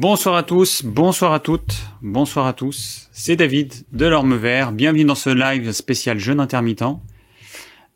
[0.00, 3.08] Bonsoir à tous, bonsoir à toutes, bonsoir à tous.
[3.10, 4.70] C'est David de l'Orme Vert.
[4.70, 7.00] Bienvenue dans ce live spécial jeûne intermittent.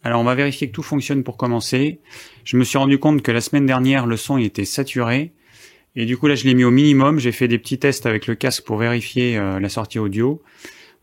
[0.02, 2.00] Alors on va vérifier que tout fonctionne pour commencer.
[2.42, 5.32] Je me suis rendu compte que la semaine dernière le son était saturé
[5.94, 7.20] et du coup là je l'ai mis au minimum.
[7.20, 10.42] J'ai fait des petits tests avec le casque pour vérifier euh, la sortie audio.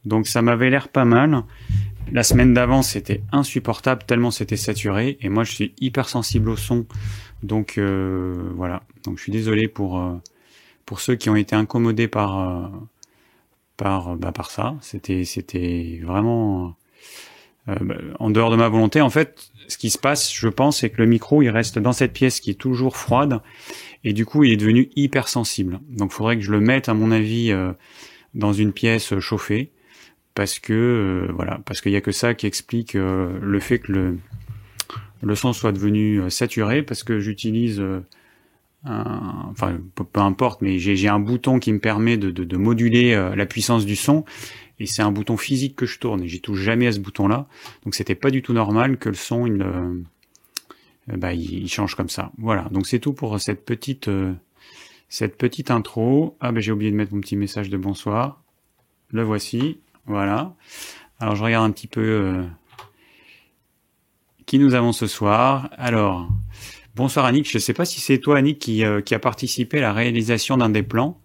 [0.04, 1.44] Donc ça m'avait l'air pas mal.
[2.12, 6.58] La semaine d'avant c'était insupportable tellement c'était saturé et moi je suis hyper sensible au
[6.58, 6.86] son.
[7.42, 8.84] Donc euh, voilà.
[9.06, 10.12] Donc je suis désolé pour euh,
[10.90, 12.72] pour ceux qui ont été incommodés par
[13.78, 14.74] par bah, par ça.
[14.82, 16.76] C'était c'était vraiment
[17.68, 19.00] euh, bah, en dehors de ma volonté.
[19.00, 21.92] En fait, ce qui se passe, je pense, c'est que le micro, il reste dans
[21.92, 23.40] cette pièce qui est toujours froide,
[24.04, 25.80] et du coup, il est devenu hyper sensible.
[25.90, 27.72] Donc, faudrait que je le mette, à mon avis, euh,
[28.34, 29.70] dans une pièce chauffée,
[30.34, 33.92] parce que euh, voilà, parce qu'il y a que ça qui explique le fait que
[33.92, 34.18] le
[35.22, 37.80] le son soit devenu saturé, parce que j'utilise
[38.86, 43.46] enfin peu, importe, mais j'ai un bouton qui me permet de, de, de moduler la
[43.46, 44.26] puissance du son.
[44.80, 47.28] Et c'est un bouton physique que je tourne et j'y touche jamais à ce bouton
[47.28, 47.48] là
[47.84, 49.62] donc c'était pas du tout normal que le son il,
[51.12, 52.32] euh, bah, il, change comme ça.
[52.38, 52.64] Voilà.
[52.72, 54.34] Donc c'est tout pour cette petite euh,
[55.08, 56.38] cette petite intro.
[56.40, 58.42] Ah ben j'ai oublié de mettre mon petit message de bonsoir.
[59.10, 59.80] Le voici.
[60.06, 60.56] Voilà.
[61.20, 62.44] Alors je regarde un petit peu euh,
[64.46, 65.70] qui nous avons ce soir.
[65.78, 66.30] Alors
[66.96, 69.94] bonsoir Annick je sais pas si c'est toi Annick qui, qui a participé à la
[69.94, 71.20] réalisation d'un des plans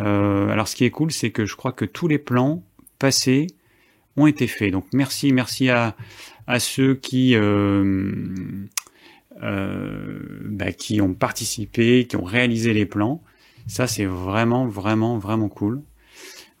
[0.00, 2.62] euh, alors ce qui est cool, c'est que je crois que tous les plans
[2.98, 3.46] passés
[4.16, 4.72] ont été faits.
[4.72, 5.94] Donc merci, merci à,
[6.58, 8.24] ceux qui euh,
[9.42, 13.22] euh, bah, qui ont participé, qui ont réalisé les plans.
[13.66, 15.82] Ça c'est vraiment, vraiment, vraiment cool.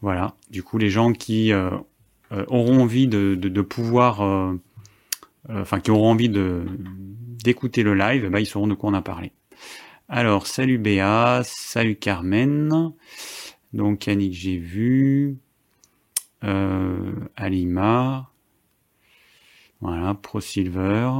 [0.02, 0.34] Voilà.
[0.50, 1.70] Du coup, les gens qui euh,
[2.32, 4.60] euh, auront envie de, pouvoir, euh,
[5.48, 6.64] enfin qui auront envie de
[7.44, 9.32] d'écouter le live, bah, ils sauront de quoi on a parlé.
[10.08, 12.92] Alors, salut Béa, salut Carmen.
[13.72, 15.38] Donc Yannick, j'ai vu.
[16.44, 18.30] Euh, Alima.
[19.80, 21.10] Voilà, Pro Silver.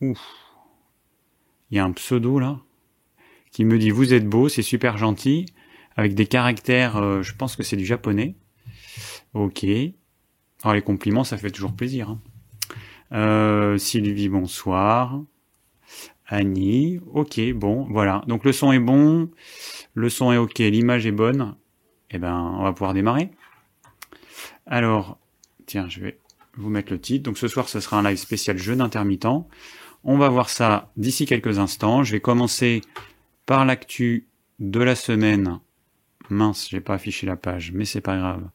[0.00, 0.20] Ouf.
[1.70, 2.60] Il y a un pseudo là
[3.50, 5.46] qui me dit vous êtes beau, c'est super gentil,
[5.96, 8.36] avec des caractères, euh, je pense que c'est du japonais.
[9.34, 9.64] Ok.
[10.62, 12.10] Alors les compliments, ça fait toujours plaisir.
[12.10, 12.20] Hein.
[13.12, 15.22] Euh, Sylvie, bonsoir.
[16.26, 18.22] Annie, ok, bon, voilà.
[18.26, 19.30] Donc le son est bon,
[19.94, 21.56] le son est ok, l'image est bonne.
[22.10, 23.30] Eh ben, on va pouvoir démarrer.
[24.66, 25.18] Alors,
[25.64, 26.18] tiens, je vais
[26.56, 27.24] vous mettre le titre.
[27.24, 29.46] Donc ce soir, ce sera un live spécial jeûne intermittent.
[30.04, 32.04] On va voir ça d'ici quelques instants.
[32.04, 32.82] Je vais commencer
[33.46, 34.26] par l'actu
[34.58, 35.60] de la semaine.
[36.28, 38.48] Mince, j'ai pas affiché la page, mais c'est pas grave.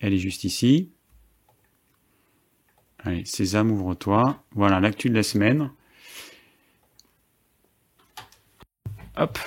[0.00, 0.90] Elle est juste ici.
[3.06, 4.42] Allez, Sésame, ouvre-toi.
[4.56, 5.70] Voilà, l'actu de la semaine.
[9.16, 9.38] Hop.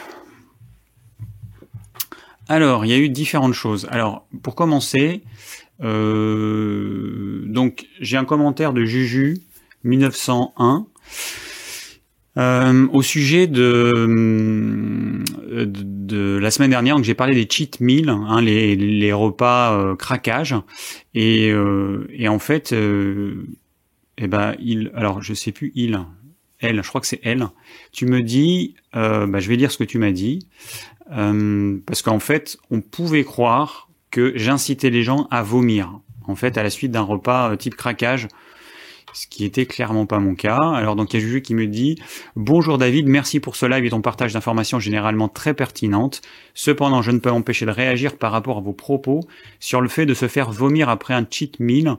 [2.48, 3.86] Alors, il y a eu différentes choses.
[3.92, 5.24] Alors, pour commencer,
[5.82, 7.46] euh,
[8.00, 9.42] j'ai un commentaire de Juju
[9.84, 10.88] 1901
[12.38, 15.24] euh, au sujet de,
[16.40, 16.96] la semaine dernière.
[16.96, 20.56] Donc j'ai parlé des cheat meals, hein, les, repas euh, craquage,
[21.14, 23.48] et, euh, en fait, euh,
[24.18, 26.00] eh ben il, alors je sais plus il,
[26.60, 27.48] elle, je crois que c'est elle,
[27.92, 30.48] tu me dis, euh, bah, je vais lire ce que tu m'as dit,
[31.10, 36.64] parce qu'en fait, on pouvait croire que j'incitais les gens à vomir, en fait, à
[36.64, 38.28] la suite d'un repas type craquage,
[39.14, 40.58] ce qui était clairement pas mon cas.
[40.58, 41.98] Alors donc il y a Juju qui me dit
[42.36, 46.22] Bonjour David, merci pour ce live et ton partage d'informations généralement très pertinentes.
[46.54, 49.22] Cependant, je ne peux m'empêcher de réagir par rapport à vos propos
[49.60, 51.96] sur le fait de se faire vomir après un cheat meal.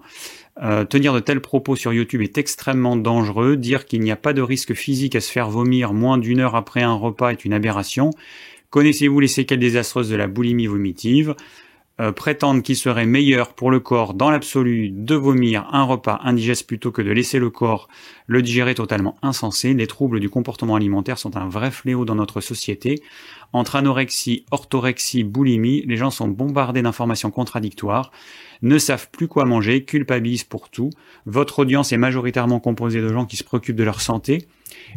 [0.63, 3.57] Euh, tenir de tels propos sur YouTube est extrêmement dangereux.
[3.57, 6.57] Dire qu'il n'y a pas de risque physique à se faire vomir moins d'une heure
[6.57, 8.11] après un repas est une aberration.
[8.71, 11.35] Connaissez-vous les séquelles désastreuses de la boulimie vomitive?
[12.01, 16.67] Euh, Prétendre qu'il serait meilleur pour le corps dans l'absolu de vomir un repas indigeste
[16.67, 17.89] plutôt que de laisser le corps
[18.27, 19.75] le digérer totalement insensé.
[19.75, 23.03] Les troubles du comportement alimentaire sont un vrai fléau dans notre société.
[23.53, 28.11] Entre anorexie, orthorexie, boulimie, les gens sont bombardés d'informations contradictoires
[28.63, 30.91] ne savent plus quoi manger, culpabilisent pour tout.
[31.27, 34.49] Votre audience est majoritairement composée de gens qui se préoccupent de leur santé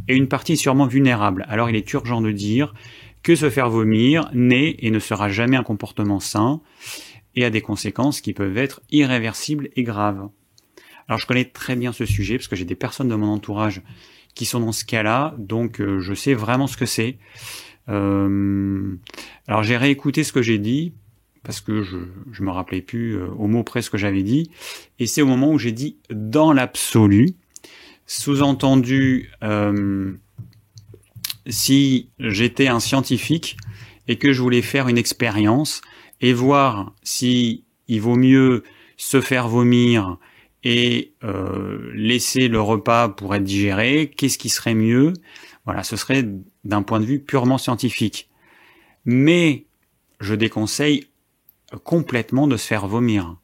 [0.08, 1.46] et une partie est sûrement vulnérable.
[1.50, 2.74] Alors il est urgent de dire
[3.24, 6.62] que se faire vomir n'est et ne sera jamais un comportement sain
[7.36, 10.30] et a des conséquences qui peuvent être irréversibles et graves.
[11.08, 13.82] Alors je connais très bien ce sujet parce que j'ai des personnes de mon entourage
[14.36, 17.18] qui sont dans ce cas-là, donc euh, je sais vraiment ce que c'est.
[17.90, 18.96] Euh,
[19.48, 20.94] alors j'ai réécouté ce que j'ai dit
[21.44, 21.98] parce que je
[22.32, 24.50] je me rappelais plus euh, au mot près ce que j'avais dit
[25.00, 27.36] et c'est au moment où j'ai dit dans l'absolu
[28.06, 29.30] sous-entendu
[31.48, 33.58] si j'étais un scientifique
[34.08, 35.82] et que je voulais faire une expérience
[36.22, 38.64] et voir si il vaut mieux
[38.98, 40.18] se faire vomir
[40.64, 45.14] et euh, laisser le repas pour être digéré, qu'est-ce qui serait mieux?
[45.66, 46.26] Voilà, ce serait
[46.64, 48.30] d'un point de vue purement scientifique.
[49.06, 49.66] Mais
[50.22, 51.08] je déconseille
[51.84, 53.36] complètement de se faire vomir.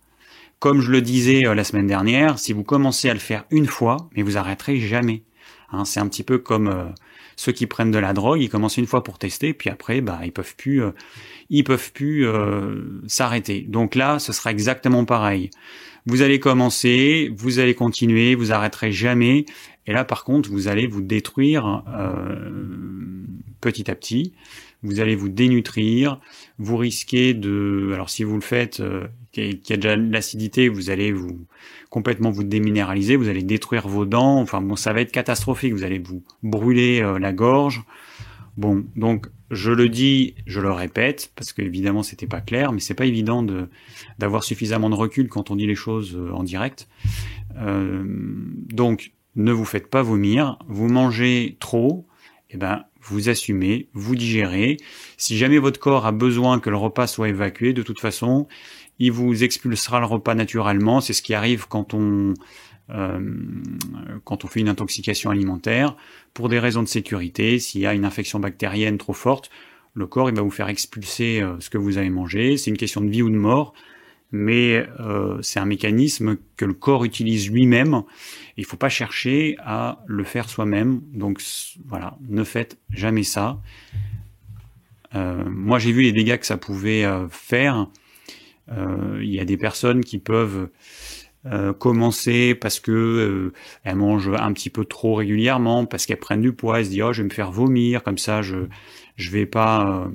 [0.60, 3.68] Comme je le disais euh, la semaine dernière, si vous commencez à le faire une
[3.68, 5.24] fois, mais vous arrêterez jamais.
[5.72, 6.86] Hein, c'est un petit peu comme euh,
[7.40, 10.20] ceux qui prennent de la drogue, ils commencent une fois pour tester, puis après, bah,
[10.26, 10.92] ils peuvent plus, euh,
[11.50, 12.28] ils peuvent plus
[13.08, 13.62] s'arrêter.
[13.62, 15.50] Donc là, ce sera exactement pareil.
[16.06, 19.46] Vous allez commencer, vous allez continuer, vous arrêterez jamais.
[19.88, 21.84] Et là, par contre, vous allez vous détruire
[23.62, 24.34] petit à petit
[24.82, 26.20] vous allez vous dénutrir,
[26.58, 29.08] vous risquez de, alors si vous le faites, euh,
[29.40, 31.46] qu'il y a déjà l'acidité, vous allez vous
[31.90, 35.84] complètement vous déminéraliser, vous allez détruire vos dents, enfin bon, ça va être catastrophique, vous
[35.84, 37.84] allez vous brûler euh, la gorge.
[38.58, 42.80] Bon, donc je le dis, je le répète, parce que évidemment c'était pas clair, mais
[42.80, 43.70] c'est pas évident de
[44.20, 46.88] d'avoir suffisamment de recul quand on dit les choses euh, en direct.
[47.58, 52.06] Euh, donc ne vous faites pas vomir, vous mangez trop,
[52.52, 54.78] eh ben vous assumez, vous digérez.
[55.18, 58.48] Si jamais votre corps a besoin que le repas soit évacué, de toute façon,
[59.00, 61.02] il vous expulsera le repas naturellement.
[61.02, 62.34] C'est ce qui arrive quand on
[62.92, 63.20] euh,
[64.24, 65.96] quand on fait une intoxication alimentaire.
[66.34, 69.52] Pour des raisons de sécurité, s'il y a une infection bactérienne trop forte,
[69.94, 72.58] le corps il va vous faire expulser euh, ce que vous avez mangé.
[72.58, 73.74] C'est une question de vie ou de mort
[74.32, 78.04] mais euh, c'est un mécanisme que le corps utilise lui-même.
[78.58, 81.02] Il faut pas chercher à le faire soi-même.
[81.14, 81.42] Donc
[81.88, 83.60] voilà, ne faites jamais ça.
[85.16, 87.88] Moi, j'ai vu les dégâts que ça pouvait faire.
[88.72, 90.70] Il y a des personnes qui peuvent
[91.80, 93.52] commencer parce que
[93.84, 97.02] elles mangent un petit peu trop régulièrement, parce qu'elles prennent du poids, elles se disent
[97.02, 98.68] oh je vais me faire vomir, comme ça je
[99.16, 100.10] je vais pas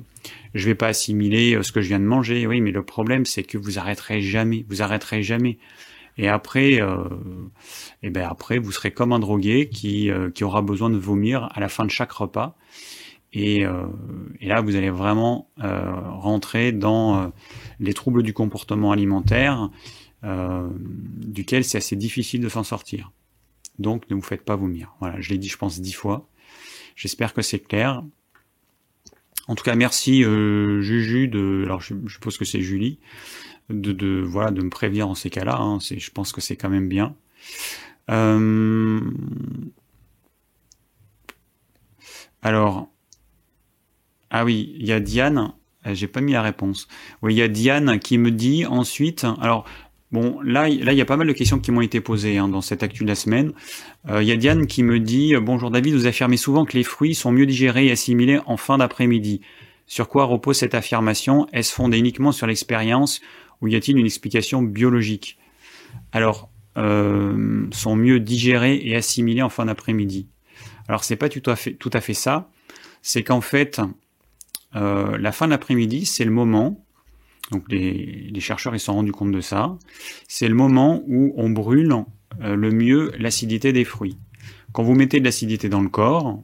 [0.55, 2.47] je vais pas assimiler euh, ce que je viens de manger.
[2.47, 4.65] Oui, mais le problème, c'est que vous arrêterez jamais.
[4.69, 5.59] Vous arrêterez jamais.
[6.17, 7.03] Et après, euh,
[8.01, 11.49] et ben après, vous serez comme un drogué qui, euh, qui aura besoin de vomir
[11.53, 12.55] à la fin de chaque repas.
[13.33, 13.85] Et, euh,
[14.39, 17.31] et là, vous allez vraiment euh, rentrer dans
[17.79, 19.69] les troubles du comportement alimentaire,
[20.23, 23.11] duquel c'est assez difficile de s'en sortir.
[23.77, 24.95] Donc, ne vous faites pas vomir.
[24.99, 26.27] Voilà, je l'ai dit, je pense, dix fois.
[26.95, 28.03] J'espère que c'est clair.
[29.47, 31.63] En tout cas, merci euh, Juju de.
[31.65, 32.99] Alors, je, suppose que c'est Julie
[33.69, 35.57] de, de, voilà de me prévenir en ces cas-là.
[35.57, 37.15] Hein, je pense que c'est quand même bien.
[38.09, 39.01] Euh...
[42.41, 42.89] Alors,
[44.37, 45.53] ah oui, il y a Diane.
[45.87, 46.89] Euh, j'ai pas mis la réponse.
[47.21, 49.25] Oui, il y a Diane qui me dit ensuite.
[49.41, 49.65] Alors,
[50.11, 52.47] Bon, là, là, il y a pas mal de questions qui m'ont été posées hein,
[52.47, 53.53] dans cette actu de la semaine.
[54.09, 56.77] Euh, il y a Diane qui me dit euh, Bonjour David, vous affirmez souvent que
[56.77, 59.41] les fruits sont mieux digérés et assimilés en fin d'après-midi.
[59.87, 61.47] Sur quoi repose cette affirmation?
[61.53, 63.21] Est-ce fondé uniquement sur l'expérience
[63.61, 65.37] ou y a-t-il une explication biologique?
[66.11, 70.27] Alors, sont mieux digérés et assimilés en fin d'après-midi.
[70.87, 72.49] Alors, c'est pas tout à fait, tout à fait ça.
[73.01, 73.81] C'est qu'en fait,
[74.75, 76.85] euh, la fin d'après-midi, c'est le moment
[77.51, 79.77] donc les, chercheurs ils sont rendus compte de ça.
[80.27, 81.93] C'est le moment où on brûle
[82.41, 84.17] euh, le mieux l'acidité des fruits.
[84.71, 86.41] Quand vous mettez de l'acidité dans le corps,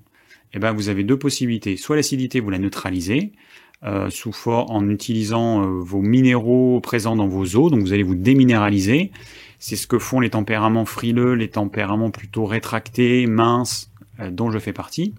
[0.54, 1.78] eh ben vous avez deux possibilités.
[1.78, 3.34] Soit l'acidité vous la neutralisez
[3.84, 8.04] euh, sous fort en utilisant euh, vos minéraux présents dans vos os, donc vous allez
[8.04, 9.12] vous déminéraliser.
[9.58, 13.92] C'est ce que font les tempéraments frileux, les tempéraments plutôt rétractés, minces,
[14.32, 15.14] dont je fais partie.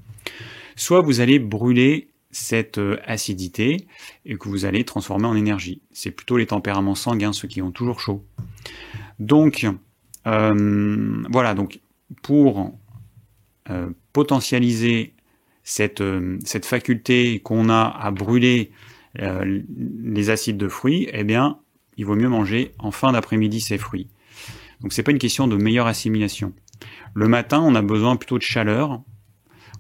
[0.75, 3.87] Soit vous allez brûler cette euh, acidité
[4.25, 5.83] et que vous allez transformer en énergie.
[5.93, 8.25] C'est plutôt les tempéraments sanguins, ceux qui ont toujours chaud.
[9.19, 9.67] Donc,
[10.27, 11.81] euh, voilà, donc
[12.23, 12.73] pour
[13.71, 15.15] euh, potentialiser
[15.63, 16.03] cette,
[16.45, 18.73] cette faculté qu'on a à brûler
[19.15, 21.59] les acides de fruits, eh bien,
[21.99, 24.09] il vaut mieux manger en fin d'après-midi ces fruits.
[24.81, 26.55] Donc c'est pas une question de meilleure assimilation.
[27.15, 29.03] Le matin, on a besoin plutôt de chaleur,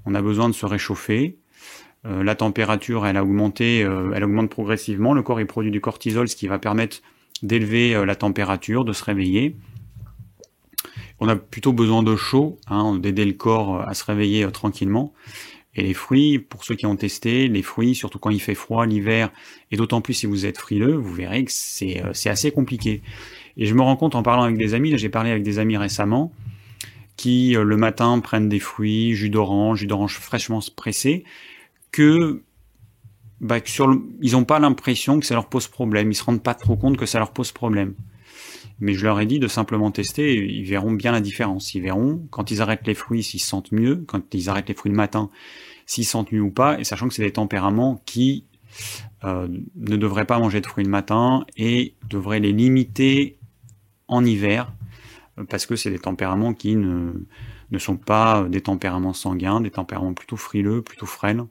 [0.04, 1.38] on a besoin de se réchauffer,
[2.04, 5.14] euh, la température, elle a augmenté, euh, elle augmente progressivement.
[5.14, 6.98] Le corps il produit du cortisol, ce qui va permettre
[7.42, 9.56] d'élever euh, la température, de se réveiller.
[11.20, 15.12] On a plutôt besoin de chaud, hein, d'aider le corps à se réveiller tranquillement.
[15.74, 18.84] Et les fruits, pour ceux qui ont testé, les fruits, surtout quand il fait froid
[18.84, 19.30] l'hiver,
[19.70, 23.02] et d'autant plus si vous êtes frileux, vous verrez que c'est assez compliqué.
[23.56, 25.78] Et je me rends compte en parlant avec des amis, j'ai parlé avec des amis
[25.78, 26.32] récemment,
[27.16, 31.24] qui le matin prennent des fruits, jus d'orange, jus d'orange fraîchement pressé,
[31.92, 32.42] que
[33.40, 33.58] bah,
[34.20, 36.96] ils n'ont pas l'impression que ça leur pose problème, ils se rendent pas trop compte
[36.96, 37.94] que ça leur pose problème.
[38.80, 41.74] Mais je leur ai dit de simplement tester, ils verront bien la différence.
[41.74, 44.04] Ils verront quand ils arrêtent les fruits, s'ils se sentent mieux.
[44.06, 45.30] Quand ils arrêtent les fruits le matin,
[45.86, 48.46] s'ils sentent mieux ou pas, et sachant que c'est des tempéraments qui
[49.24, 49.46] euh,
[49.76, 53.38] ne devraient pas manger de fruits le matin et devraient les limiter
[54.08, 54.72] en hiver,
[55.48, 57.12] parce que c'est des tempéraments qui ne,
[57.70, 61.44] ne sont pas des tempéraments sanguins, des tempéraments plutôt frileux, plutôt frêles.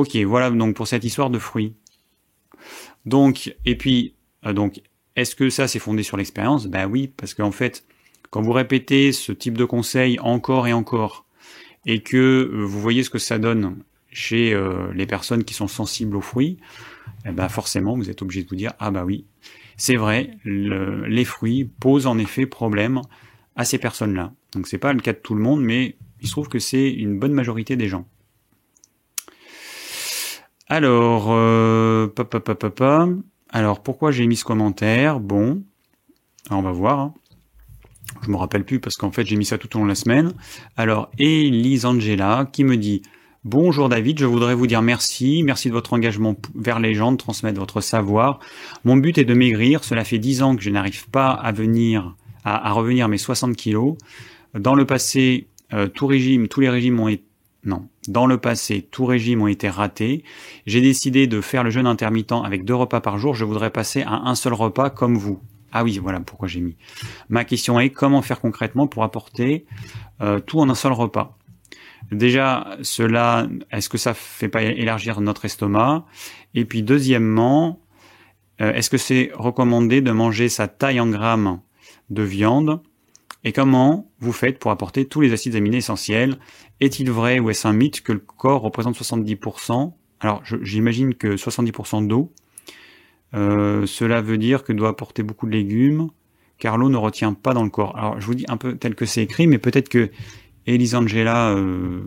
[0.00, 1.74] Ok, voilà donc pour cette histoire de fruits.
[3.04, 4.14] Donc, et puis,
[4.46, 4.80] euh, donc,
[5.14, 6.68] est-ce que ça c'est fondé sur l'expérience?
[6.68, 7.84] Ben oui, parce qu'en fait,
[8.30, 11.26] quand vous répétez ce type de conseil encore et encore,
[11.84, 13.76] et que euh, vous voyez ce que ça donne
[14.10, 16.56] chez euh, les personnes qui sont sensibles aux fruits,
[17.26, 19.26] eh ben forcément vous êtes obligé de vous dire ah bah oui,
[19.76, 23.02] c'est vrai, les fruits posent en effet problème
[23.54, 24.32] à ces personnes-là.
[24.52, 26.90] Donc c'est pas le cas de tout le monde, mais il se trouve que c'est
[26.90, 28.08] une bonne majorité des gens.
[30.72, 32.06] Alors, euh,
[33.50, 35.18] alors pourquoi j'ai mis ce commentaire?
[35.18, 35.64] Bon,
[36.48, 37.00] on va voir.
[37.00, 37.14] Hein.
[38.22, 39.96] Je me rappelle plus parce qu'en fait j'ai mis ça tout au long de la
[39.96, 40.32] semaine.
[40.76, 43.02] Alors, Elisangela qui me dit
[43.42, 47.16] Bonjour David, je voudrais vous dire merci, merci de votre engagement vers les gens, de
[47.16, 48.38] transmettre votre savoir.
[48.84, 52.14] Mon but est de maigrir, cela fait 10 ans que je n'arrive pas à venir
[52.44, 53.96] à, revenir mes 60 kilos.
[54.54, 56.06] Dans le passé, euh, tout
[56.48, 57.24] tous les régimes ont été
[57.64, 57.88] non.
[58.08, 60.24] Dans le passé, tous régimes ont été ratés.
[60.66, 63.34] J'ai décidé de faire le jeûne intermittent avec deux repas par jour.
[63.34, 65.40] Je voudrais passer à un seul repas comme vous.
[65.72, 66.76] Ah oui, voilà pourquoi j'ai mis.
[67.28, 69.66] Ma question est comment faire concrètement pour apporter
[70.20, 71.38] euh, tout en un seul repas?
[72.10, 76.06] Déjà, cela, est-ce que ça fait pas élargir notre estomac?
[76.54, 77.80] Et puis deuxièmement,
[78.60, 81.60] euh, est-ce que c'est recommandé de manger sa taille en grammes
[82.08, 82.80] de viande?
[83.44, 86.38] Et comment vous faites pour apporter tous les acides aminés essentiels?
[86.80, 92.06] Est-il vrai ou est-ce un mythe que le corps représente 70% Alors, j'imagine que 70%
[92.06, 92.32] d'eau.
[93.34, 96.08] Euh, cela veut dire que doit apporter beaucoup de légumes,
[96.58, 97.96] car l'eau ne retient pas dans le corps.
[97.96, 100.10] Alors, je vous dis un peu tel que c'est écrit, mais peut-être que
[100.66, 102.06] Elisangela euh,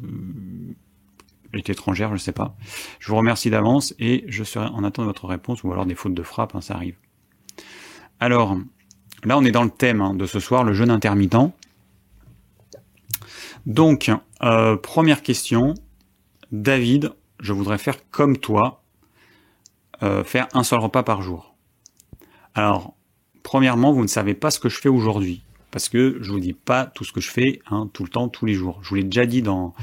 [1.53, 2.55] est étrangère, je ne sais pas.
[2.99, 5.95] Je vous remercie d'avance et je serai en attente de votre réponse ou alors des
[5.95, 6.95] fautes de frappe, hein, ça arrive.
[8.19, 8.57] Alors,
[9.23, 11.35] là on est dans le thème hein, de ce soir, le jeûne intermittent.
[13.65, 14.11] Donc,
[14.43, 15.73] euh, première question,
[16.51, 18.83] David, je voudrais faire comme toi,
[20.03, 21.55] euh, faire un seul repas par jour.
[22.55, 22.95] Alors,
[23.41, 26.53] premièrement, vous ne savez pas ce que je fais aujourd'hui parce que je vous dis
[26.53, 28.79] pas tout ce que je fais hein, tout le temps, tous les jours.
[28.83, 29.73] Je vous l'ai déjà dit dans,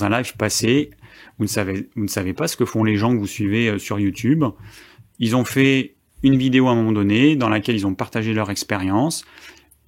[0.00, 0.90] un live passé.
[1.38, 4.00] Vous ne, savez, ne pas ce que font les gens que vous suivez euh, sur
[4.00, 4.44] YouTube.
[5.18, 8.50] Ils ont fait une vidéo à un moment donné dans laquelle ils ont partagé leur
[8.50, 9.26] expérience.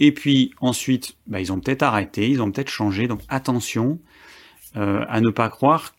[0.00, 3.08] Et puis ensuite, bah, ils ont peut-être arrêté, ils ont peut-être changé.
[3.08, 3.98] Donc attention
[4.78, 5.94] à ne pas croire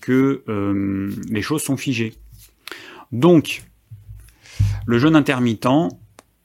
[0.00, 2.14] que euh, les choses sont figées.
[3.12, 3.62] Donc,
[4.86, 5.68] le jeûne intermittent,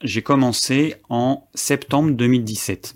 [0.01, 2.95] j'ai commencé en septembre 2017.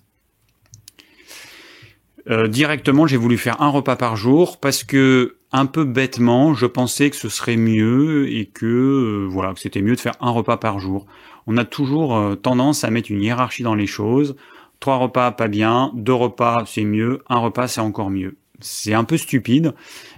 [2.27, 6.65] Euh, directement, j'ai voulu faire un repas par jour parce que un peu bêtement, je
[6.65, 10.31] pensais que ce serait mieux et que euh, voilà, que c'était mieux de faire un
[10.31, 11.05] repas par jour.
[11.45, 14.35] On a toujours euh, tendance à mettre une hiérarchie dans les choses.
[14.79, 18.37] Trois repas pas bien, deux repas c'est mieux, un repas c'est encore mieux.
[18.65, 19.73] C'est un peu stupide,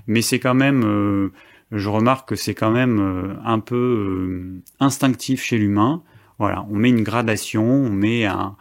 [0.08, 1.32] mais c'est quand même,
[1.72, 6.02] je remarque que c'est quand même un peu instinctif chez l'humain.
[6.40, 8.56] Voilà, on met une gradation, on met un,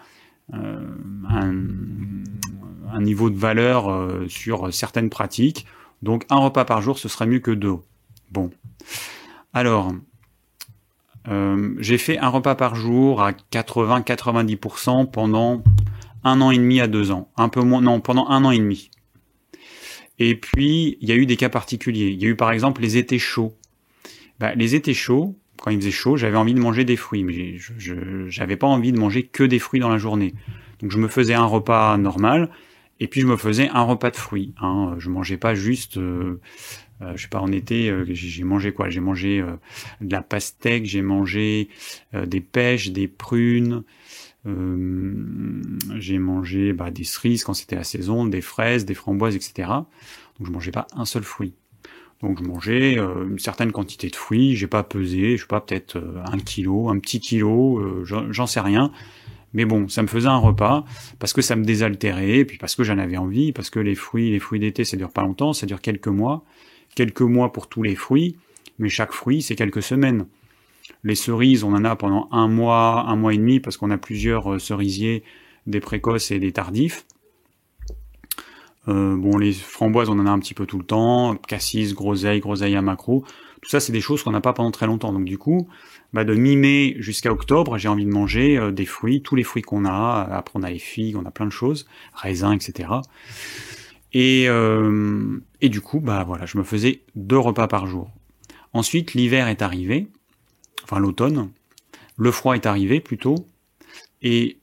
[0.54, 0.80] euh,
[1.28, 5.66] un, niveau de valeur euh, sur certaines pratiques.
[6.02, 7.76] Donc un repas par jour, ce serait mieux que deux.
[8.30, 8.50] Bon.
[9.52, 9.92] Alors,
[11.28, 15.62] euh, j'ai fait un repas par jour à 80-90% pendant
[16.24, 17.28] un an et demi à deux ans.
[17.36, 18.90] Un peu moins, non, pendant un an et demi.
[20.18, 22.08] Et puis, il y a eu des cas particuliers.
[22.08, 23.54] Il y a eu par exemple les étés chauds.
[24.38, 27.56] Bah, les étés chauds, quand il faisait chaud, j'avais envie de manger des fruits, mais
[27.58, 30.34] je n'avais pas envie de manger que des fruits dans la journée.
[30.80, 32.50] Donc je me faisais un repas normal,
[33.00, 34.54] et puis je me faisais un repas de fruits.
[34.60, 34.94] Hein.
[34.98, 36.40] Je mangeais pas juste, euh,
[37.02, 38.88] euh, je sais pas, en été, euh, j'ai mangé quoi?
[38.90, 39.56] J'ai mangé euh,
[40.00, 41.68] de la pastèque, j'ai mangé
[42.14, 43.82] des pêches, des prunes,
[45.98, 49.68] j'ai mangé bah, des cerises quand c'était la saison, des fraises, des framboises, etc.
[50.38, 51.54] Donc je mangeais pas un seul fruit.
[52.22, 55.60] Donc je mangeais euh, une certaine quantité de fruits, j'ai pas pesé, je sais pas,
[55.60, 58.90] peut-être euh, un kilo, un petit kilo, euh, j'en sais rien.
[59.52, 60.84] Mais bon, ça me faisait un repas
[61.18, 64.30] parce que ça me désaltérait, puis parce que j'en avais envie, parce que les fruits,
[64.30, 66.44] les fruits d'été, ça dure pas longtemps, ça dure quelques mois,
[66.94, 68.36] quelques mois pour tous les fruits,
[68.78, 70.26] mais chaque fruit c'est quelques semaines.
[71.06, 73.96] Les cerises, on en a pendant un mois, un mois et demi parce qu'on a
[73.96, 75.22] plusieurs cerisiers,
[75.68, 77.06] des précoces et des tardifs.
[78.88, 81.36] Euh, bon, les framboises, on en a un petit peu tout le temps.
[81.36, 83.24] Cassis, groseille, groseille à macro.
[83.62, 85.12] Tout ça, c'est des choses qu'on n'a pas pendant très longtemps.
[85.12, 85.68] Donc du coup,
[86.12, 89.62] bah, de mi-mai jusqu'à octobre, j'ai envie de manger euh, des fruits, tous les fruits
[89.62, 90.28] qu'on a.
[90.32, 92.88] Après, on a les figues, on a plein de choses, raisins, etc.
[94.12, 98.10] Et, euh, et du coup, bah voilà, je me faisais deux repas par jour.
[98.72, 100.08] Ensuite, l'hiver est arrivé,
[100.84, 101.50] enfin l'automne,
[102.16, 103.46] le froid est arrivé plutôt,
[104.22, 104.58] et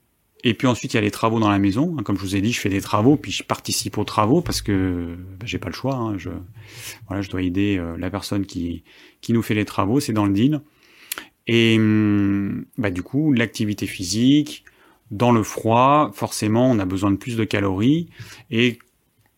[0.45, 1.95] et puis ensuite, il y a les travaux dans la maison.
[2.03, 4.61] Comme je vous ai dit, je fais des travaux, puis je participe aux travaux parce
[4.61, 5.95] que bah, j'ai pas le choix.
[5.95, 6.17] Hein.
[6.17, 6.29] Je,
[7.07, 8.83] voilà, je dois aider euh, la personne qui,
[9.21, 10.59] qui nous fait les travaux, c'est dans le deal.
[11.47, 14.65] Et hum, bah, du coup, l'activité physique,
[15.11, 18.09] dans le froid, forcément, on a besoin de plus de calories.
[18.51, 18.79] Et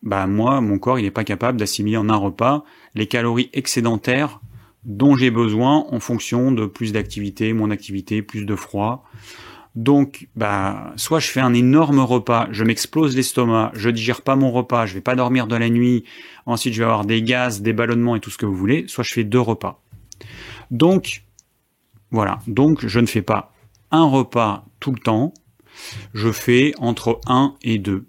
[0.02, 2.64] bah, moi, mon corps, il n'est pas capable d'assimiler en un repas
[2.96, 4.40] les calories excédentaires
[4.86, 9.04] dont j'ai besoin en fonction de plus d'activité, moins d'activité, plus de froid.
[9.74, 14.50] Donc, bah, soit je fais un énorme repas, je m'explose l'estomac, je digère pas mon
[14.50, 16.04] repas, je vais pas dormir de la nuit,
[16.46, 19.04] ensuite je vais avoir des gaz, des ballonnements et tout ce que vous voulez, soit
[19.04, 19.82] je fais deux repas.
[20.70, 21.24] Donc,
[22.10, 22.38] voilà.
[22.46, 23.52] Donc, je ne fais pas
[23.90, 25.34] un repas tout le temps,
[26.14, 28.06] je fais entre un et deux.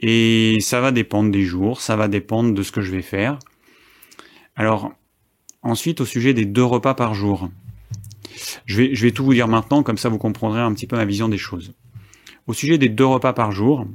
[0.00, 3.38] Et ça va dépendre des jours, ça va dépendre de ce que je vais faire.
[4.56, 4.92] Alors,
[5.62, 7.50] ensuite, au sujet des deux repas par jour.
[8.66, 11.28] Je vais, tout vous dire maintenant, comme ça vous comprendrez un petit peu ma vision
[11.28, 11.72] des choses.
[12.46, 13.86] Au sujet des deux repas par jour,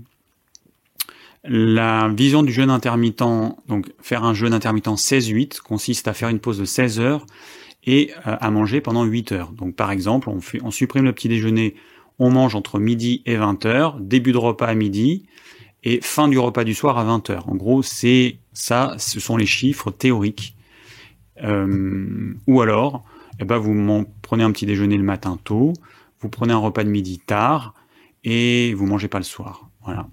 [1.43, 3.23] la vision du jeûne intermittent,
[3.67, 7.25] donc faire un jeûne intermittent 16-8, consiste à faire une pause de 16 heures
[7.85, 9.51] et euh, à manger pendant 8 heures.
[9.51, 11.75] Donc par exemple, on, on supprime le petit déjeuner,
[12.19, 15.25] on mange entre midi et 20 heures, début de repas à midi
[15.83, 17.49] et fin du repas du soir à 20 heures.
[17.49, 20.56] En gros, c'est ça, ce sont les chiffres théoriques.
[21.43, 23.03] Euh, ou alors,
[23.39, 25.73] eh ben vous prenez un petit déjeuner le matin tôt,
[26.21, 27.73] vous prenez un repas de midi tard,
[28.23, 29.69] et vous mangez pas le soir.
[29.83, 30.07] Voilà.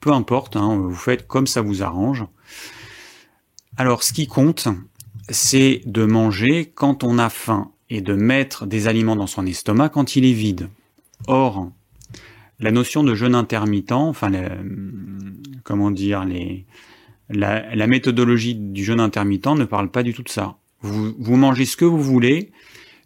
[0.00, 2.24] Peu importe, hein, vous faites comme ça vous arrange.
[3.76, 4.68] Alors, ce qui compte,
[5.28, 9.88] c'est de manger quand on a faim et de mettre des aliments dans son estomac
[9.88, 10.68] quand il est vide.
[11.26, 11.70] Or,
[12.60, 14.30] la notion de jeûne intermittent, enfin,
[15.64, 16.64] comment dire, les,
[17.28, 20.56] la, méthodologie du jeûne intermittent ne parle pas du tout de ça.
[20.82, 22.52] Vous, mangez ce que vous voulez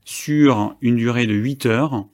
[0.05, 2.07] sur une durée de 8 heures.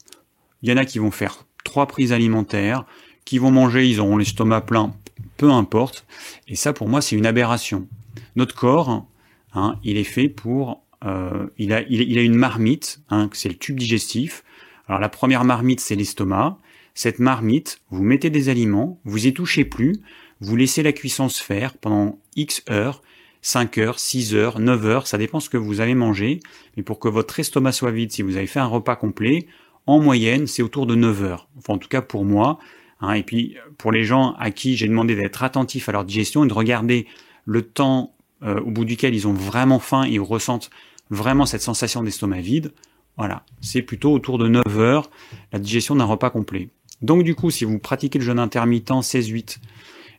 [0.63, 2.85] Il y en a qui vont faire trois prises alimentaires,
[3.25, 4.95] qui vont manger, ils auront l'estomac plein,
[5.37, 6.07] peu importe.
[6.47, 7.89] Et ça, pour moi, c'est une aberration.
[8.37, 9.07] Notre corps,
[9.55, 10.83] hein, il est fait pour...
[11.05, 14.45] Euh, il, a, a une marmite, hein, c'est le tube digestif.
[14.89, 16.59] Alors la première marmite, c'est l'estomac.
[16.95, 20.01] Cette marmite, vous mettez des aliments, vous y touchez plus,
[20.41, 23.03] vous laissez la cuisson se faire pendant X heures,
[23.43, 26.41] 5 heures, 6 heures, 9 heures, ça dépend ce que vous allez manger.
[26.77, 29.47] Mais pour que votre estomac soit vide, si vous avez fait un repas complet,
[29.87, 31.49] en moyenne, c'est autour de 9 heures.
[31.57, 32.59] Enfin, en tout cas pour moi.
[33.01, 33.13] Hein.
[33.13, 36.49] et puis, pour les gens à qui j'ai demandé d'être attentifs à leur digestion et
[36.49, 37.07] de regarder
[37.45, 40.71] le temps euh, au bout duquel ils ont vraiment faim et ils ressentent
[41.11, 42.73] vraiment cette sensation d'estomac vide,
[43.17, 45.11] voilà, c'est plutôt autour de 9 heures
[45.53, 46.69] la digestion d'un repas complet.
[47.03, 49.59] Donc du coup, si vous pratiquez le jeûne intermittent 16-8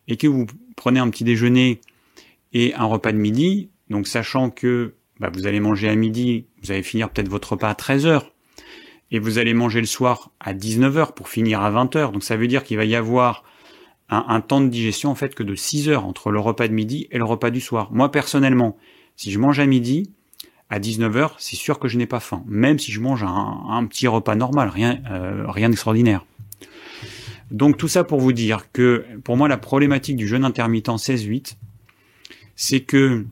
[0.08, 1.82] et que vous prenez un petit déjeuner
[2.54, 3.70] et un repas de midi.
[3.89, 7.70] Donc sachant que bah, vous allez manger à midi, vous allez finir peut-être votre repas
[7.70, 8.24] à 13h,
[9.12, 12.12] et vous allez manger le soir à 19h pour finir à 20h.
[12.12, 13.43] Donc ça veut dire qu'il va y avoir
[14.10, 17.08] un, temps de digestion en fait que de 6 heures entre le repas de midi
[17.12, 17.89] et le repas du soir.
[17.91, 18.78] Moi personnellement,
[19.15, 20.12] si je mange à midi,
[20.70, 24.08] à 19h, c'est sûr que je n'ai pas faim, même si je mange un, petit
[24.08, 26.26] repas normal, rien, euh, rien d'extraordinaire.
[27.51, 31.55] Donc tout ça pour vous dire que pour moi la problématique du jeûne intermittent 16-8,
[32.55, 33.25] c'est que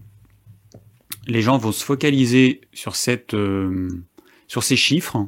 [1.27, 3.89] les gens vont se focaliser sur cette, euh,
[4.47, 5.27] sur ces chiffres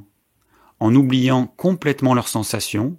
[0.79, 2.97] en oubliant complètement leurs sensations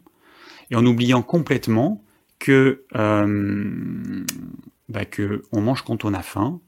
[0.70, 2.02] et en oubliant complètement
[2.38, 4.24] que euh,
[4.88, 6.60] bah que on mange quand on a faim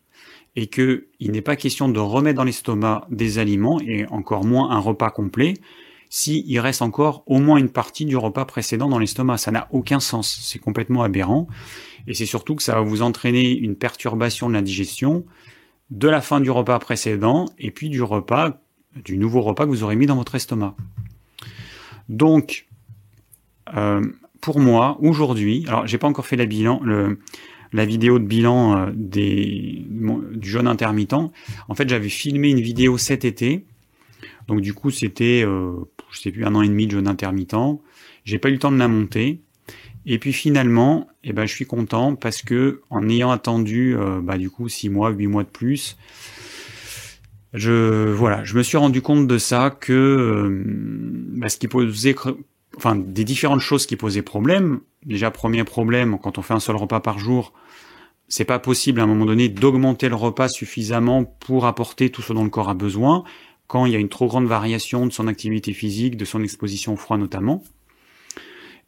[0.57, 4.71] et que il n'est pas question de remettre dans l'estomac des aliments et encore moins
[4.71, 5.55] un repas complet
[6.11, 9.39] s'il il reste encore au moins une partie du repas précédent dans l'estomac.
[9.39, 11.49] Ça n'a aucun sens, c'est complètement aberrant.
[12.07, 15.25] Et c'est surtout que ça va vous entraîner une perturbation de la digestion
[15.91, 18.61] de la fin du repas précédent et puis du repas,
[19.05, 20.75] du nouveau repas que vous aurez mis dans votre estomac.
[22.09, 22.67] Donc,
[23.77, 24.01] euh,
[24.41, 27.19] pour moi, aujourd'hui, alors j'ai pas encore fait la bilan, le,
[27.73, 31.13] la vidéo de bilan euh, des, du jeûne intermittent.
[31.69, 33.65] En fait, j'avais filmé une vidéo cet été.
[34.49, 35.73] Donc du coup, c'était, euh,
[36.13, 37.81] je sais plus, un an et demi de jeûne intermittent.
[38.25, 39.41] J'ai pas eu le temps de la monter.
[40.07, 44.39] Et puis finalement, eh ben, je suis content parce que en ayant attendu, euh, bah,
[44.39, 45.97] du coup, six mois, huit mois de plus,
[47.53, 50.63] je, voilà, je me suis rendu compte de ça que, euh,
[51.37, 52.15] bah, ce qui posait,
[52.77, 54.81] enfin, des différentes choses qui posaient problème.
[55.05, 57.53] Déjà, premier problème, quand on fait un seul repas par jour,
[58.29, 62.33] c'est pas possible à un moment donné d'augmenter le repas suffisamment pour apporter tout ce
[62.33, 63.25] dont le corps a besoin
[63.71, 66.95] quand il y a une trop grande variation de son activité physique, de son exposition
[66.95, 67.63] au froid notamment.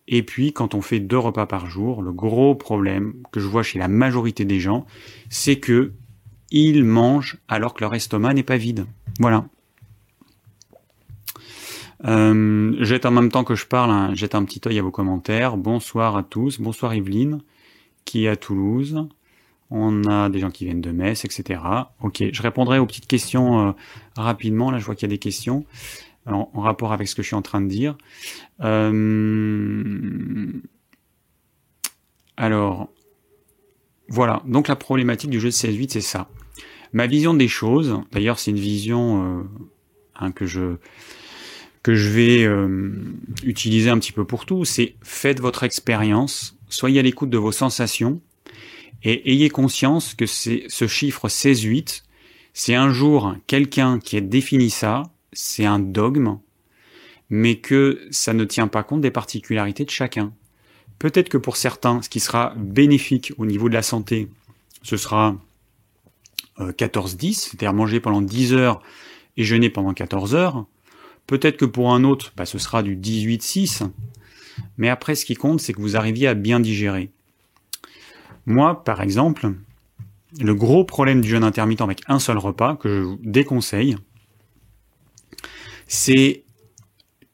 [0.09, 3.63] Et puis, quand on fait deux repas par jour, le gros problème que je vois
[3.63, 4.85] chez la majorité des gens,
[5.31, 5.93] c'est que
[6.51, 8.87] ils mangent alors que leur estomac n'est pas vide.
[9.21, 9.47] Voilà.
[12.05, 14.91] Euh, jette en même temps que je parle, hein, jette un petit œil à vos
[14.91, 15.57] commentaires.
[15.57, 16.61] Bonsoir à tous.
[16.61, 17.41] Bonsoir Evelyne,
[18.05, 19.07] qui est à Toulouse.
[19.75, 21.61] On a des gens qui viennent de Metz, etc.
[22.03, 23.73] Ok, je répondrai aux petites questions euh,
[24.17, 24.71] rapidement.
[24.71, 25.65] Là, je vois qu'il y a des questions
[26.27, 27.97] en, rapport avec ce que je suis en train de dire.
[28.61, 30.53] Euh,
[32.37, 32.91] alors,
[34.09, 34.43] voilà.
[34.47, 36.29] Donc la problématique du jeu de 16-8, c'est ça.
[36.93, 39.43] Ma vision des choses, d'ailleurs, c'est une vision euh,
[40.17, 40.77] hein, que je
[41.83, 42.93] que je vais euh,
[43.43, 47.51] utiliser un petit peu pour tout, c'est faites votre expérience, soyez à l'écoute de vos
[47.51, 48.21] sensations
[49.05, 52.03] et ayez conscience que ce chiffre 16-8,
[52.55, 56.39] c'est un jour quelqu'un qui a défini ça, c'est un dogme,
[57.31, 60.33] mais que ça ne tient pas compte des particularités de chacun.
[60.99, 64.29] Peut-être que pour certains, ce qui sera bénéfique au niveau de la santé,
[64.83, 65.37] ce sera
[66.59, 68.83] 14-10, euh, c'est-à-dire manger pendant 10 heures
[69.37, 70.67] et jeûner pendant 14 heures.
[71.27, 73.89] Peut-être que pour un autre, bah, ce sera du 18-6.
[74.77, 77.11] Mais après, ce qui compte, c'est que vous arriviez à bien digérer.
[78.47, 79.53] Moi, par exemple,
[80.41, 83.97] le gros problème du jeûne intermittent avec un seul repas, que je vous déconseille,
[85.87, 86.45] c'est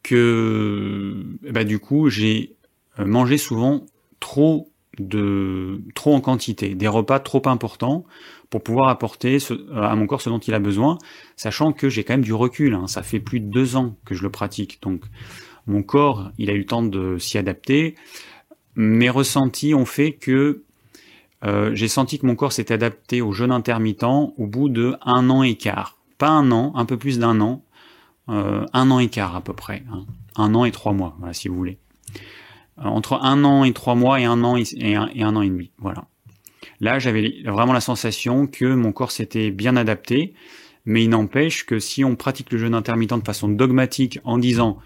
[0.02, 2.56] que bah, du coup, j'ai
[2.98, 3.86] euh, mangé souvent
[4.20, 8.04] trop de trop en quantité, des repas trop importants
[8.50, 9.38] pour pouvoir apporter
[9.76, 10.98] à mon corps ce dont il a besoin,
[11.36, 12.74] sachant que j'ai quand même du recul.
[12.74, 12.86] Hein.
[12.88, 15.04] ça fait plus de deux ans que je le pratique, donc
[15.66, 17.94] mon corps, il a eu le temps de s'y adapter.
[18.74, 20.64] Mes ressentis ont fait que
[21.44, 25.30] euh, j'ai senti que mon corps s'était adapté au jeûne intermittent au bout de un
[25.30, 25.98] an et quart.
[26.18, 27.62] Pas un an, un peu plus d'un an,
[28.28, 30.04] euh, un an et quart à peu près, hein.
[30.36, 31.78] un an et trois mois, voilà, si vous voulez.
[32.78, 35.42] Euh, entre un an et trois mois et un an et, un, et un an
[35.42, 36.04] et demi, voilà.
[36.80, 40.34] Là, j'avais vraiment la sensation que mon corps s'était bien adapté,
[40.84, 44.78] mais il n'empêche que si on pratique le jeûne intermittent de façon dogmatique en disant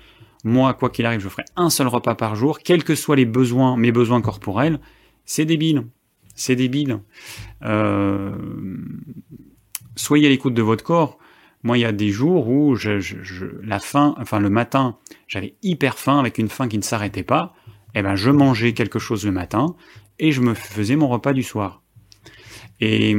[0.44, 3.26] moi, quoi qu'il arrive, je ferai un seul repas par jour, quels que soient les
[3.26, 4.80] besoins, mes besoins corporels,
[5.24, 5.84] c'est débile.
[6.34, 7.00] C'est débile.
[7.62, 8.34] Euh,
[9.96, 11.18] soyez à l'écoute de votre corps.
[11.62, 15.54] Moi, il y a des jours où je, je, la faim, enfin le matin, j'avais
[15.62, 17.54] hyper faim avec une faim qui ne s'arrêtait pas.
[17.94, 19.76] Eh ben, je mangeais quelque chose le matin
[20.18, 21.82] et je me faisais mon repas du soir.
[22.80, 23.14] Et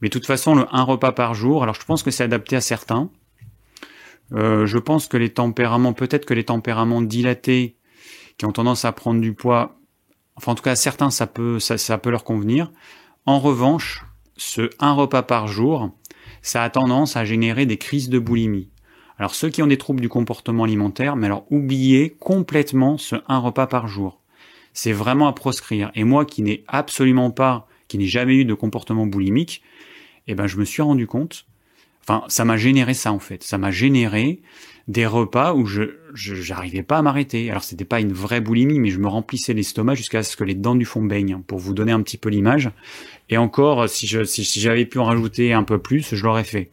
[0.00, 1.62] mais de toute façon, le un repas par jour.
[1.62, 3.10] Alors, je pense que c'est adapté à certains.
[4.32, 7.76] Euh, je pense que les tempéraments, peut-être que les tempéraments dilatés,
[8.36, 9.78] qui ont tendance à prendre du poids,
[10.36, 12.70] enfin en tout cas certains, ça peut, ça, ça peut leur convenir.
[13.26, 14.04] En revanche,
[14.36, 15.90] ce un repas par jour,
[16.42, 18.70] ça a tendance à générer des crises de boulimie.
[19.18, 23.38] Alors ceux qui ont des troubles du comportement alimentaire, mais alors oubliez complètement ce un
[23.38, 24.20] repas par jour.
[24.72, 25.92] C'est vraiment à proscrire.
[25.94, 29.62] Et moi qui n'ai absolument pas, qui n'ai jamais eu de comportement boulimique,
[30.26, 31.46] eh ben je me suis rendu compte,
[32.06, 34.40] enfin ça m'a généré ça en fait, ça m'a généré
[34.88, 35.82] des repas où je
[36.14, 37.50] j'arrivais pas à m'arrêter.
[37.50, 40.54] Alors c'était pas une vraie boulimie, mais je me remplissais l'estomac jusqu'à ce que les
[40.54, 42.70] dents du fond baignent, pour vous donner un petit peu l'image.
[43.30, 46.70] Et encore, si je si, j'avais pu en rajouter un peu plus, je l'aurais fait.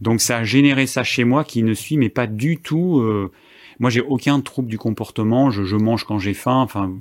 [0.00, 3.00] Donc ça a généré ça chez moi qui ne suis mais pas du tout.
[3.00, 3.32] Euh,
[3.78, 5.50] moi j'ai aucun trouble du comportement.
[5.50, 6.60] Je, je mange quand j'ai faim.
[6.60, 6.92] Enfin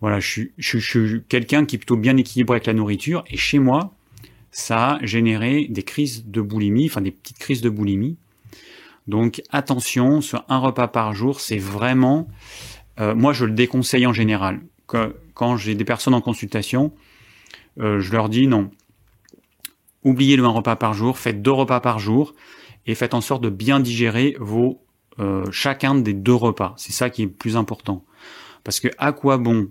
[0.00, 3.24] voilà, je suis, je, quelqu'un qui est plutôt bien équilibré avec la nourriture.
[3.30, 3.94] Et chez moi,
[4.52, 8.16] ça a généré des crises de boulimie, enfin des petites crises de boulimie.
[9.08, 12.28] Donc attention, sur un repas par jour, c'est vraiment,
[13.00, 14.60] euh, moi je le déconseille en général.
[14.86, 16.92] quand j'ai des personnes en consultation,
[17.80, 18.70] euh, je leur dis non,
[20.04, 22.34] oubliez le un repas par jour, faites deux repas par jour
[22.86, 24.82] et faites en sorte de bien digérer vos
[25.18, 26.74] euh, chacun des deux repas.
[26.76, 28.04] C'est ça qui est le plus important.
[28.64, 29.68] Parce que à quoi bon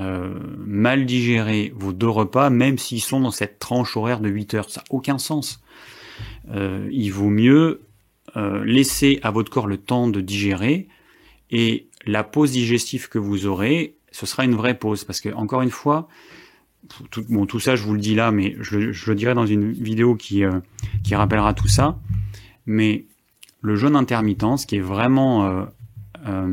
[0.00, 4.70] mal digérer vos deux repas, même s'ils sont dans cette tranche horaire de 8 heures
[4.70, 5.62] Ça n'a aucun sens.
[6.54, 7.88] il vaut mieux
[8.36, 10.88] euh, laissez à votre corps le temps de digérer
[11.50, 15.62] et la pause digestive que vous aurez, ce sera une vraie pause parce que encore
[15.62, 16.08] une fois,
[17.10, 19.72] tout, bon tout ça je vous le dis là, mais je, le dirai dans une
[19.72, 20.60] vidéo qui euh,
[21.04, 21.98] qui rappellera tout ça.
[22.66, 23.06] Mais
[23.62, 25.66] le jeûne intermittent, ce qui est vraiment
[26.26, 26.44] euh,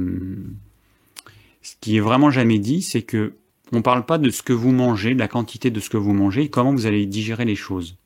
[1.66, 3.34] ce qui est vraiment jamais dit, c'est que
[3.72, 6.14] on parle pas de ce que vous mangez, de la quantité de ce que vous
[6.14, 7.98] mangez, comment vous allez digérer les choses.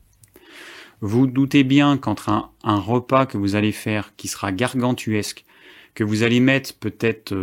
[1.01, 5.43] Vous doutez bien qu'entre un, repas que vous allez faire qui sera gargantuesque,
[5.93, 7.35] que vous allez mettre peut-être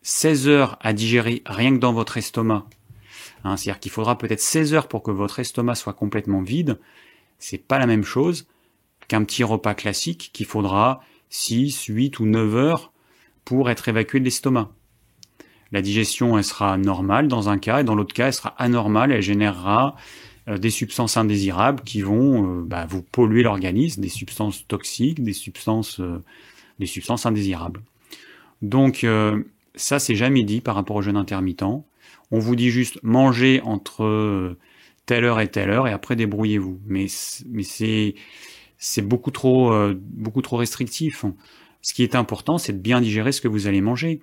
[0.00, 2.64] 16 euh, heures à digérer rien que dans votre estomac,
[3.44, 6.80] hein, c'est-à-dire qu'il faudra peut-être 16 heures pour que votre estomac soit complètement vide,
[7.38, 8.46] c'est pas la même chose
[9.08, 12.92] qu'un petit repas classique qu'il faudra 6, 8 ou 9 heures
[13.44, 14.72] pour être évacué de l'estomac.
[15.72, 19.12] La digestion, elle sera normale dans un cas, et dans l'autre cas, elle sera anormale,
[19.12, 19.94] elle générera
[20.48, 25.32] euh, des substances indésirables qui vont euh, bah, vous polluer l'organisme, des substances toxiques, des
[25.32, 26.22] substances, euh,
[26.78, 27.82] des substances indésirables.
[28.62, 29.06] Donc
[29.74, 31.62] ça, c'est jamais dit par rapport au jeûne intermittent.
[32.30, 34.54] On vous dit juste mangez entre
[35.06, 36.78] telle heure et telle heure et après débrouillez-vous.
[36.86, 37.06] Mais,
[37.48, 38.14] mais c'est
[38.76, 41.24] c'est beaucoup trop beaucoup trop restrictif.
[41.80, 44.20] Ce qui est important, c'est de bien digérer ce que vous allez manger.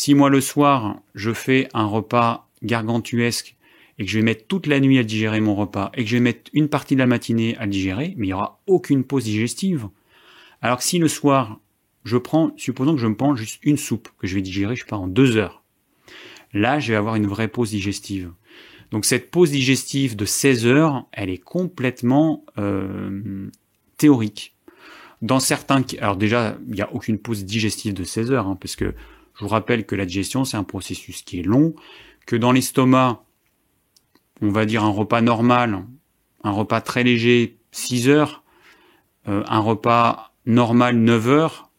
[0.00, 3.56] Si moi le soir, je fais un repas gargantuesque
[3.98, 6.14] et que je vais mettre toute la nuit à digérer mon repas et que je
[6.18, 9.24] vais mettre une partie de la matinée à digérer, mais il n'y aura aucune pause
[9.24, 9.88] digestive.
[10.62, 11.58] Alors que si le soir,
[12.04, 14.82] je prends, supposons que je me prends juste une soupe que je vais digérer, je
[14.82, 15.64] sais pas, en deux heures.
[16.52, 18.30] Là, je vais avoir une vraie pause digestive.
[18.92, 23.48] Donc cette pause digestive de 16 heures, elle est complètement euh,
[23.96, 24.54] théorique.
[25.22, 28.76] Dans certains, alors déjà, il n'y a aucune pause digestive de 16 heures, hein, parce
[28.76, 28.94] que
[29.38, 31.74] je vous rappelle que la digestion, c'est un processus qui est long,
[32.26, 33.22] que dans l'estomac,
[34.42, 35.84] on va dire un repas normal,
[36.42, 38.42] un repas très léger, 6 heures,
[39.28, 41.70] euh, un repas normal, 9 heures,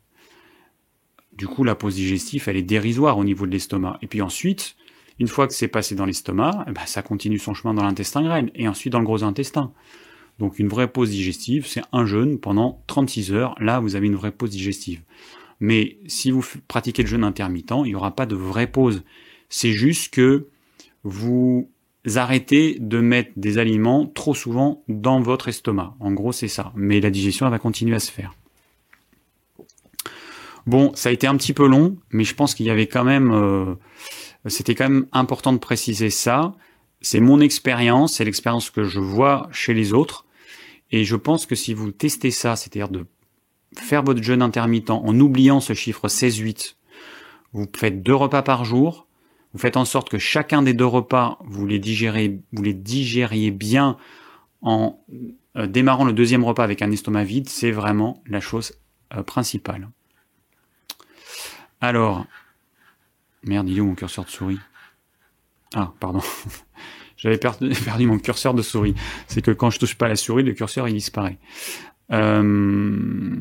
[1.34, 3.98] du coup, la pause digestive, elle est dérisoire au niveau de l'estomac.
[4.02, 4.76] Et puis ensuite,
[5.20, 8.24] une fois que c'est passé dans l'estomac, eh ben, ça continue son chemin dans l'intestin
[8.24, 9.72] grêle et ensuite dans le gros intestin.
[10.40, 13.56] Donc une vraie pause digestive, c'est un jeûne pendant 36 heures.
[13.60, 15.02] Là, vous avez une vraie pause digestive.
[15.60, 19.04] Mais si vous pratiquez le jeûne intermittent, il n'y aura pas de vraie pause.
[19.50, 20.48] C'est juste que
[21.04, 21.70] vous
[22.16, 25.96] arrêtez de mettre des aliments trop souvent dans votre estomac.
[26.00, 26.72] En gros, c'est ça.
[26.76, 28.34] Mais la digestion, elle va continuer à se faire.
[30.66, 33.04] Bon, ça a été un petit peu long, mais je pense qu'il y avait quand
[33.04, 33.74] même, euh,
[34.46, 36.54] c'était quand même important de préciser ça.
[37.02, 40.26] C'est mon expérience, c'est l'expérience que je vois chez les autres.
[40.92, 43.06] Et je pense que si vous testez ça, c'est-à-dire de
[43.78, 46.76] faire votre jeûne intermittent en oubliant ce chiffre 16-8,
[47.54, 49.08] vous faites deux repas par jour,
[49.54, 53.52] vous faites en sorte que chacun des deux repas, vous les digérez, vous les digériez
[53.52, 53.98] bien
[54.62, 55.00] en
[55.56, 58.74] euh, démarrant le deuxième repas avec un estomac vide, c'est vraiment la chose
[59.16, 59.90] euh, principale.
[61.82, 62.26] Alors,
[63.44, 64.60] merde, il est où mon curseur de souris
[65.74, 66.22] Ah, pardon.
[67.18, 68.96] J'avais perdu, mon curseur de souris.
[69.28, 71.38] C'est que quand je touche pas la souris, le curseur il disparaît.
[72.12, 73.36] Euh,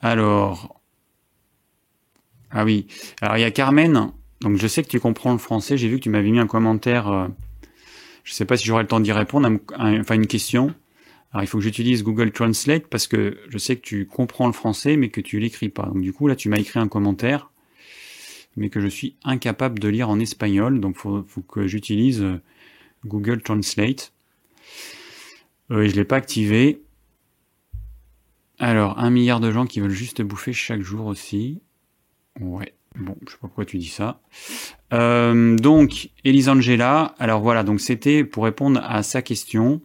[0.00, 0.80] alors,
[2.50, 2.86] ah oui.
[3.20, 4.12] Alors il y a Carmen.
[4.40, 5.76] Donc je sais que tu comprends le français.
[5.76, 7.06] J'ai vu que tu m'avais mis un commentaire.
[7.06, 7.28] Je euh,
[8.24, 9.48] je sais pas si j'aurai le temps d'y répondre.
[9.78, 10.74] enfin une question.
[11.32, 14.52] Alors il faut que j'utilise Google Translate parce que je sais que tu comprends le
[14.52, 15.84] français mais que tu l'écris pas.
[15.84, 17.50] Donc du coup là tu m'as écrit un commentaire
[18.56, 20.80] mais que je suis incapable de lire en espagnol.
[20.80, 22.40] Donc faut, faut que j'utilise euh,
[23.06, 24.12] Google Translate.
[25.72, 26.82] Et je l'ai pas activé.
[28.58, 31.62] Alors un milliard de gens qui veulent juste bouffer chaque jour aussi.
[32.40, 32.74] Ouais.
[32.96, 34.20] Bon, je sais pas pourquoi tu dis ça.
[34.92, 39.80] Euh, donc, Elisangela, alors voilà, donc c'était pour répondre à sa question.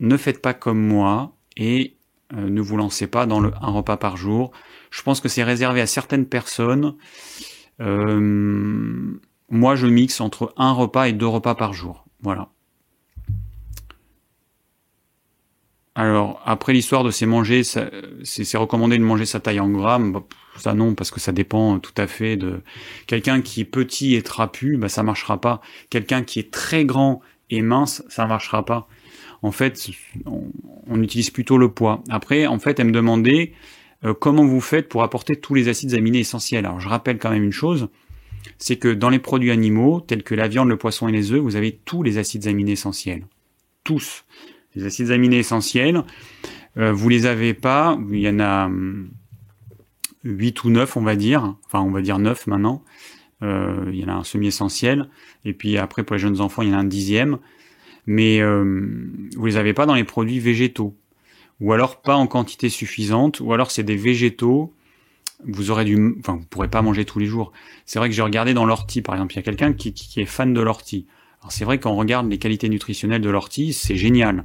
[0.00, 1.96] Ne faites pas comme moi et
[2.34, 4.52] euh, ne vous lancez pas dans le un repas par jour.
[4.90, 6.94] Je pense que c'est réservé à certaines personnes.
[7.80, 9.18] Euh,
[9.50, 12.06] moi, je mixe entre un repas et deux repas par jour.
[12.22, 12.50] Voilà.
[15.98, 20.22] Alors, après l'histoire de ces manger, c'est recommandé de manger sa taille en grammes.
[20.56, 22.62] Ça non, parce que ça dépend tout à fait de
[23.08, 25.60] quelqu'un qui est petit et trapu, bah ça marchera pas.
[25.90, 28.86] Quelqu'un qui est très grand et mince, ça marchera pas.
[29.42, 29.90] En fait,
[30.24, 32.04] on, utilise plutôt le poids.
[32.10, 33.52] Après, en fait, elle me demandait
[34.04, 36.64] euh, comment vous faites pour apporter tous les acides aminés essentiels.
[36.64, 37.88] Alors, je rappelle quand même une chose,
[38.58, 41.40] c'est que dans les produits animaux, tels que la viande, le poisson et les œufs,
[41.40, 43.26] vous avez tous les acides aminés essentiels.
[43.82, 44.24] Tous.
[44.78, 46.04] Les acides aminés essentiels,
[46.76, 49.10] euh, vous les avez pas, il y en a hum,
[50.22, 51.56] 8 ou 9, on va dire.
[51.66, 52.84] Enfin, on va dire 9 maintenant.
[53.42, 55.08] Euh, il y en a un semi-essentiel.
[55.44, 57.38] Et puis après, pour les jeunes enfants, il y en a un dixième.
[58.06, 60.96] Mais euh, vous les avez pas dans les produits végétaux.
[61.60, 63.40] Ou alors pas en quantité suffisante.
[63.40, 64.72] Ou alors c'est des végétaux.
[65.44, 67.50] Vous aurez du, enfin, vous pourrez pas manger tous les jours.
[67.84, 69.34] C'est vrai que j'ai regardé dans l'ortie, par exemple.
[69.34, 71.06] Il y a quelqu'un qui, qui, est fan de l'ortie.
[71.40, 74.44] Alors c'est vrai qu'on regarde les qualités nutritionnelles de l'ortie, c'est génial.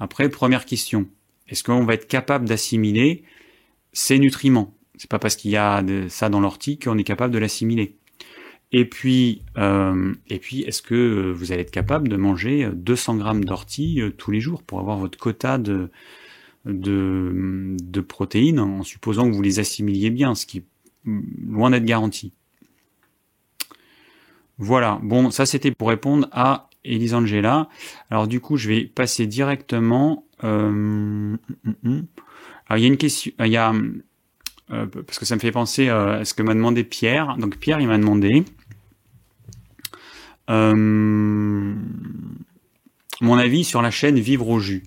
[0.00, 1.06] Après, première question.
[1.48, 3.22] Est-ce qu'on va être capable d'assimiler
[3.92, 4.74] ces nutriments?
[4.96, 7.96] C'est pas parce qu'il y a ça dans l'ortie qu'on est capable de l'assimiler.
[8.72, 13.44] Et puis, euh, et puis, est-ce que vous allez être capable de manger 200 grammes
[13.44, 15.90] d'ortie euh, tous les jours pour avoir votre quota de,
[16.66, 20.64] de, de protéines, en supposant que vous les assimiliez bien, ce qui est
[21.04, 22.32] loin d'être garanti.
[24.58, 25.00] Voilà.
[25.02, 27.68] Bon, ça c'était pour répondre à Elisangela.
[28.10, 30.26] Alors du coup, je vais passer directement.
[30.44, 31.36] Euh,
[32.66, 33.32] alors il y a une question.
[33.40, 37.36] Euh, parce que ça me fait penser à ce que m'a demandé Pierre.
[37.38, 38.44] Donc Pierre, il m'a demandé
[40.50, 41.74] euh,
[43.20, 44.82] mon avis sur la chaîne Vivre au jus.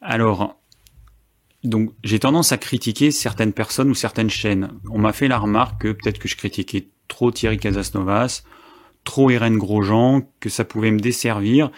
[0.00, 0.60] Alors,
[2.02, 4.68] j'ai tendance à critiquer certaines personnes ou certaines chaînes.
[4.90, 8.42] On m'a fait la remarque que peut-être que je critiquais trop Thierry Casasnovas,
[9.04, 11.70] trop Irène Grosjean, que ça pouvait me desservir.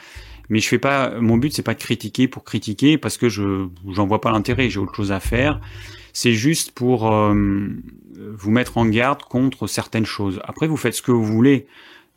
[0.48, 1.20] Mais je fais pas.
[1.20, 4.70] Mon but c'est pas de critiquer pour critiquer parce que je j'en vois pas l'intérêt.
[4.70, 5.60] J'ai autre chose à faire.
[6.12, 7.34] C'est juste pour euh,
[8.14, 10.40] vous mettre en garde contre certaines choses.
[10.44, 11.66] Après vous faites ce que vous voulez.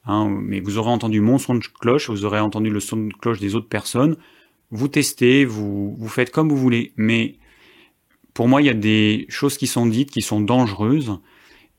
[0.06, 3.14] Hein, mais vous aurez entendu mon son de cloche, vous aurez entendu le son de
[3.14, 4.16] cloche des autres personnes.
[4.72, 6.94] Vous testez, vous vous faites comme vous voulez.
[6.96, 7.36] Mais
[8.34, 11.20] pour moi, il y a des choses qui sont dites qui sont dangereuses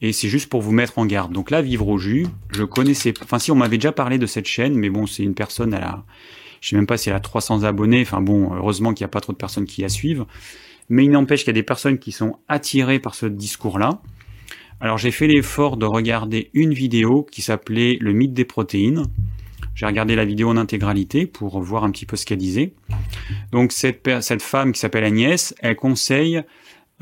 [0.03, 1.33] et c'est juste pour vous mettre en garde.
[1.33, 4.47] Donc là, Vivre au jus, je connaissais, enfin si on m'avait déjà parlé de cette
[4.47, 6.05] chaîne, mais bon, c'est une personne, elle a,
[6.61, 9.13] je sais même pas si elle a 300 abonnés, enfin bon, heureusement qu'il n'y a
[9.13, 10.25] pas trop de personnes qui la suivent,
[10.89, 14.01] mais il n'empêche qu'il y a des personnes qui sont attirées par ce discours-là.
[14.81, 19.05] Alors j'ai fait l'effort de regarder une vidéo qui s'appelait Le mythe des protéines.
[19.75, 22.73] J'ai regardé la vidéo en intégralité pour voir un petit peu ce qu'elle disait.
[23.53, 26.43] Donc cette, cette femme qui s'appelle Agnès, elle conseille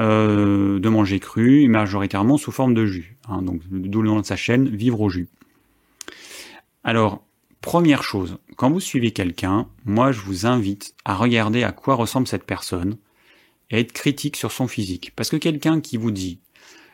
[0.01, 3.17] euh, de manger cru, majoritairement sous forme de jus.
[3.29, 5.29] Hein, donc d'où le nom de sa chaîne, Vivre au jus.
[6.85, 7.25] Alors,
[7.61, 12.27] première chose, quand vous suivez quelqu'un, moi je vous invite à regarder à quoi ressemble
[12.27, 12.97] cette personne
[13.71, 15.13] et être critique sur son physique.
[15.17, 16.41] Parce que quelqu'un qui vous dit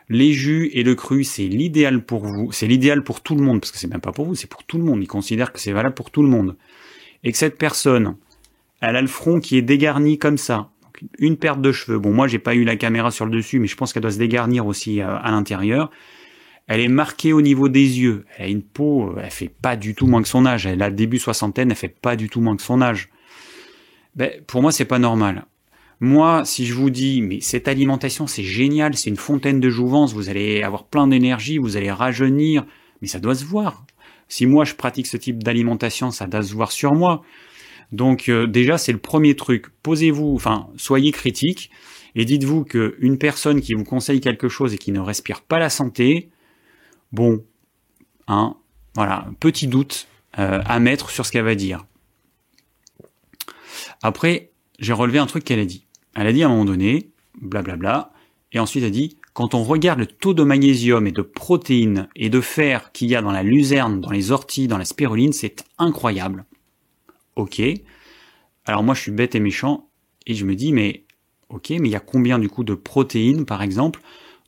[0.09, 3.61] les jus et le cru, c'est l'idéal pour vous, c'est l'idéal pour tout le monde,
[3.61, 5.03] parce que c'est même pas pour vous, c'est pour tout le monde.
[5.03, 6.57] Il considère que c'est valable pour tout le monde.
[7.23, 8.17] Et que cette personne,
[8.81, 10.71] elle a le front qui est dégarni comme ça,
[11.18, 11.98] une perte de cheveux.
[11.98, 14.12] Bon, moi, j'ai pas eu la caméra sur le dessus, mais je pense qu'elle doit
[14.12, 15.90] se dégarnir aussi euh, à l'intérieur.
[16.66, 18.24] Elle est marquée au niveau des yeux.
[18.38, 20.66] Elle a une peau, euh, elle fait pas du tout moins que son âge.
[20.66, 23.11] Elle a début soixantaine, elle fait pas du tout moins que son âge.
[24.16, 25.46] Ben, pour moi, c'est pas normal.
[26.00, 30.12] Moi, si je vous dis, mais cette alimentation, c'est génial, c'est une fontaine de jouvence,
[30.12, 32.66] vous allez avoir plein d'énergie, vous allez rajeunir,
[33.00, 33.85] mais ça doit se voir.
[34.28, 37.22] Si moi, je pratique ce type d'alimentation, ça doit se voir sur moi.
[37.94, 39.66] Donc euh, déjà, c'est le premier truc.
[39.83, 41.70] Posez-vous, enfin, soyez critique
[42.16, 45.70] et dites-vous qu'une personne qui vous conseille quelque chose et qui ne respire pas la
[45.70, 46.28] santé,
[47.12, 47.44] bon,
[48.26, 48.57] hein,
[48.96, 50.09] voilà, petit doute
[50.40, 51.87] euh, à mettre sur ce qu'elle va dire.
[54.02, 55.87] Après, j'ai relevé un truc qu'elle a dit.
[56.16, 58.11] Elle a dit à un moment donné, blablabla,
[58.50, 62.09] et ensuite elle a dit, quand on regarde le taux de magnésium et de protéines
[62.16, 65.33] et de fer qu'il y a dans la luzerne, dans les orties, dans la spiruline,
[65.33, 66.44] c'est incroyable
[67.37, 67.62] ok.
[68.66, 69.88] Alors moi je suis bête et méchant
[70.27, 71.05] et je me dis mais
[71.49, 74.01] ok mais il y a combien du coup de protéines par exemple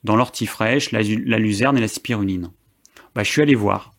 [0.03, 2.51] dans l'ortie fraîche, la, luzerne et la spiruline?
[3.13, 3.93] Bah je suis allé voir.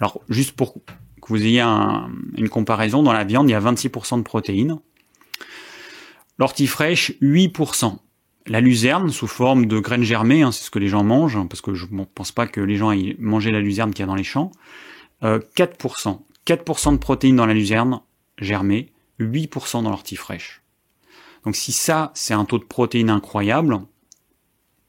[0.00, 4.18] Alors juste pour que vous ayez une comparaison, dans la viande il y a 26%
[4.18, 4.78] de protéines.
[6.38, 7.98] L'ortie fraîche 8%.
[8.46, 11.46] La luzerne sous forme de graines germées, hein, c'est ce que les gens mangent, hein,
[11.46, 14.04] parce que je ne pense pas que les gens aient mangé la luzerne qu'il y
[14.04, 14.50] a dans les champs.
[15.22, 15.26] 4%.
[15.26, 16.14] Euh,
[16.46, 18.00] 4% de protéines dans la luzerne,
[18.40, 20.62] germé, 8% dans l'ortie fraîche.
[21.44, 23.80] Donc si ça, c'est un taux de protéines incroyable,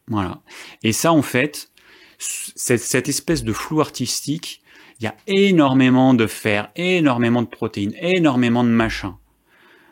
[0.08, 0.42] voilà.
[0.84, 1.72] Et ça, en fait,
[2.18, 4.62] cette, espèce de flou artistique,
[5.00, 9.16] il y a énormément de fer, énormément de protéines, énormément de machins.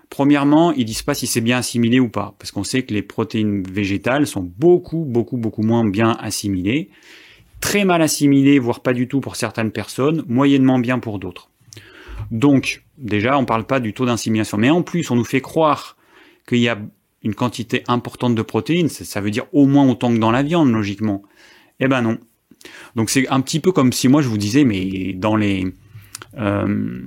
[0.09, 3.01] Premièrement, ils disent pas si c'est bien assimilé ou pas, parce qu'on sait que les
[3.01, 6.89] protéines végétales sont beaucoup, beaucoup, beaucoup moins bien assimilées,
[7.61, 11.49] très mal assimilées, voire pas du tout pour certaines personnes, moyennement bien pour d'autres.
[12.31, 14.57] Donc, déjà, on ne parle pas du taux d'insimilation.
[14.57, 15.97] Mais en plus, on nous fait croire
[16.47, 16.79] qu'il y a
[17.23, 18.89] une quantité importante de protéines.
[18.89, 21.23] Ça, veut dire au moins autant que dans la viande, logiquement.
[21.79, 22.17] Eh ben non.
[22.95, 25.65] Donc c'est un petit peu comme si moi je vous disais, mais dans les...
[26.37, 27.01] Euh,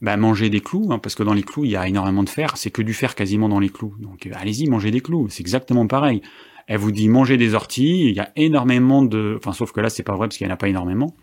[0.00, 2.28] bah, manger des clous, hein, parce que dans les clous, il y a énormément de
[2.28, 2.56] fer.
[2.56, 3.94] C'est que du fer quasiment dans les clous.
[4.00, 5.28] Donc allez-y, mangez des clous.
[5.28, 6.22] C'est exactement pareil.
[6.66, 8.08] Elle vous dit manger des orties.
[8.08, 9.36] Il y a énormément de...
[9.38, 11.14] Enfin, sauf que là, c'est pas vrai parce qu'il n'y en a pas énormément.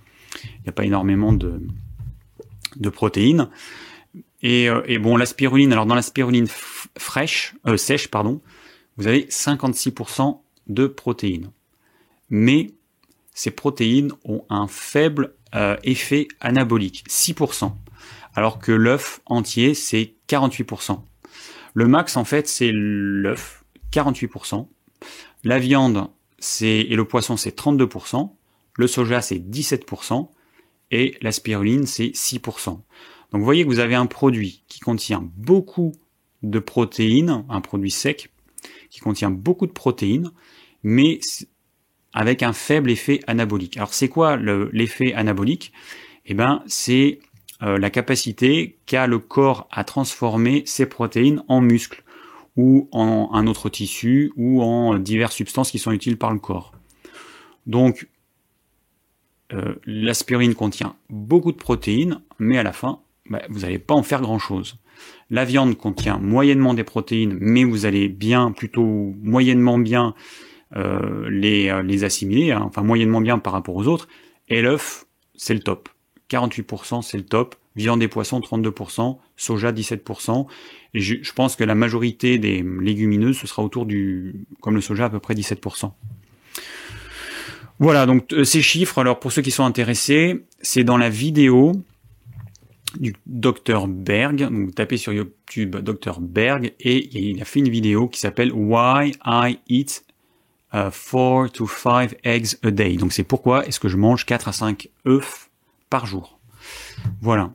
[0.43, 1.61] Il n'y a pas énormément de
[2.77, 3.49] de protéines.
[4.41, 6.47] Et, euh, bon, la spiruline, alors dans la spiruline
[6.97, 8.41] fraîche, euh, sèche, pardon,
[8.97, 11.51] vous avez 56% de protéines.
[12.29, 12.71] Mais
[13.33, 17.73] ces protéines ont un faible euh, effet anabolique, 6%,
[18.35, 21.01] alors que l'œuf entier, c'est 48%.
[21.73, 24.67] Le max, en fait, c'est l'œuf, 48%.
[25.43, 26.07] La viande
[26.43, 28.29] c'est et le poisson, c'est 32%.
[28.75, 30.29] Le soja, c'est 17%
[30.93, 32.69] et la spiruline, c'est 6%.
[32.69, 32.83] Donc
[33.33, 35.91] vous voyez que vous avez un produit qui contient beaucoup
[36.43, 38.31] de protéines, un produit sec,
[38.89, 40.31] qui contient beaucoup de protéines,
[40.83, 41.19] mais
[42.13, 43.75] avec un faible effet anabolique.
[43.77, 45.73] Alors c'est quoi l'effet anabolique?
[46.25, 47.19] Eh ben c'est
[47.63, 52.03] euh, la capacité qu'a le corps à transformer ces protéines en muscles,
[52.55, 56.73] ou en un autre tissu ou en diverses substances qui sont utiles par le corps.
[57.65, 58.07] Donc,
[59.53, 62.99] euh, l'aspirine contient beaucoup de protéines, mais à la fin,
[63.29, 64.77] bah, vous n'allez pas en faire grand-chose.
[65.29, 70.13] La viande contient moyennement des protéines, mais vous allez bien, plutôt moyennement bien
[70.75, 74.07] euh, les, euh, les assimiler, hein, enfin moyennement bien par rapport aux autres.
[74.49, 75.89] Et l'œuf, c'est le top.
[76.29, 77.55] 48%, c'est le top.
[77.75, 79.17] Viande et poissons, 32%.
[79.35, 80.45] Soja, 17%.
[80.93, 84.81] Et je, je, pense que la majorité des légumineuses, ce sera autour du, comme le
[84.81, 85.91] soja, à peu près 17%.
[87.83, 91.73] Voilà, donc euh, ces chiffres, alors pour ceux qui sont intéressés, c'est dans la vidéo
[92.97, 94.37] du docteur Berg.
[94.37, 98.53] Donc vous tapez sur YouTube Dr Berg et il a fait une vidéo qui s'appelle
[98.53, 100.05] Why I Eat
[100.71, 100.93] 4
[101.45, 102.95] uh, to 5 eggs a day.
[102.95, 105.49] Donc c'est pourquoi est-ce que je mange 4 à 5 œufs
[105.89, 106.39] par jour.
[107.19, 107.51] Voilà.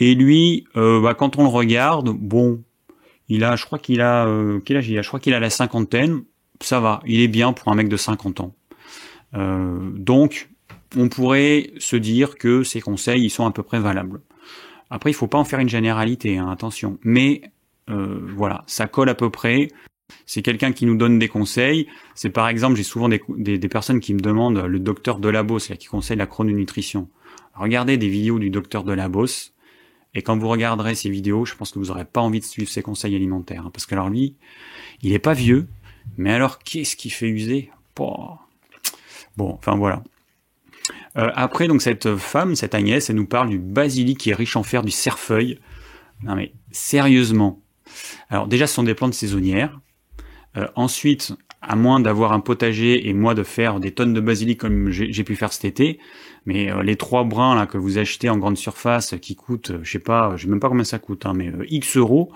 [0.00, 2.64] Et lui, euh, bah, quand on le regarde, bon,
[3.28, 5.02] il a, je crois qu'il a, euh, quel âge il a?
[5.02, 6.24] Je crois qu'il a la cinquantaine.
[6.60, 8.56] Ça va, il est bien pour un mec de 50 ans.
[9.34, 10.48] Euh, donc,
[10.96, 14.20] on pourrait se dire que ces conseils, ils sont à peu près valables.
[14.90, 16.98] Après, il faut pas en faire une généralité, hein, attention.
[17.04, 17.42] Mais
[17.88, 19.68] euh, voilà, ça colle à peu près.
[20.26, 21.86] C'est quelqu'un qui nous donne des conseils.
[22.14, 26.16] C'est par exemple, j'ai souvent des, personnes qui me demandent le docteur Delabos, qui conseille
[26.16, 27.08] la chrononutrition.
[27.54, 29.52] Regardez des vidéos du docteur Delabos,
[30.14, 32.68] et quand vous regarderez ces vidéos, je pense que vous n'aurez pas envie de suivre
[32.68, 33.66] ses conseils alimentaires.
[33.66, 34.34] Hein, parce que alors lui,
[35.02, 35.68] il est pas vieux,
[36.16, 37.70] mais alors qu'est-ce qu'il fait user?
[39.36, 40.02] Bon, enfin voilà.
[41.18, 44.56] Euh, après, donc cette femme, cette Agnès, elle nous parle du basilic qui est riche
[44.56, 45.58] en fer, du cerfeuil.
[46.22, 47.60] Non mais sérieusement.
[48.28, 49.80] Alors déjà, ce sont des plantes saisonnières.
[50.56, 54.58] Euh, ensuite, à moins d'avoir un potager et moi de faire des tonnes de basilic
[54.58, 55.98] comme j'ai pu faire cet été,
[56.46, 59.90] mais euh, les trois brins là que vous achetez en grande surface qui coûtent, je
[59.90, 62.32] sais pas, je sais même pas combien ça coûte, hein, mais X euros,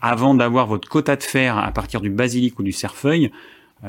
[0.00, 3.30] avant d'avoir votre quota de fer à partir du basilic ou du cerfeuil,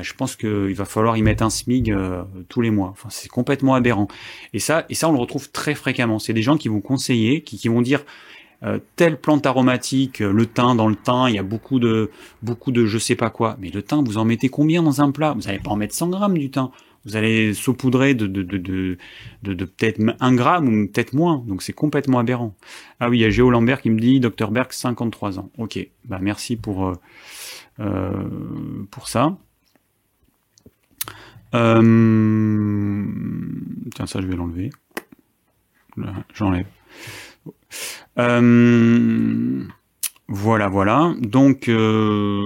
[0.02, 2.90] je pense qu'il va falloir y mettre un SMIG euh, tous les mois.
[2.90, 4.08] Enfin, c'est complètement aberrant.
[4.54, 6.20] Et ça, et ça, on le retrouve très fréquemment.
[6.20, 8.04] C'est des gens qui vont conseiller, qui, qui vont dire
[8.64, 12.10] euh, telle plante aromatique, le thym dans le thym, il y a beaucoup de
[12.42, 13.58] beaucoup de je sais pas quoi.
[13.60, 15.34] Mais le thym, vous en mettez combien dans un plat?
[15.34, 16.70] Vous n'allez pas en mettre 100 grammes du thym.
[17.06, 18.98] Vous allez saupoudrer de, de, de, de,
[19.54, 21.44] de, peut-être un gramme ou peut-être moins.
[21.46, 22.56] Donc c'est complètement aberrant.
[23.02, 25.50] Ah oui, il y a Géo Lambert qui me dit Dr Berg, 53 ans.
[25.58, 26.94] Ok, bah merci pour,
[27.80, 28.14] euh,
[28.90, 29.38] pour ça.
[31.54, 33.06] Euh...
[33.96, 34.72] Tiens, ça, je vais l'enlever.
[36.34, 36.66] J'enlève.
[38.18, 39.64] Euh...
[40.28, 41.14] Voilà, voilà.
[41.20, 42.42] Donc, euh...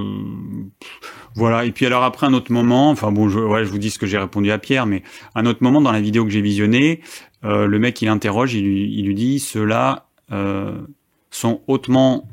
[1.35, 1.65] voilà.
[1.65, 4.17] Et puis alors après, un autre moment, enfin bon, je, vous dis ce que j'ai
[4.17, 5.03] répondu à Pierre, mais
[5.35, 7.01] un autre moment dans la vidéo que j'ai visionnée,
[7.45, 10.07] euh, le mec il interroge, il lui, il lui dit, ceux-là
[11.29, 12.27] sont hautement,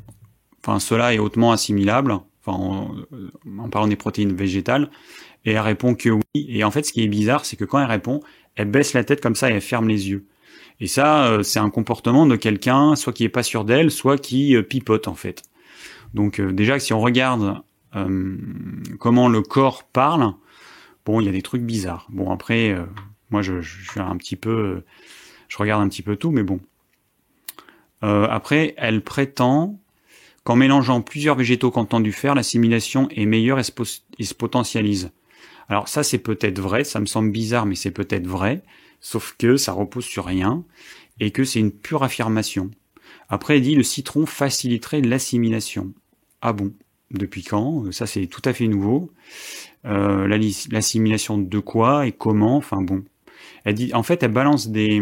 [0.61, 2.95] enfin cela est hautement assimilable, enfin en,
[3.59, 4.89] en parlant des protéines végétales,
[5.45, 6.21] et elle répond que oui.
[6.35, 8.19] Et en fait, ce qui est bizarre, c'est que quand elle répond,
[8.55, 10.25] elle baisse la tête comme ça et elle ferme les yeux.
[10.79, 14.17] Et ça, euh, c'est un comportement de quelqu'un, soit qui est pas sûr d'elle, soit
[14.17, 15.43] qui euh, pipote en fait.
[16.13, 17.61] Donc euh, déjà, si on regarde
[18.99, 20.33] comment le corps parle,
[21.05, 22.07] bon, il y a des trucs bizarres.
[22.09, 22.75] Bon, après,
[23.29, 24.83] moi, je, je, suis un petit peu,
[25.47, 26.59] je regarde un petit peu tout, mais bon.
[28.01, 29.79] après, elle prétend
[30.43, 35.11] qu'en mélangeant plusieurs végétaux contenant du fer, l'assimilation est meilleure et se potentialise.
[35.69, 38.63] Alors ça c'est peut-être vrai, ça me semble bizarre mais c'est peut-être vrai,
[39.01, 40.63] sauf que ça repose sur rien
[41.19, 42.71] et que c'est une pure affirmation.
[43.29, 45.93] Après il dit le citron faciliterait l'assimilation.
[46.41, 46.73] Ah bon?
[47.11, 47.91] Depuis quand?
[47.91, 49.11] Ça c'est tout à fait nouveau.
[49.85, 50.27] Euh,
[50.71, 52.57] l'assimilation de quoi et comment?
[52.57, 53.03] Enfin bon.
[53.65, 55.01] Elle dit, en fait, elle balance des,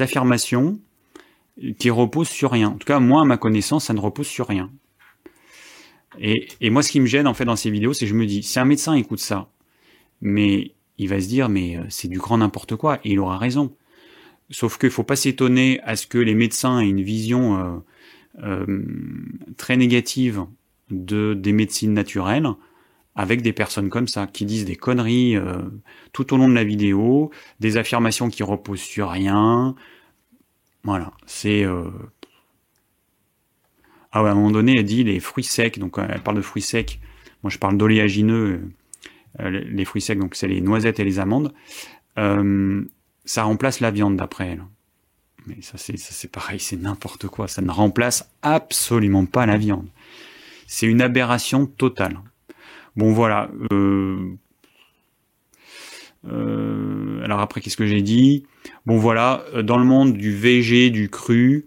[0.00, 0.78] affirmations
[1.78, 2.68] qui reposent sur rien.
[2.70, 4.70] En tout cas, moi, à ma connaissance, ça ne repose sur rien.
[6.20, 8.14] Et, et moi, ce qui me gêne en fait dans ces vidéos, c'est que je
[8.14, 9.48] me dis, si un médecin écoute ça,
[10.20, 13.38] mais il va se dire mais euh, c'est du grand n'importe quoi et il aura
[13.38, 13.76] raison.
[14.50, 17.78] Sauf qu'il faut pas s'étonner à ce que les médecins aient une vision euh,
[18.42, 18.84] euh,
[19.56, 20.44] très négative
[20.90, 22.48] de des médecines naturelles
[23.16, 25.36] avec des personnes comme ça qui disent des conneries
[26.12, 29.76] tout au long de la vidéo, des affirmations qui reposent sur rien.
[30.82, 31.64] Voilà, c'est
[34.10, 36.42] ah ouais, à un moment donné, elle dit les fruits secs, donc elle parle de
[36.42, 37.00] fruits secs.
[37.42, 38.62] Moi, je parle d'oléagineux
[39.38, 41.52] les fruits secs, donc c'est les noisettes et les amandes,
[42.18, 42.84] euh,
[43.24, 44.64] ça remplace la viande d'après elle.
[45.46, 47.48] Mais ça c'est pareil, c'est n'importe quoi.
[47.48, 49.88] Ça ne remplace absolument pas la viande.
[50.66, 52.18] C'est une aberration totale.
[52.96, 53.50] Bon voilà.
[53.72, 54.36] Euh,
[57.22, 58.46] alors après qu'est-ce que j'ai dit?
[58.86, 61.66] Bon voilà, dans le monde du VG, du cru,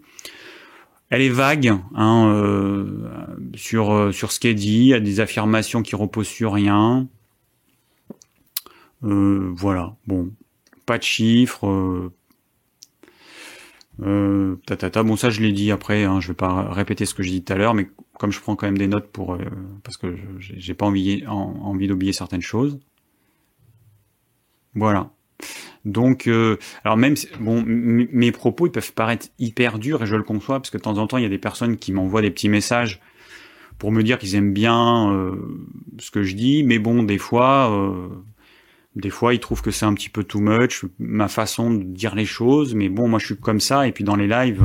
[1.10, 3.08] elle est vague hein, euh,
[3.54, 7.08] sur euh, sur ce qu'elle dit, il y a des affirmations qui reposent sur rien.
[9.04, 10.32] Euh, voilà, bon,
[10.86, 12.10] pas de chiffres.
[14.00, 17.24] Euh, tata, bon ça je l'ai dit après, hein, je vais pas répéter ce que
[17.24, 17.88] j'ai dit tout à l'heure, mais
[18.18, 19.36] comme je prends quand même des notes pour
[19.82, 22.78] parce que j'ai pas envie envie d'oublier certaines choses.
[24.74, 25.10] Voilà.
[25.84, 30.22] Donc, euh, alors même, bon, mes propos, ils peuvent paraître hyper durs et je le
[30.22, 32.30] conçois parce que de temps en temps, il y a des personnes qui m'envoient des
[32.30, 33.00] petits messages
[33.78, 35.36] pour me dire qu'ils aiment bien euh,
[35.98, 38.08] ce que je dis, mais bon, des fois, euh,
[38.98, 42.14] des fois, ils trouvent que c'est un petit peu too much ma façon de dire
[42.14, 44.64] les choses, mais bon, moi, je suis comme ça et puis dans les lives,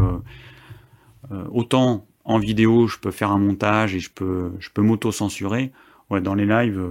[1.52, 5.72] autant en vidéo, je peux faire un montage et je peux, m'auto-censurer.
[6.10, 6.82] Ouais, dans les lives,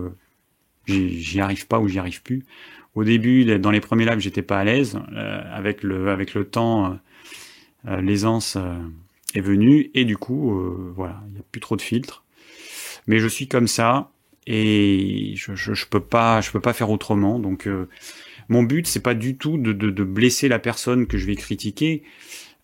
[0.86, 2.44] j'y arrive pas ou j'y arrive plus.
[2.94, 4.98] Au début, dans les premiers lives, j'étais pas à l'aise.
[5.12, 6.94] Euh, avec le temps, euh,
[7.88, 8.58] euh, l'aisance
[9.34, 10.60] est venue et du coup,
[10.94, 12.24] voilà, il n'y a plus trop de filtres.
[13.06, 14.10] Mais je suis comme ça
[14.46, 17.38] et je, je, je peux pas je peux pas faire autrement.
[17.38, 17.68] Donc
[18.48, 21.36] mon but c'est pas du tout de, de, de, blesser la personne que je vais
[21.36, 22.02] critiquer.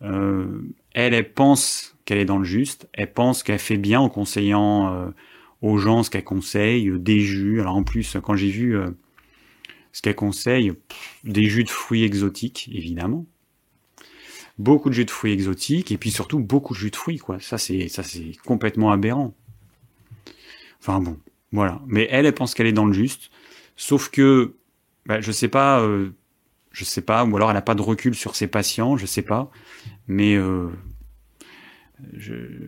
[0.02, 0.60] Euh,
[0.94, 2.88] elle, elle pense qu'elle est dans le juste.
[2.92, 5.12] Elle pense qu'elle fait bien en conseillant
[5.62, 7.60] aux gens ce qu'elle conseille, des jus.
[7.60, 8.76] Alors en plus, quand j'ai vu
[9.92, 10.72] ce qu'elle conseille,
[11.24, 13.26] des jus de fruits exotiques, évidemment.
[14.58, 17.38] Beaucoup de jus de fruits exotiques, et puis surtout beaucoup de jus de fruits, quoi.
[17.40, 19.34] Ça, c'est, ça, c'est complètement aberrant.
[20.80, 21.18] Enfin bon,
[21.52, 21.80] voilà.
[21.86, 23.30] Mais elle, elle pense qu'elle est dans le juste.
[23.76, 24.54] Sauf que,
[25.06, 26.10] bah, je sais pas, euh,
[26.72, 29.22] je sais pas, ou alors elle n'a pas de recul sur ses patients, je sais
[29.22, 29.50] pas.
[30.06, 30.68] Mais euh,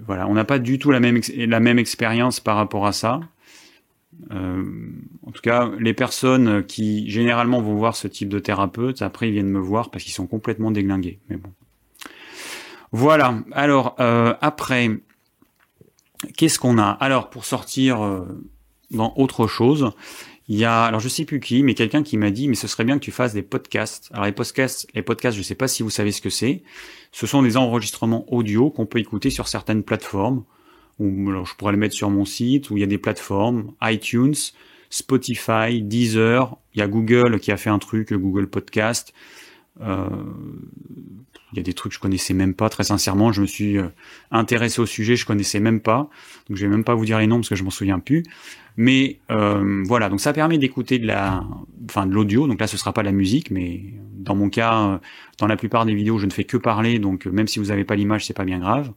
[0.06, 3.20] voilà, on n'a pas du tout la même, la même expérience par rapport à ça.
[4.32, 4.64] Euh,
[5.26, 9.32] en tout cas, les personnes qui généralement vont voir ce type de thérapeute, après ils
[9.32, 11.20] viennent me voir parce qu'ils sont complètement déglingués.
[11.28, 11.52] Mais bon.
[12.92, 13.38] Voilà.
[13.52, 14.90] Alors euh, après,
[16.36, 16.90] qu'est-ce qu'on a?
[16.90, 18.26] Alors pour sortir
[18.90, 19.92] dans autre chose,
[20.48, 22.66] il y a, alors je sais plus qui, mais quelqu'un qui m'a dit, mais ce
[22.66, 24.10] serait bien que tu fasses des podcasts.
[24.12, 26.62] Alors les podcasts, les podcasts, je sais pas si vous savez ce que c'est.
[27.12, 30.44] Ce sont des enregistrements audio qu'on peut écouter sur certaines plateformes
[31.00, 33.72] ou alors je pourrais le mettre sur mon site, où il y a des plateformes,
[33.82, 34.34] iTunes,
[34.90, 39.14] Spotify, Deezer, il y a Google qui a fait un truc, Google Podcast.
[39.80, 40.06] Euh,
[41.52, 43.78] il y a des trucs que je connaissais même pas, très sincèrement, je me suis
[43.78, 43.88] euh,
[44.30, 46.10] intéressé au sujet, je connaissais même pas,
[46.48, 48.22] donc je vais même pas vous dire les noms parce que je m'en souviens plus.
[48.82, 51.44] Mais euh, voilà, donc ça permet d'écouter de la,
[51.84, 52.46] enfin de l'audio.
[52.46, 53.82] Donc là, ce sera pas la musique, mais
[54.14, 55.00] dans mon cas,
[55.38, 57.84] dans la plupart des vidéos, je ne fais que parler, donc même si vous n'avez
[57.84, 58.90] pas l'image, c'est pas bien grave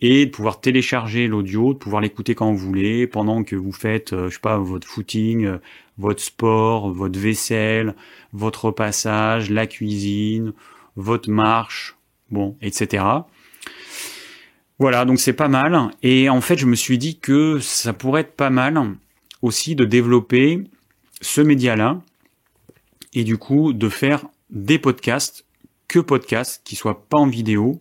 [0.00, 4.12] et de pouvoir télécharger l'audio, de pouvoir l'écouter quand vous voulez, pendant que vous faites,
[4.12, 5.58] euh, je sais pas, votre footing, euh,
[5.98, 7.94] votre sport, votre vaisselle,
[8.32, 10.52] votre repassage, la cuisine,
[10.96, 11.96] votre marche,
[12.30, 13.04] bon, etc.
[14.80, 15.90] Voilà, donc c'est pas mal.
[16.02, 18.96] Et en fait, je me suis dit que ça pourrait être pas mal
[19.42, 20.64] aussi de développer
[21.20, 22.00] ce média-là
[23.12, 25.44] et du coup de faire des podcasts,
[25.86, 27.78] que podcasts, qui soient pas en vidéo,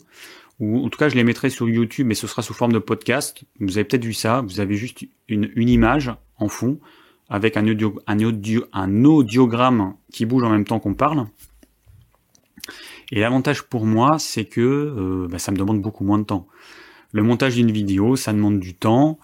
[0.59, 2.79] ou en tout cas je les mettrai sur YouTube, mais ce sera sous forme de
[2.79, 3.45] podcast.
[3.61, 6.81] Vous avez peut-être vu ça, vous avez juste une, image en fond
[7.29, 11.27] avec un, audio, un, audio, un audiogramme qui bouge en même temps qu'on parle.
[13.11, 16.47] Et l'avantage pour moi, c'est que euh, bah, ça me demande beaucoup moins de temps.
[17.11, 19.19] Le montage d'une vidéo, ça demande du temps.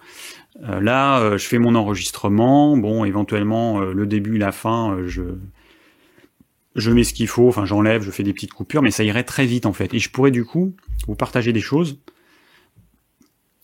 [0.64, 2.76] Euh, là, euh, je fais mon enregistrement.
[2.76, 5.22] Bon, éventuellement, le début, la fin, je,
[6.76, 9.24] je mets ce qu'il faut, enfin j'enlève, je fais des petites coupures, mais ça irait
[9.24, 9.94] très vite en fait.
[9.94, 10.74] Et je pourrais du coup
[11.08, 11.98] vous partager des choses.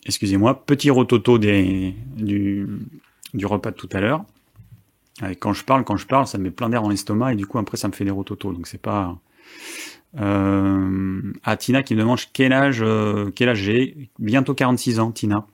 [0.06, 2.66] Excusez-moi, petit rototo des, du,
[3.34, 4.24] du repas de tout à l'heure.
[5.38, 7.46] Quand je parle, quand je parle, ça me met plein d'air dans l'estomac et du
[7.46, 8.52] coup après ça me fait des rototos.
[8.52, 9.18] Donc c'est pas.
[10.18, 11.32] Euh...
[11.42, 14.10] Ah Tina qui me demande quel âge, euh, quel âge j'ai.
[14.18, 15.46] Bientôt 46 ans, Tina.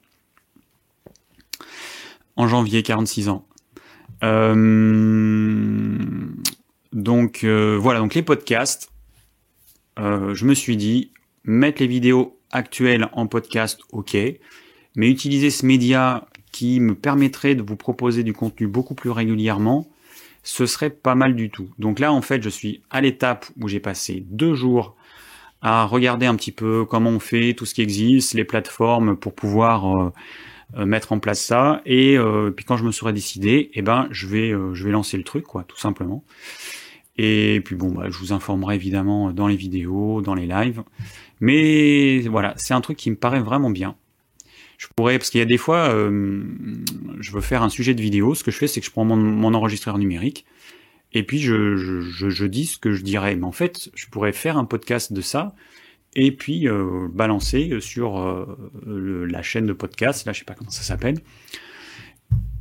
[2.37, 3.47] En janvier, 46 ans.
[4.23, 5.97] Euh...
[6.93, 8.91] Donc euh, voilà, donc les podcasts,
[9.99, 11.13] euh, je me suis dit,
[11.45, 14.17] mettre les vidéos actuelles en podcast, ok,
[14.97, 19.87] mais utiliser ce média qui me permettrait de vous proposer du contenu beaucoup plus régulièrement,
[20.49, 21.69] ce serait pas mal du tout.
[21.79, 24.97] Donc là, en fait, je suis à l'étape où j'ai passé deux jours
[25.61, 29.35] à regarder un petit peu comment on fait, tout ce qui existe, les plateformes pour
[29.35, 30.13] pouvoir
[30.77, 31.83] euh, mettre en place ça.
[31.85, 32.17] Et
[32.57, 35.45] puis quand je me serai décidé, eh ben, je vais, je vais lancer le truc,
[35.45, 36.25] quoi, tout simplement.
[37.19, 40.83] Et puis bon, bah, je vous informerai évidemment dans les vidéos, dans les lives.
[41.41, 43.97] Mais voilà, c'est un truc qui me paraît vraiment bien.
[44.79, 46.45] Je pourrais, parce qu'il y a des fois, euh,
[47.19, 48.37] je veux faire un sujet de vidéo.
[48.37, 50.47] Ce que je fais, c'est que je prends mon, enregistreur numérique
[51.13, 53.35] et puis je, je, je, dis ce que je dirais.
[53.35, 55.55] Mais en fait, je pourrais faire un podcast de ça,
[56.15, 56.69] et puis
[57.13, 58.47] balancer sur
[58.87, 61.19] la chaîne de podcast, là je sais pas comment ça s'appelle,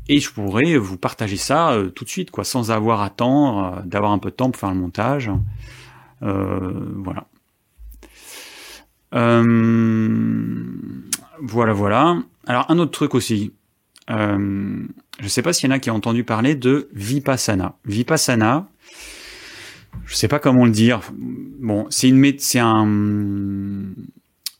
[0.07, 4.11] et je pourrais vous partager ça tout de suite, quoi, sans avoir à attendre d'avoir
[4.11, 5.29] un peu de temps pour faire le montage.
[6.21, 7.27] voilà.
[11.41, 12.17] Voilà, voilà.
[12.45, 13.53] Alors un autre truc aussi.
[14.09, 14.85] Euh,
[15.19, 17.75] je ne sais pas s'il y en a qui ont entendu parler de Vipassana.
[17.85, 18.67] Vipassana,
[20.05, 21.01] je sais pas comment le dire.
[21.13, 22.87] Bon, c'est une c'est un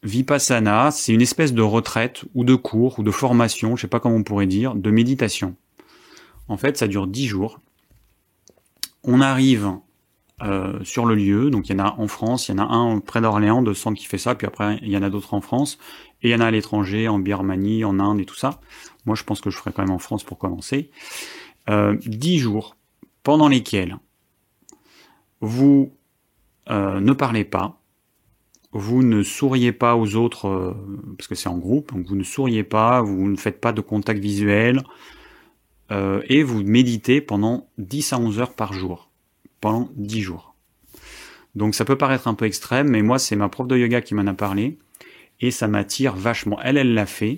[0.03, 3.99] Vipassana, c'est une espèce de retraite ou de cours ou de formation, je sais pas
[3.99, 5.55] comment on pourrait dire, de méditation.
[6.47, 7.59] En fait, ça dure dix jours.
[9.03, 9.71] On arrive
[10.43, 12.71] euh, sur le lieu, donc il y en a en France, il y en a
[12.71, 15.33] un près d'Orléans de centre qui fait ça, puis après il y en a d'autres
[15.33, 15.77] en France,
[16.23, 18.59] et il y en a à l'étranger, en Birmanie, en Inde et tout ça.
[19.05, 20.89] Moi, je pense que je ferai quand même en France pour commencer.
[21.69, 22.75] Euh, 10 jours
[23.23, 23.97] pendant lesquels
[25.41, 25.93] vous
[26.69, 27.79] euh, ne parlez pas,
[28.71, 30.73] vous ne souriez pas aux autres, euh,
[31.17, 33.81] parce que c'est en groupe, donc vous ne souriez pas, vous ne faites pas de
[33.81, 34.83] contact visuel,
[35.91, 39.09] euh, et vous méditez pendant 10 à 11 heures par jour,
[39.61, 40.55] pendant 10 jours.
[41.55, 44.13] Donc ça peut paraître un peu extrême, mais moi c'est ma prof de yoga qui
[44.13, 44.77] m'en a parlé
[45.39, 46.59] et ça m'attire vachement.
[46.61, 47.35] Elle, elle l'a fait.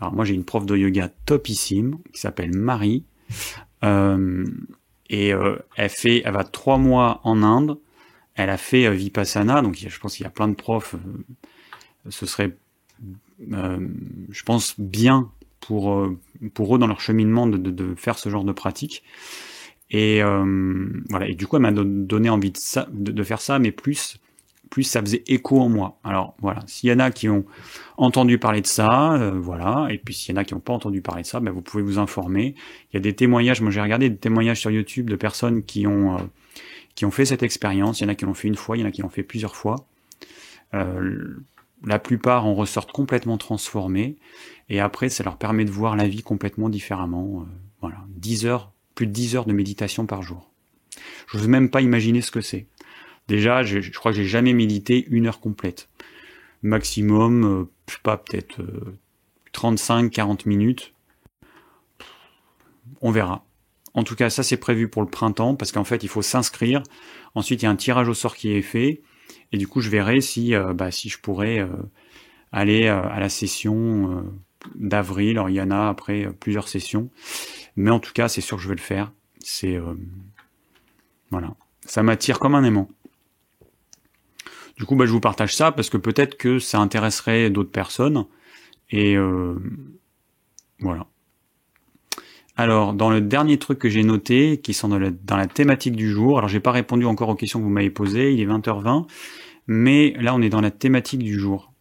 [0.00, 3.04] Alors moi j'ai une prof de yoga topissime qui s'appelle Marie
[3.84, 4.44] euh,
[5.08, 7.78] et euh, elle fait, elle va trois mois en Inde.
[8.34, 10.94] Elle a fait euh, Vipassana, donc je pense qu'il y a plein de profs.
[12.08, 12.56] ce serait,
[13.40, 16.08] je pense, bien pour
[16.54, 19.02] pour eux dans leur cheminement de, faire ce genre de pratique.
[19.90, 20.20] Et
[21.10, 21.28] voilà.
[21.28, 24.18] Et du coup, elle m'a donné envie de faire ça, mais plus
[24.70, 25.98] plus ça faisait écho en moi.
[26.04, 27.44] Alors voilà, s'il y en a qui ont
[27.96, 30.72] entendu parler de ça, euh, voilà, et puis s'il y en a qui n'ont pas
[30.72, 32.54] entendu parler de ça, ben, vous pouvez vous informer.
[32.90, 35.86] Il y a des témoignages, moi j'ai regardé des témoignages sur YouTube de personnes qui
[35.86, 36.22] ont, euh,
[36.94, 38.80] qui ont fait cette expérience, il y en a qui l'ont fait une fois, il
[38.80, 39.86] y en a qui l'ont fait plusieurs fois.
[40.74, 41.36] Euh,
[41.84, 44.16] la plupart en ressortent complètement transformés,
[44.68, 47.46] et après ça leur permet de voir la vie complètement différemment.
[47.80, 50.50] voilà, 10 heures, plus de 10 heures de méditation par jour.
[51.28, 52.66] Je n'ose même pas imaginer ce que c'est.
[53.28, 55.88] Déjà, je, je crois que j'ai jamais médité une heure complète.
[56.62, 58.60] Maximum, euh, je sais pas, peut-être
[59.52, 60.94] 35-40 euh, minutes.
[63.00, 63.44] On verra.
[63.94, 66.82] En tout cas, ça c'est prévu pour le printemps parce qu'en fait, il faut s'inscrire.
[67.34, 69.02] Ensuite, il y a un tirage au sort qui est fait.
[69.52, 71.66] Et du coup, je verrai si, euh, bah, si je pourrais
[72.52, 74.24] aller à la session
[74.74, 75.32] d'avril.
[75.32, 77.10] Alors, il y en a après plusieurs sessions.
[77.74, 79.12] Mais en tout cas, c'est sûr que je vais le faire.
[79.40, 79.78] C'est.
[81.30, 81.54] voilà.
[81.86, 82.88] Ça m'attire comme un aimant.
[84.76, 88.26] Du coup, bah, je vous partage ça parce que peut-être que ça intéresserait d'autres personnes.
[88.90, 89.56] Et euh,
[90.80, 91.06] voilà.
[92.56, 96.38] Alors, dans le dernier truc que j'ai noté, qui sont dans la, thématique du jour,
[96.38, 99.06] alors j'ai pas répondu encore aux questions que vous m'avez posées, il est 20h20,
[99.66, 101.72] mais là on est dans la thématique du jour.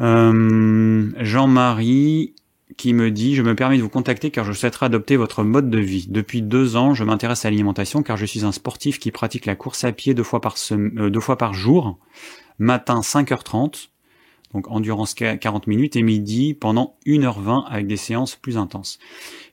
[0.00, 2.34] Euh, Jean-Marie
[2.76, 5.70] qui me dit Je me permets de vous contacter car je souhaiterais adopter votre mode
[5.70, 6.06] de vie.
[6.08, 9.56] Depuis deux ans, je m'intéresse à l'alimentation car je suis un sportif qui pratique la
[9.56, 11.98] course à pied deux fois par, euh, jour,
[12.58, 13.88] matin 5h30,
[14.52, 18.98] donc endurance 40 minutes, et midi pendant 1h20 avec des séances plus intenses.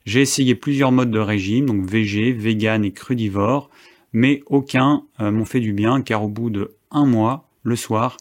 [0.05, 3.69] J'ai essayé plusieurs modes de régime, donc végé, vegan et crudivore,
[4.13, 8.17] mais aucun euh, m'ont fait du bien car au bout de un mois, le soir,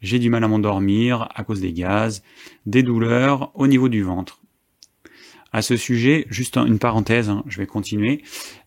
[0.00, 2.22] j'ai du mal à m'endormir à cause des gaz,
[2.66, 4.40] des douleurs au niveau du ventre.
[5.52, 8.22] À ce sujet, juste une parenthèse, hein, je vais continuer.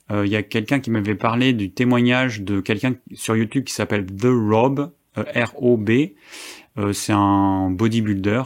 [0.10, 3.74] Euh, il y a quelqu'un qui m'avait parlé du témoignage de quelqu'un sur YouTube qui
[3.74, 5.90] s'appelle The Rob, euh, R-O-B.
[6.78, 8.44] Euh, c'est un bodybuilder.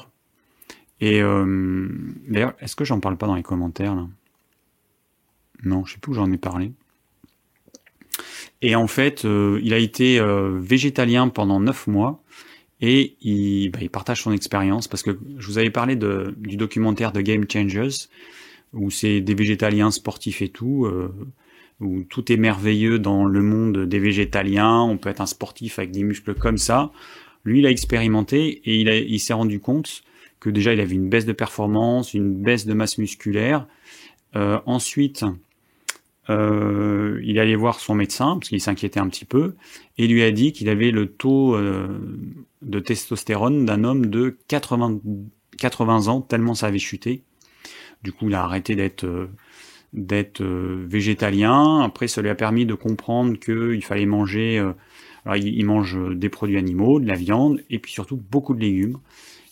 [1.01, 4.07] Et d'ailleurs, est-ce que j'en parle pas dans les commentaires là?
[5.65, 6.71] Non, je sais plus où j'en ai parlé.
[8.61, 10.21] Et en fait, il a été
[10.57, 12.23] végétalien pendant 9 mois
[12.81, 16.57] et il, bah, il partage son expérience parce que je vous avais parlé de, du
[16.57, 18.07] documentaire de Game Changers
[18.73, 21.13] où c'est des végétaliens sportifs et tout, euh,
[21.79, 25.91] où tout est merveilleux dans le monde des végétaliens, on peut être un sportif avec
[25.91, 26.91] des muscles comme ça.
[27.45, 30.03] Lui, il a expérimenté et il, s'est rendu compte
[30.39, 33.67] que déjà il avait une baisse de performance, une baisse de masse musculaire.
[34.35, 35.23] Euh, ensuite,
[36.29, 39.53] euh, il allait voir son médecin parce qu'il s'inquiétait un petit peu
[39.97, 41.87] et lui a dit qu'il avait le taux euh,
[42.65, 44.99] de testostérone d'un homme de 80,
[45.57, 47.23] 80 ans tellement ça avait chuté.
[48.03, 49.29] Du coup, il a arrêté d'être euh,
[49.93, 51.79] d'être végétalien.
[51.79, 54.59] Après, ça lui a permis de comprendre qu'il fallait manger.
[55.23, 58.59] alors, il, il, mange des produits animaux, de la viande et puis surtout beaucoup de
[58.59, 58.97] légumes.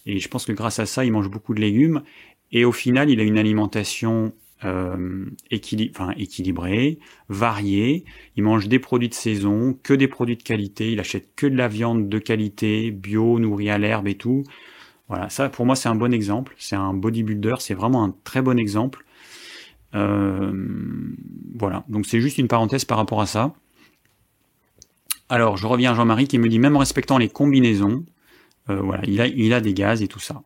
[0.05, 2.03] Et je pense que grâce à ça, il mange beaucoup de légumes.
[2.51, 4.33] Et au final, il a une alimentation
[4.65, 6.99] euh, équilibré,
[7.29, 8.05] varié.
[8.35, 10.91] Il mange des produits de saison, que des produits de qualité.
[10.91, 14.43] Il achète que de la viande de qualité, bio, nourrie à l'herbe et tout.
[15.09, 16.55] Voilà, ça pour moi c'est un bon exemple.
[16.57, 19.05] C'est un bodybuilder, c'est vraiment un très bon exemple.
[19.95, 20.51] Euh,
[21.55, 23.53] voilà, donc c'est juste une parenthèse par rapport à ça.
[25.29, 28.05] Alors je reviens à Jean-Marie qui me dit même en respectant les combinaisons,
[28.69, 30.41] euh, voilà, il a, il a des gaz et tout ça.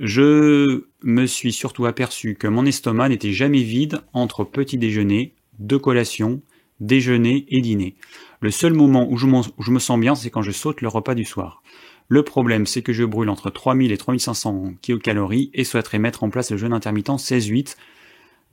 [0.00, 5.78] Je me suis surtout aperçu que mon estomac n'était jamais vide entre petit déjeuner, deux
[5.78, 6.40] collations,
[6.80, 7.96] déjeuner et dîner.
[8.40, 11.26] Le seul moment où je, me sens bien, c'est quand je saute le repas du
[11.26, 11.62] soir.
[12.08, 15.20] Le problème, c'est que je brûle entre 3000 et 3500 kcal
[15.52, 17.76] et souhaiterais mettre en place le jeûne intermittent 16-8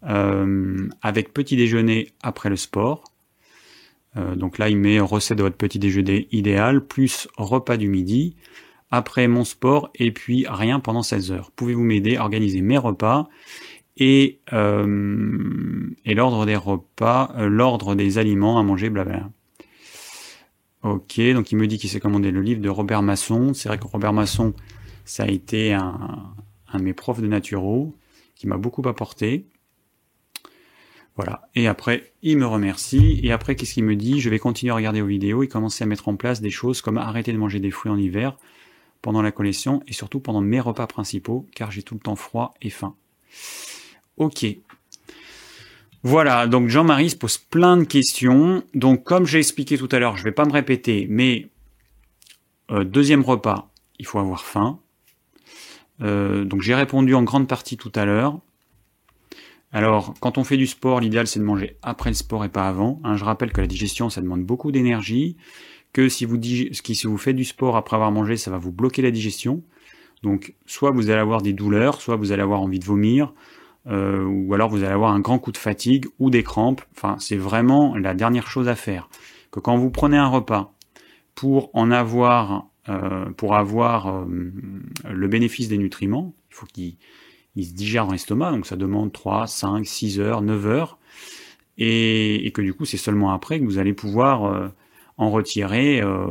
[0.04, 3.06] euh, avec petit déjeuner après le sport.
[4.18, 8.36] Euh, donc là, il met recette de votre petit déjeuner idéal, plus repas du midi,
[8.92, 11.52] après mon sport et puis rien pendant 16 heures.
[11.52, 13.28] Pouvez-vous m'aider à organiser mes repas
[13.98, 19.30] et, euh, et l'ordre des repas, euh, l'ordre des aliments à manger, blablabla.
[20.84, 23.54] Ok, donc il me dit qu'il s'est commandé le livre de Robert Masson.
[23.54, 24.54] C'est vrai que Robert Masson,
[25.04, 26.34] ça a été un,
[26.72, 27.96] un de mes profs de naturo
[28.36, 29.48] qui m'a beaucoup apporté.
[31.16, 31.50] Voilà.
[31.56, 33.20] Et après, il me remercie.
[33.24, 34.22] Et après, qu'est-ce qu'il me dit?
[34.22, 36.82] Je vais continuer à regarder vos vidéos et commencer à mettre en place des choses
[36.82, 38.38] comme arrêter de manger des fruits en hiver,
[39.08, 42.56] pendant la collection et surtout pendant mes repas principaux car j'ai tout le temps froid
[42.62, 42.94] et faim.
[44.18, 44.46] Ok.
[46.04, 48.66] Voilà, donc Jean-Marie se pose plein de questions.
[48.74, 51.48] Donc comme j'ai expliqué tout à l'heure, je ne vais pas me répéter, mais
[52.70, 54.78] euh, deuxième repas, il faut avoir faim.
[56.02, 58.42] Euh, donc j'ai répondu en grande partie tout à l'heure.
[59.72, 62.68] Alors, quand on fait du sport, l'idéal c'est de manger après le sport et pas
[62.68, 63.00] avant.
[63.06, 65.38] Hein, je rappelle que la digestion, ça demande beaucoup d'énergie
[65.94, 69.02] que si vous, si vous faites du sport après avoir mangé, ça va vous bloquer
[69.02, 69.64] la digestion.
[70.24, 73.34] Donc soit vous allez avoir des douleurs, soit vous allez avoir envie de vomir,
[73.88, 76.82] euh, ou alors vous allez avoir un grand coup de fatigue ou des crampes.
[76.96, 79.10] Enfin, c'est vraiment la dernière chose à faire.
[79.52, 80.74] Que quand vous prenez un repas
[81.36, 84.26] pour en avoir, euh, pour avoir euh,
[85.10, 86.96] le bénéfice des nutriments, il faut qu'il
[87.58, 90.98] se digère dans l'estomac, donc ça demande 3, 5, 6 heures, 9 heures,
[91.78, 94.72] et, et que du coup c'est seulement après que vous allez pouvoir
[95.18, 96.28] en retirer euh,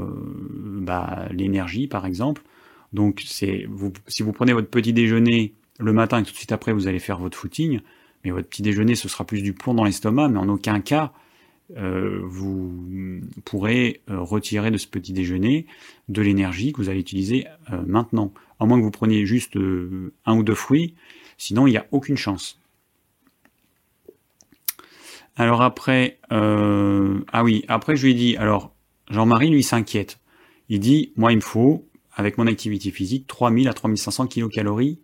[0.81, 2.43] bah, l'énergie, par exemple.
[2.93, 6.53] Donc, c'est vous, si vous prenez votre petit déjeuner le matin et tout de suite
[6.53, 7.81] après vous allez faire votre footing,
[8.25, 11.13] mais votre petit déjeuner ce sera plus du plomb dans l'estomac, mais en aucun cas
[11.77, 15.67] euh, vous pourrez euh, retirer de ce petit déjeuner
[16.09, 17.47] de l'énergie que vous allez utiliser
[17.87, 18.33] maintenant.
[18.59, 19.59] À moins que vous preniez juste
[20.25, 20.95] un ou deux fruits,
[21.37, 22.59] sinon il n'y a aucune chance.
[25.35, 28.76] Alors après, ah oui, après je lui ai dit, alors
[29.11, 30.19] Jean-Marie, lui, s'inquiète.
[30.69, 34.99] Il dit, moi, il me faut, avec mon activité physique, 3000 à 3500 kilocalories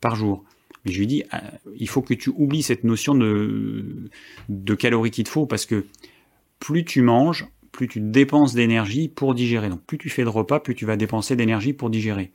[0.00, 0.44] par jour.
[0.84, 1.38] Mais je lui dis, euh,
[1.76, 4.10] il faut que tu oublies cette notion de,
[4.48, 5.84] de calories qu'il te faut, parce que
[6.60, 9.68] plus tu manges, plus tu dépenses d'énergie pour digérer.
[9.68, 12.32] Donc plus tu fais de repas, plus tu vas dépenser d'énergie pour digérer.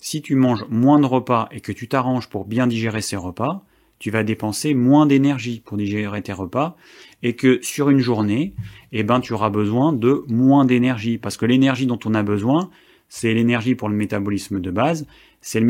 [0.00, 3.64] Si tu manges moins de repas et que tu t'arranges pour bien digérer ces repas,
[3.98, 6.76] tu vas dépenser moins d'énergie pour digérer tes repas
[7.22, 8.54] et que sur une journée,
[8.92, 12.70] eh ben, tu auras besoin de moins d'énergie parce que l'énergie dont on a besoin,
[13.08, 15.06] c'est l'énergie pour le métabolisme de base,
[15.40, 15.60] c'est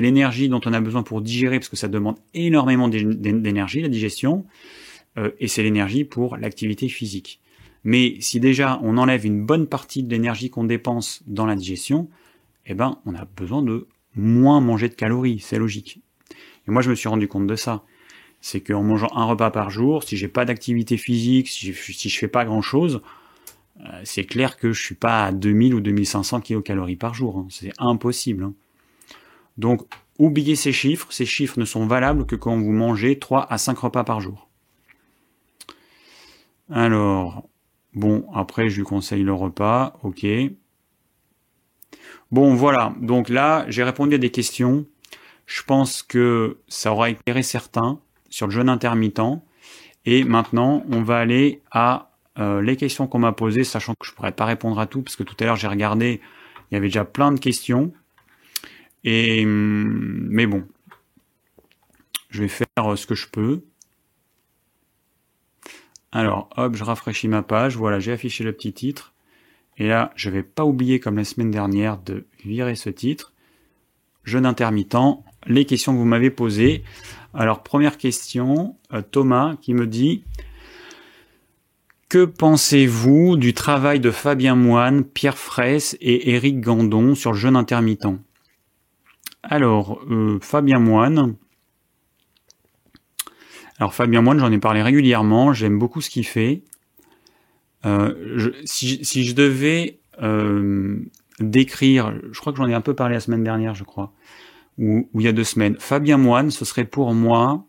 [0.00, 4.44] l'énergie dont on a besoin pour digérer parce que ça demande énormément d'énergie, la digestion,
[5.18, 7.40] euh, et c'est l'énergie pour l'activité physique.
[7.84, 12.08] Mais si déjà on enlève une bonne partie de l'énergie qu'on dépense dans la digestion,
[12.66, 16.00] eh ben, on a besoin de moins manger de calories, c'est logique.
[16.66, 17.84] Et moi, je me suis rendu compte de ça.
[18.40, 22.28] C'est qu'en mangeant un repas par jour, si j'ai pas d'activité physique, si je, fais
[22.28, 23.00] pas grand chose,
[23.80, 27.38] euh, c'est clair que je suis pas à 2000 ou 2500 kilocalories par jour.
[27.38, 27.46] Hein.
[27.50, 28.44] C'est impossible.
[28.44, 28.54] Hein.
[29.56, 29.82] Donc,
[30.18, 31.06] oubliez ces chiffres.
[31.10, 34.48] Ces chiffres ne sont valables que quand vous mangez 3 à 5 repas par jour.
[36.70, 37.48] Alors,
[37.94, 39.98] bon, après, je lui conseille le repas.
[40.02, 40.26] Ok.
[42.30, 42.94] Bon, voilà.
[43.00, 44.86] Donc là, j'ai répondu à des questions.
[45.46, 49.20] Je pense que ça aura éclairé certains sur le jeûne intermittent.
[50.06, 54.12] Et maintenant, on va aller à euh, les questions qu'on m'a posées, sachant que je
[54.12, 56.20] pourrais pas répondre à tout, parce que tout à l'heure j'ai regardé,
[56.70, 57.92] il y avait déjà plein de questions.
[59.04, 60.66] Et hum, mais bon,
[62.30, 63.62] je vais faire euh, ce que je peux.
[66.10, 67.76] Alors, hop, je rafraîchis ma page.
[67.76, 69.14] Voilà, j'ai affiché le petit titre.
[69.76, 73.32] Et là, je vais pas oublier, comme la semaine dernière, de virer ce titre.
[74.22, 74.96] Jeûne intermittent
[75.46, 76.84] les questions que vous m'avez posées.
[77.32, 80.24] Alors, première question, euh, Thomas qui me dit
[82.08, 87.56] Que pensez-vous du travail de Fabien Moine, Pierre Fraisse et Éric Gandon sur le jeûne
[87.56, 88.06] intermittent?
[89.42, 91.34] Alors, euh, Fabien Moine,
[93.78, 96.62] Alors Fabien Moine, j'en ai parlé régulièrement, j'aime beaucoup ce qu'il fait.
[97.84, 99.98] Euh, si, je devais
[101.40, 104.12] décrire, je crois que j'en ai un peu parlé la semaine dernière, je crois,
[104.78, 107.64] ou, il y a deux semaines, Fabien Moine, ce serait pour moi,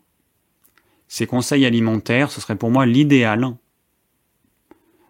[1.08, 3.56] ses conseils alimentaires, ce serait pour moi l'idéal.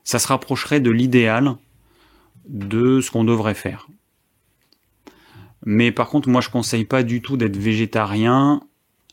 [0.05, 1.57] Ça se rapprocherait de l'idéal
[2.49, 3.88] de ce qu'on devrait faire.
[5.64, 8.62] Mais par contre, moi, je conseille pas du tout d'être végétarien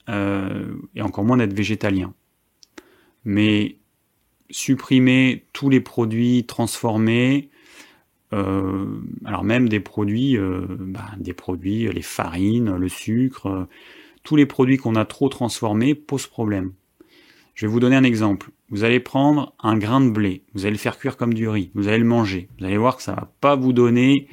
[0.09, 2.13] euh, et encore moins d'être végétalien.
[3.25, 3.77] Mais
[4.49, 7.49] supprimer tous les produits transformés,
[9.25, 13.67] alors même des produits, euh, bah, des produits, les farines, le sucre,
[14.23, 16.71] tous les produits qu'on a trop transformés posent problème.
[17.53, 18.49] Je vais vous donner un exemple.
[18.69, 21.69] Vous allez prendre un grain de blé, vous allez le faire cuire comme du riz,
[21.75, 22.47] vous allez le manger.
[22.57, 24.27] Vous allez voir que ça va pas vous donner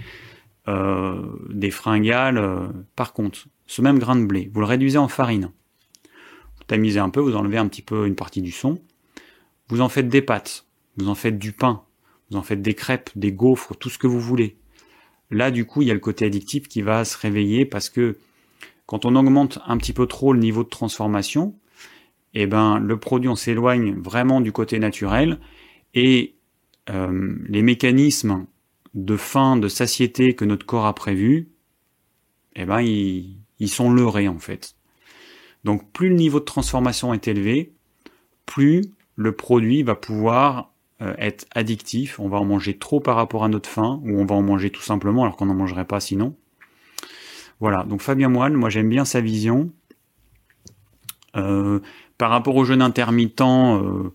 [0.68, 1.20] euh,
[1.50, 2.38] des fringales.
[2.38, 5.50] Euh, par contre, ce même grain de blé, vous le réduisez en farine.
[6.04, 8.80] Vous tamisez un peu, vous enlevez un petit peu une partie du son.
[9.68, 11.82] Vous en faites des pâtes, vous en faites du pain,
[12.30, 14.56] vous en faites des crêpes, des gaufres, tout ce que vous voulez.
[15.30, 18.18] Là, du coup, il y a le côté addictif qui va se réveiller parce que
[18.86, 21.54] quand on augmente un petit peu trop le niveau de transformation,
[22.34, 25.38] eh ben, le produit, on s'éloigne vraiment du côté naturel
[25.94, 26.36] et
[26.88, 28.46] euh, les mécanismes
[28.94, 31.50] de faim, de satiété que notre corps a prévu,
[32.56, 34.74] eh ben, ils, sont leurrés en fait.
[35.64, 37.72] Donc plus le niveau de transformation est élevé,
[38.46, 38.82] plus
[39.16, 40.69] le produit va pouvoir
[41.18, 42.20] être addictif.
[42.20, 44.70] On va en manger trop par rapport à notre faim, ou on va en manger
[44.70, 46.36] tout simplement alors qu'on n'en mangerait pas sinon.
[47.60, 49.70] Voilà, donc Fabien Moine, moi j'aime bien sa vision.
[51.36, 51.80] Euh,
[52.18, 54.10] par rapport au jeûne intermittent, euh,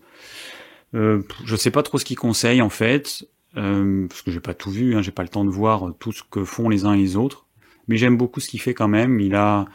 [0.94, 3.26] euh, je sais pas trop ce qu'il conseille en fait.
[3.56, 6.12] Euh, parce que j'ai pas tout vu, hein, j'ai pas le temps de voir tout
[6.12, 7.46] ce que font les uns et les autres.
[7.88, 9.18] Mais j'aime beaucoup ce qu'il fait quand même.
[9.20, 9.66] Il a,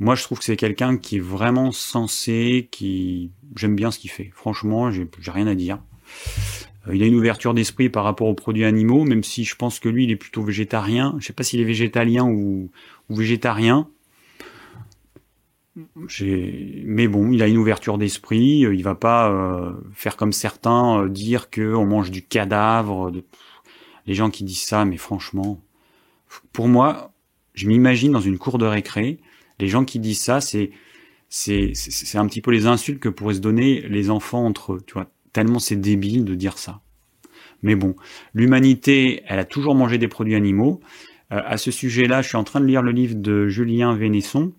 [0.00, 4.10] moi, je trouve que c'est quelqu'un qui est vraiment sensé, qui j'aime bien ce qu'il
[4.10, 4.30] fait.
[4.34, 5.78] Franchement, j'ai rien à dire.
[6.88, 9.80] Euh, il a une ouverture d'esprit par rapport aux produits animaux, même si je pense
[9.80, 11.16] que lui, il est plutôt végétarien.
[11.18, 12.70] Je sais pas s'il est végétalien ou,
[13.08, 13.88] végétarien.
[16.20, 18.64] Mais bon, il a une ouverture d'esprit.
[18.66, 23.12] Euh, il va pas euh, faire comme certains dire que on mange du cadavre.
[24.06, 25.62] Les gens qui disent ça, mais franchement,
[26.52, 27.12] pour moi,
[27.54, 29.20] je m'imagine dans une cour de récré.
[29.58, 30.70] Les gens qui disent ça, c'est
[31.28, 34.82] c'est un petit peu les insultes que pourraient se donner les enfants entre eux.
[35.32, 36.80] Tellement c'est débile de dire ça.
[37.62, 37.94] Mais bon,
[38.34, 40.80] l'humanité, elle a toujours mangé des produits animaux.
[41.30, 44.52] à ce sujet-là, je suis en train de lire le livre de Julien Vénesson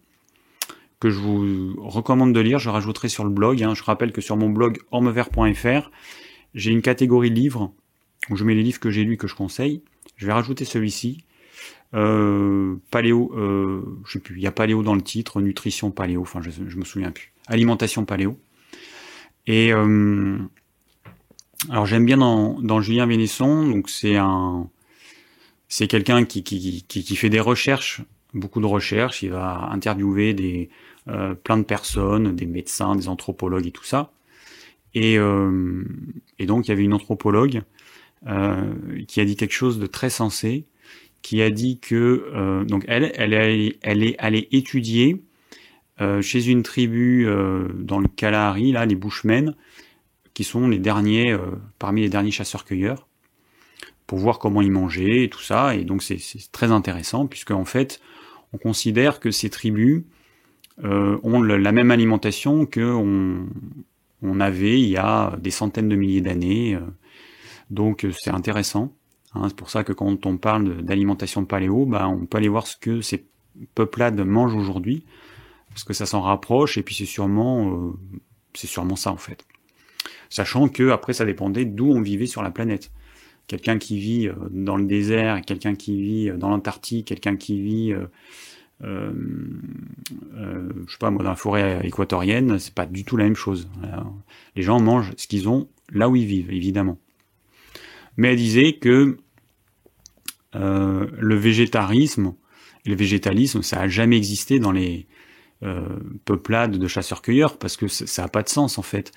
[1.02, 2.60] que je vous recommande de lire.
[2.60, 3.62] Je rajouterai sur le blog.
[3.62, 3.74] Hein.
[3.76, 5.92] Je rappelle que sur mon blog ormevert.fr,
[6.54, 7.74] j'ai une catégorie livres
[8.30, 9.82] où je mets les livres que j'ai lus que je conseille.
[10.16, 11.26] Je vais rajouter celui-ci.
[11.94, 16.22] Euh, paléo, euh, je sais plus, il y a paléo dans le titre, nutrition paléo,
[16.22, 17.34] enfin je, je me souviens plus.
[17.48, 18.40] Alimentation paléo.
[19.46, 20.38] Et euh,
[21.70, 24.70] alors j'aime bien dans, Julien Vénesson, donc c'est un
[25.68, 28.01] c'est quelqu'un qui, qui, qui, fait des recherches,
[28.34, 29.24] beaucoup de recherches.
[29.24, 30.70] Il va interviewer des,
[31.07, 34.12] euh, plein de personnes, des médecins, des anthropologues et tout ça.
[34.95, 35.86] Et, euh,
[36.39, 37.62] et donc il y avait une anthropologue
[38.28, 38.74] euh,
[39.07, 40.66] qui a dit quelque chose de très sensé,
[41.22, 45.24] qui a dit que donc elle, elle, est, elle est allée étudier
[46.22, 47.28] chez une tribu
[47.76, 49.55] dans le Kalahari, là, les Bushmen,
[50.34, 51.38] qui sont les derniers,
[51.80, 53.08] parmi les derniers chasseurs-cueilleurs,
[54.08, 55.76] pour voir comment ils mangeaient et tout ça.
[55.76, 56.20] Et donc c'est
[56.52, 58.02] très intéressant, puisque en fait,
[58.54, 60.04] on considère que ces tribus
[60.84, 62.82] euh, ont la même alimentation que
[64.24, 66.76] on, avait il y a des centaines de milliers d'années.
[66.76, 66.82] Euh.
[67.70, 68.94] Donc euh, c'est intéressant.
[69.34, 69.44] Hein.
[69.48, 72.78] c'est pour ça que quand on parle d'alimentation paléo, bah, on peut aller voir ce
[72.78, 73.26] que ces
[73.76, 75.06] peuplades mangent aujourd'hui,
[75.70, 77.96] parce que ça s'en rapproche, et puis c'est sûrement
[78.96, 79.46] ça en fait.
[80.32, 82.92] Sachant que après ça dépendait d'où on vivait sur la planète.
[83.46, 88.08] Quelqu'un qui vit dans le désert, quelqu'un qui vit dans l'Antarctique, quelqu'un qui vit euh,
[88.84, 89.12] euh,
[90.88, 93.70] je sais pas dans la forêt équatorienne, c'est pas du tout la même chose.
[94.56, 96.98] les gens mangent ce qu'ils ont là où ils vivent, évidemment.
[98.18, 99.18] Mais elle disait que
[100.56, 102.34] euh, le végétarisme
[102.86, 105.08] le végétalisme, ça a jamais existé dans les
[105.64, 105.86] euh,
[106.26, 109.12] peuplades de chasseurs-cueilleurs parce que ça a pas de sens en fait.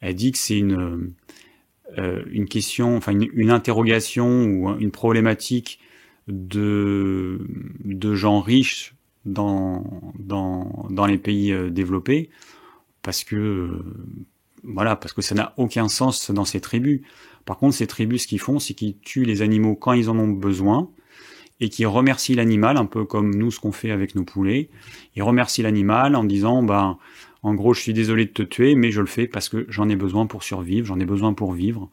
[0.00, 1.12] Elle dit que c'est une
[1.96, 5.80] euh, une question, enfin une, interrogation ou une problématique
[6.26, 7.40] de
[7.84, 8.94] de gens riches
[9.24, 12.30] dans, dans, dans les pays euh, développés
[13.02, 13.84] parce que euh,
[14.64, 17.00] voilà parce que ça n'a aucun sens dans ces tribus.
[17.46, 20.18] Par contre, ces tribus, ce qu'ils font, c'est qu'ils tuent les animaux quand ils en
[20.18, 20.90] ont besoin
[21.60, 24.68] et qui remercient l'animal, un peu comme nous ce qu'on fait avec nos poulets.
[25.16, 26.98] Ils remercient l'animal en disant, ben
[27.42, 29.88] En gros, je suis désolé de te tuer, mais je le fais parce que j'en
[29.88, 31.90] ai besoin pour survivre, j'en ai besoin pour vivre.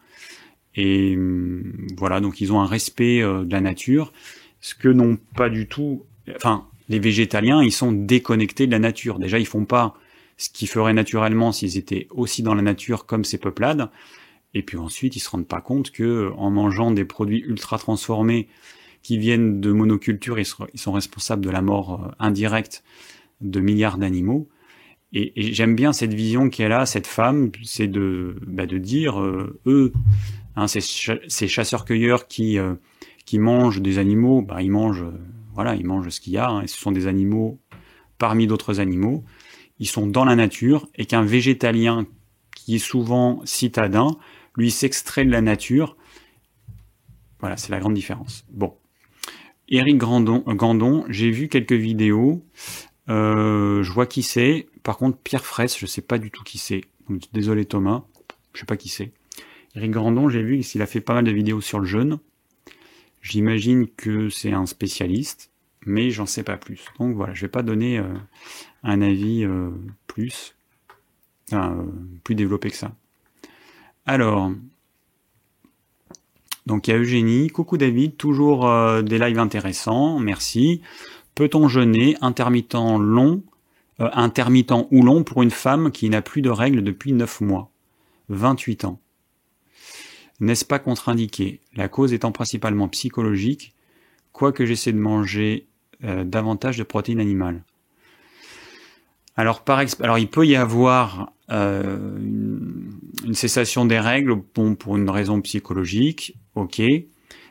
[0.75, 4.11] Et hum, voilà, donc ils ont un respect euh, de la nature,
[4.61, 6.03] ce que n'ont pas du tout.
[6.35, 9.19] Enfin, les végétaliens, ils sont déconnectés de la nature.
[9.19, 9.95] Déjà, ils font pas
[10.37, 13.89] ce qu'ils feraient naturellement s'ils étaient aussi dans la nature comme ces peuplades.
[14.53, 18.47] Et puis ensuite, ils se rendent pas compte que en mangeant des produits ultra transformés
[19.03, 20.45] qui viennent de monoculture, ils
[20.79, 22.83] sont responsables de la mort euh, indirecte
[23.41, 24.49] de milliards d'animaux.
[25.18, 29.59] Et, j'aime bien cette vision qu'elle a, cette femme, c'est de, bah, de dire, euh,
[29.66, 29.93] eux,
[30.57, 30.82] hein, ces,
[31.47, 32.76] chasseurs-cueilleurs qui, euh,
[33.26, 35.05] qui mangent des animaux, bah, ils mangent,
[35.53, 37.61] voilà, ils mangent ce qu'il y a, hein, ce sont des animaux
[38.18, 39.24] parmi d'autres animaux.
[39.80, 42.05] Ils sont dans la nature, et qu'un végétalien
[42.53, 44.18] qui est souvent citadin,
[44.57, 45.95] lui s'extrait de la nature.
[47.39, 48.45] Voilà, c'est la grande différence.
[48.51, 48.74] Bon.
[49.70, 52.45] Eric Grandon, Gandon, j'ai vu quelques vidéos.
[53.09, 54.68] Euh, je vois qui c'est.
[54.86, 56.81] Par contre, Pierre Fraisse, je sais pas du tout qui c'est.
[57.33, 58.03] désolé Thomas,
[58.53, 59.11] je sais pas qui c'est.
[59.75, 62.19] Eric Grandon, j'ai vu qu'il a fait pas mal de vidéos sur le jeûne.
[63.23, 65.49] J'imagine que c'est un spécialiste,
[65.88, 66.86] mais j'en sais pas plus.
[66.99, 68.13] Donc voilà, je vais pas donner euh,
[68.83, 69.71] un avis euh,
[70.05, 70.55] plus,
[72.23, 72.93] plus développé que ça.
[74.05, 74.51] Alors,
[76.67, 77.49] donc il y a Eugénie.
[77.49, 80.83] Coucou David, toujours euh, des lives intéressants, merci.
[81.33, 82.17] Peut-on jeûner?
[82.21, 83.41] Intermittent long,
[84.01, 87.71] euh, intermittent ou long pour une femme qui n'a plus de règles depuis 9 mois
[88.29, 88.99] 28 ans.
[90.41, 91.61] N'est-ce pas contre-indiqué?
[91.75, 93.73] La cause étant principalement psychologique,
[94.33, 95.67] quoique j'essaie de manger
[96.03, 97.63] euh, davantage de protéines animales.
[99.37, 105.39] Alors, par alors il peut y avoir euh, une, cessation des règles pour une raison
[105.39, 106.81] psychologique, ok,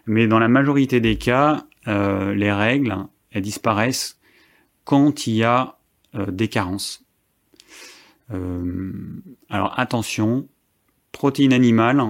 [0.06, 2.96] mais dans la majorité des cas, les règles,
[3.30, 4.18] elles disparaissent
[4.84, 5.73] quand il y a
[6.14, 7.04] des carences.
[8.30, 10.48] alors attention,
[11.12, 12.02] protéines animales,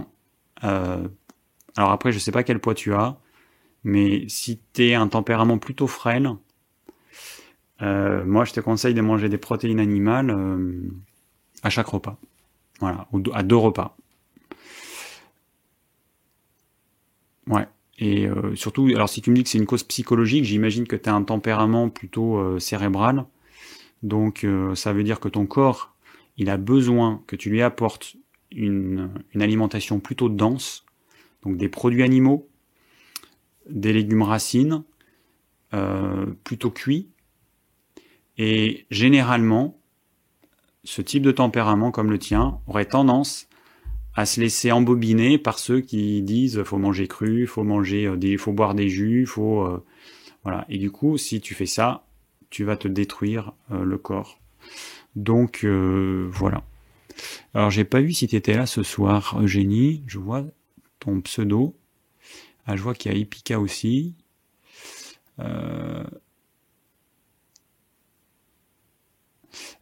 [0.63, 3.17] alors après je sais pas quel poids tu as,
[3.83, 6.31] mais si tu es un tempérament plutôt frêle,
[7.81, 10.31] moi je te conseille de manger des protéines animales
[11.63, 12.19] à chaque repas.
[12.81, 13.97] Voilà, à deux repas.
[17.47, 17.67] Ouais.
[17.99, 20.97] Et euh, surtout, alors si tu me dis que c'est une cause psychologique, j'imagine que
[20.97, 23.25] tu as un tempérament plutôt euh, cérébral.
[24.05, 25.97] Donc euh, ça veut dire que ton corps,
[26.37, 28.15] il a besoin que tu lui apportes
[28.53, 30.85] une, alimentation plutôt dense,
[31.43, 32.49] donc des produits animaux,
[33.69, 34.85] des légumes racines,
[36.45, 37.09] plutôt cuits.
[38.39, 39.77] Et généralement,
[40.85, 43.49] ce type de tempérament comme le tien aurait tendance
[44.15, 48.37] à se laisser embobiner par ceux qui disent faut manger cru, faut manger euh, des,
[48.37, 49.85] faut boire des jus, faut euh,
[50.45, 50.65] voilà.
[50.69, 52.04] Et du coup, si tu fais ça,
[52.55, 54.41] tu vas te détruire euh, le corps.
[55.17, 56.63] Donc voilà.
[57.53, 60.05] Alors j'ai pas vu si tu étais là ce soir, Eugénie.
[60.07, 60.45] Je vois
[61.01, 61.77] ton pseudo.
[62.67, 64.15] Ah, je vois qu'il y a Epica aussi.
[65.41, 66.05] Euh,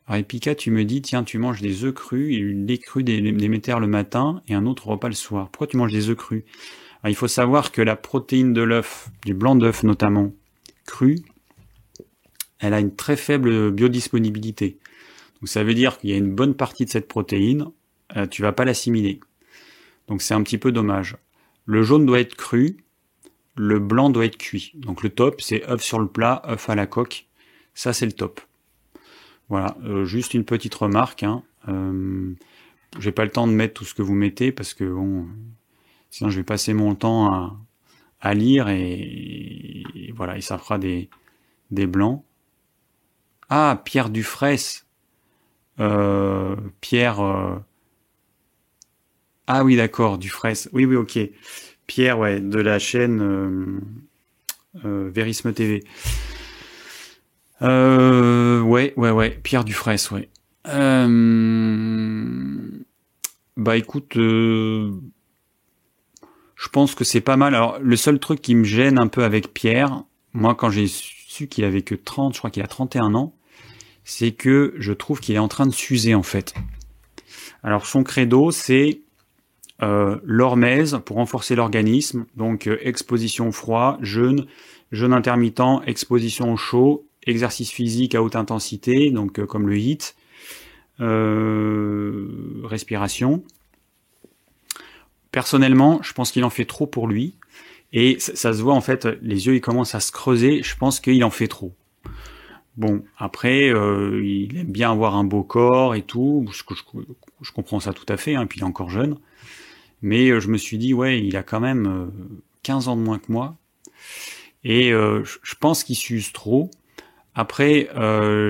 [0.07, 3.81] Alors Epica, tu me dis, tiens, tu manges des œufs crus, et lait cru d'émetteur
[3.81, 5.49] le matin et un autre repas le soir.
[5.51, 6.45] Pourquoi tu manges des œufs crus?
[7.05, 10.33] Il faut savoir que la protéine de l'œuf, du blanc d'œuf notamment,
[10.87, 11.21] cru,
[12.63, 14.79] elle a une très faible biodisponibilité.
[15.41, 17.67] Donc ça veut dire qu'il y a une bonne partie de cette protéine,
[18.17, 19.21] euh, tu vas pas l'assimiler.
[20.07, 21.17] Donc c'est un petit peu dommage.
[21.67, 22.77] Le jaune doit être cru,
[23.57, 24.73] le blanc doit être cuit.
[24.77, 27.27] Donc le top, c'est œuf sur le plat, œuf à la coque.
[27.75, 28.41] Ça, c'est le top.
[29.49, 31.25] Voilà, euh, juste une petite remarque.
[31.25, 31.43] Hein.
[31.69, 32.33] Euh,
[32.99, 35.27] j'ai pas le temps de mettre tout ce que vous mettez parce que bon,
[36.11, 37.59] sinon je vais passer mon temps
[38.21, 39.83] à, lire et,
[40.15, 41.09] voilà, et ça fera des,
[41.73, 42.23] des blancs.
[43.55, 44.81] Ah, Pierre Dufresne.
[45.79, 47.21] Euh, Pierre.
[47.21, 47.57] Euh,
[49.47, 50.71] ah oui, d'accord, Dufresne.
[50.73, 51.19] Oui, oui, ok.
[51.87, 53.83] Pierre, ouais, de la chaîne
[54.75, 55.85] Verisme TV.
[57.61, 59.39] Euh, ouais, ouais, ouais.
[59.43, 60.31] Pierre Dufresne, ouais.
[60.69, 61.19] Euh,
[63.59, 64.93] bah écoute, euh,
[66.57, 67.55] je pense que c'est pas mal.
[67.55, 71.49] Alors le seul truc qui me gêne un peu avec Pierre, moi quand j'ai su
[71.49, 73.35] qu'il avait que 30, je crois qu'il a 31 ans,
[74.05, 76.55] c'est que je trouve qu'il est en train de s'user en fait.
[77.63, 79.01] Alors son credo c'est
[79.83, 84.47] euh, l'hormèse pour renforcer l'organisme, donc euh, exposition au froid, jeûne,
[84.93, 90.15] jeûne intermittent, exposition au chaud exercice physique à haute intensité, donc euh, comme le HIT,
[91.01, 92.29] euh,
[92.65, 93.43] respiration.
[95.31, 97.35] Personnellement, je pense qu'il en fait trop pour lui.
[97.95, 100.63] Et ça, se voit en fait, les yeux ils commencent à se creuser.
[100.63, 101.75] Je pense qu'il en fait trop.
[102.77, 107.93] Bon, après, euh, il aime bien avoir un beau corps et tout, je, comprends ça
[107.93, 109.19] tout à fait, hein, puis il est encore jeune.
[110.01, 112.11] Mais euh, je me suis dit, ouais, il a quand même
[112.63, 113.57] 15 ans de moins que moi.
[114.65, 116.71] Et je pense qu'il s'use trop.
[117.35, 117.89] Après,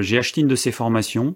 [0.03, 1.35] j'ai acheté une de ses formations,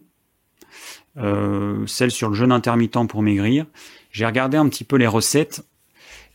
[1.16, 3.66] celle sur le jeûne intermittent pour maigrir.
[4.10, 5.66] J'ai regardé un petit peu les recettes.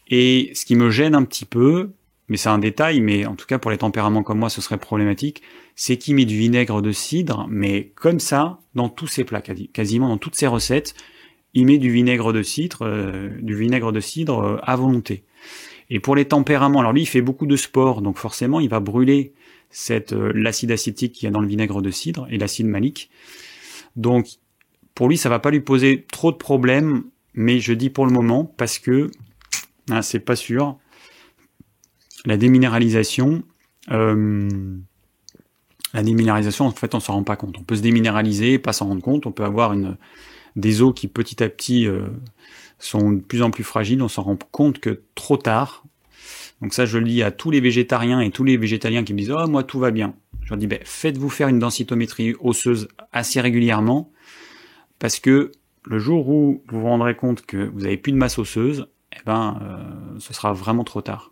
[0.08, 1.92] Et ce qui me gêne un petit peu,
[2.28, 4.78] mais c'est un détail, mais en tout cas pour les tempéraments comme moi, ce serait
[4.78, 5.42] problématique,
[5.76, 10.10] c'est qu'il met du vinaigre de cidre, mais comme ça, dans tous ses plats, quasiment
[10.10, 10.96] dans toutes ses recettes,
[11.54, 15.24] il met du vinaigre de cidre, euh, du vinaigre de cidre euh, à volonté.
[15.90, 18.80] Et pour les tempéraments, alors lui, il fait beaucoup de sport, donc forcément, il va
[18.80, 19.34] brûler
[19.70, 23.10] cette euh, l'acide acétique qu'il y a dans le vinaigre de cidre et l'acide malique.
[23.96, 24.28] Donc,
[24.96, 27.04] pour lui, ça va pas lui poser trop de problèmes,
[27.34, 29.10] mais je dis pour le moment parce que
[29.90, 30.78] hein, c'est pas sûr
[32.26, 33.44] la déminéralisation,
[35.94, 37.58] la déminéralisation, en fait, on s'en rend pas compte.
[37.60, 39.26] On peut se déminéraliser, pas s'en rendre compte.
[39.26, 39.76] On peut avoir
[40.56, 42.08] des eaux qui petit à petit euh,
[42.80, 44.02] sont de plus en plus fragiles.
[44.02, 45.84] On s'en rend compte que trop tard.
[46.62, 49.20] Donc ça, je le dis à tous les végétariens et tous les végétaliens qui me
[49.20, 50.14] disent oh moi tout va bien.
[50.44, 54.12] Je leur dis ben, faites-vous faire une densitométrie osseuse assez régulièrement
[55.00, 55.52] parce que
[55.84, 59.20] le jour où vous vous rendrez compte que vous avez plus de masse osseuse, eh
[59.26, 61.32] ben, euh, ce sera vraiment trop tard.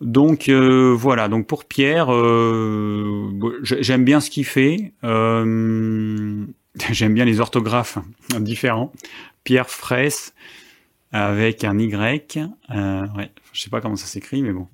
[0.00, 3.30] Donc euh, voilà, donc pour Pierre, euh,
[3.62, 4.92] j'aime bien ce qu'il fait.
[5.04, 6.44] Euh,
[6.90, 7.98] j'aime bien les orthographes
[8.38, 8.92] différents.
[9.44, 10.34] Pierre Fraisse
[11.12, 12.38] avec un Y.
[12.68, 14.68] Ouais, je sais pas comment ça s'écrit, mais bon,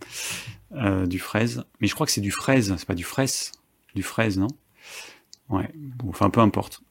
[1.07, 1.65] du fraise.
[1.81, 3.53] Mais je crois que c'est du fraise, c'est pas du fraise,
[3.95, 4.49] du fraise, non?
[5.51, 5.71] Ouais,
[6.09, 6.83] enfin peu importe.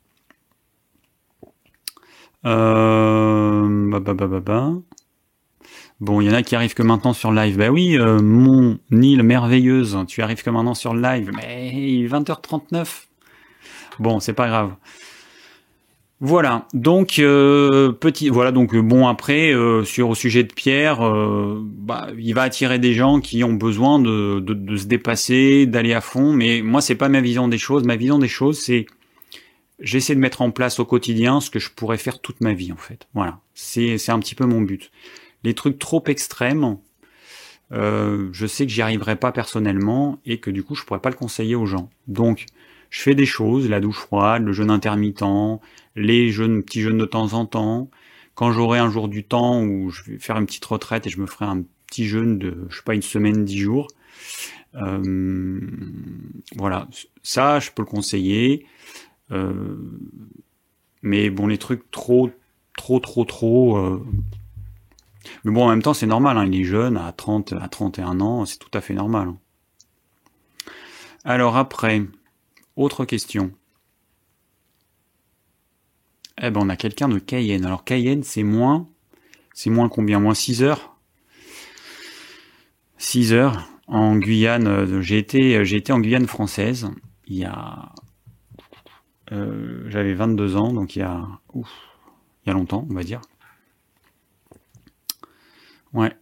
[2.43, 4.73] Bah.
[6.01, 7.57] Bon, il y en a qui arrivent que maintenant sur live.
[7.57, 11.31] Bah oui, euh, mon île merveilleuse, tu arrives que maintenant sur live.
[11.35, 13.05] Mais 20h39.
[13.99, 14.73] Bon, c'est pas grave.
[16.19, 22.07] Voilà, donc euh, petit, voilà donc bon après euh, sur au sujet de Pierre, bah,
[22.17, 26.01] il va attirer des gens qui ont besoin de, de, de se dépasser, d'aller à
[26.01, 26.33] fond.
[26.33, 27.83] Mais moi c'est pas ma vision des choses.
[27.85, 28.85] Ma vision des choses c'est
[29.79, 32.71] j'essaie de mettre en place au quotidien ce que je pourrais faire toute ma vie
[32.71, 33.07] en fait.
[33.15, 34.91] Voilà, c'est c'est un petit peu mon but.
[35.43, 36.77] Les trucs trop extrêmes,
[37.71, 41.09] euh, je sais que j'y arriverai pas personnellement et que du coup je pourrais pas
[41.09, 41.89] le conseiller aux gens.
[42.07, 42.45] Donc
[42.89, 45.23] je fais des choses, la douche froide, le jeûne intermittent,
[45.95, 47.89] les jeûnes, petits jeûnes de temps en temps.
[48.35, 51.19] Quand j'aurai un jour du temps où je vais faire une petite retraite et je
[51.19, 53.87] me ferai un petit jeûne de, je sais pas, une semaine, dix jours.
[54.75, 55.59] Euh,
[56.55, 56.87] voilà,
[57.23, 58.65] ça je peux le conseiller.
[59.31, 59.77] Euh,
[61.01, 62.29] mais bon, les trucs trop,
[62.75, 64.01] trop, trop, trop,
[65.43, 68.22] mais bon, en même temps, c'est normal, hein, il est jeune, à 30, à 31
[68.22, 69.30] ans, c'est tout à fait normal.
[69.30, 69.38] Hein.
[71.24, 72.03] Alors après,
[72.76, 73.51] autre question.
[76.41, 77.65] Eh ben, on a quelqu'un de Cayenne.
[77.65, 78.88] Alors Cayenne, c'est moins,
[79.53, 80.19] c'est moins combien?
[80.19, 80.95] Moins 6 heures?
[82.97, 84.67] 6 heures en Guyane.
[84.67, 86.89] Euh, j'ai été, euh, j'ai été en Guyane française
[87.32, 87.93] il y a,
[89.32, 91.63] euh, j'avais 22 ans, donc il y a, il
[92.47, 93.22] y a longtemps, on va dire.
[95.93, 96.15] Ouais.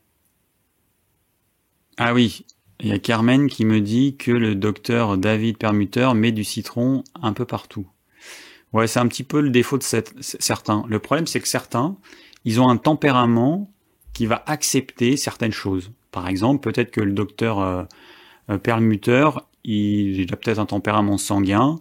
[1.97, 2.45] Ah oui,
[2.79, 7.03] il y a Carmen qui me dit que le docteur David Permuteur met du citron
[7.21, 7.87] un peu partout.
[8.71, 10.85] Ouais, c'est un petit peu le défaut de certains.
[10.87, 11.97] Le problème, c'est que certains,
[12.45, 13.71] ils ont un tempérament
[14.13, 15.91] qui va accepter certaines choses.
[16.11, 17.83] Par exemple, peut-être que le docteur euh,
[18.49, 18.57] euh,
[19.63, 21.79] il, a peut-être un tempérament sanguin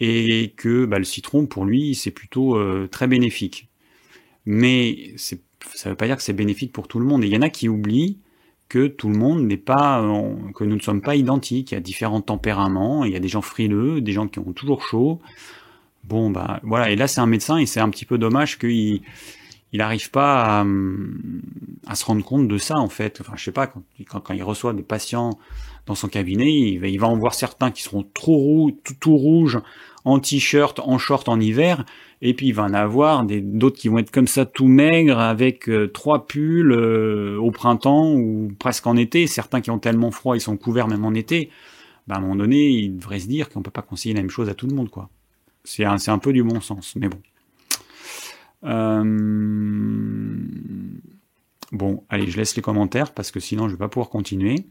[0.00, 3.68] et que bah, le citron, pour lui, c'est plutôt euh, très bénéfique.
[4.46, 5.40] Mais c'est
[5.74, 7.24] ça ne veut pas dire que c'est bénéfique pour tout le monde.
[7.24, 8.18] Et il y en a qui oublient
[8.68, 10.00] que tout le monde n'est pas,
[10.54, 11.72] que nous ne sommes pas identiques.
[11.72, 13.04] Il y a différents tempéraments.
[13.04, 15.20] Il y a des gens frileux, des gens qui ont toujours chaud.
[16.04, 16.90] Bon, bah voilà.
[16.90, 19.02] Et là, c'est un médecin et c'est un petit peu dommage qu'il
[19.72, 20.66] il n'arrive pas à,
[21.86, 23.20] à, se rendre compte de ça en fait.
[23.20, 23.82] Enfin, je sais pas quand,
[24.20, 25.38] quand, il reçoit des patients
[25.86, 28.94] dans son cabinet, il va, il va en voir certains qui seront trop roux, tout,
[29.00, 29.60] tout rouges,
[30.04, 31.84] en t-shirt, en short en hiver,
[32.24, 35.68] et puis il va en avoir d'autres qui vont être comme ça tout maigres avec
[35.68, 39.26] euh, trois pulls euh, au printemps ou presque en été.
[39.26, 41.50] Certains qui ont tellement froid, ils sont couverts même en été.
[42.06, 44.30] Bah, à un moment donné, il devrait se dire qu'on peut pas conseiller la même
[44.30, 45.10] chose à tout le monde, quoi.
[45.64, 47.18] C'est un, peu du bon sens, mais bon.
[48.64, 49.02] Euh...
[51.72, 54.66] Bon, allez, je laisse les commentaires parce que sinon je vais pas pouvoir continuer.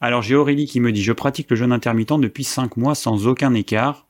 [0.00, 3.26] Alors j'ai Aurélie qui me dit je pratique le jeûne intermittent depuis 5 mois sans
[3.26, 4.06] aucun écart.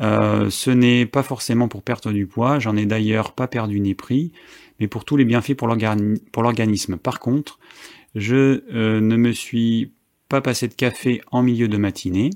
[0.00, 3.94] Euh, ce n'est pas forcément pour perdre du poids, j'en ai d'ailleurs pas perdu ni
[3.94, 4.32] pris,
[4.78, 6.96] mais pour tous les bienfaits pour l'organisme.
[6.96, 7.58] Par contre,
[8.14, 9.92] je euh, ne me suis
[10.28, 12.30] pas passé de café en milieu de matinée.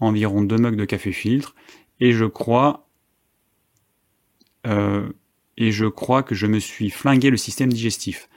[0.00, 1.54] environ deux mugs de café filtre,
[2.00, 2.86] et je crois,
[4.66, 5.08] euh,
[5.56, 8.28] et je crois que je me suis flingué le système digestif.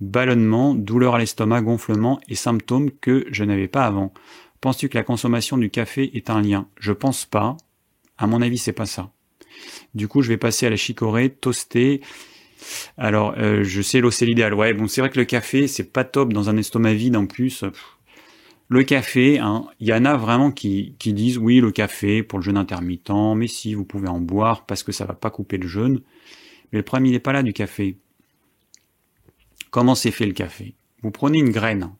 [0.00, 4.12] Ballonnement, douleur à l'estomac, gonflement et symptômes que je n'avais pas avant.
[4.60, 6.66] Penses-tu que la consommation du café est un lien?
[6.78, 7.56] Je pense pas.
[8.18, 9.12] À mon avis, c'est pas ça.
[9.94, 12.00] Du coup, je vais passer à la chicorée, toastée.
[12.96, 14.54] Alors, euh, je sais l'eau c'est l'idéal.
[14.54, 17.26] Ouais, bon, c'est vrai que le café, c'est pas top dans un estomac vide en
[17.26, 17.64] plus.
[18.68, 22.44] Le café, hein, il y en a vraiment qui, disent oui, le café pour le
[22.44, 25.68] jeûne intermittent, mais si, vous pouvez en boire parce que ça va pas couper le
[25.68, 26.00] jeûne.
[26.72, 27.98] Mais le problème, il n'est pas là du café.
[29.70, 30.74] Comment c'est fait le café?
[31.02, 31.90] Vous prenez une graine.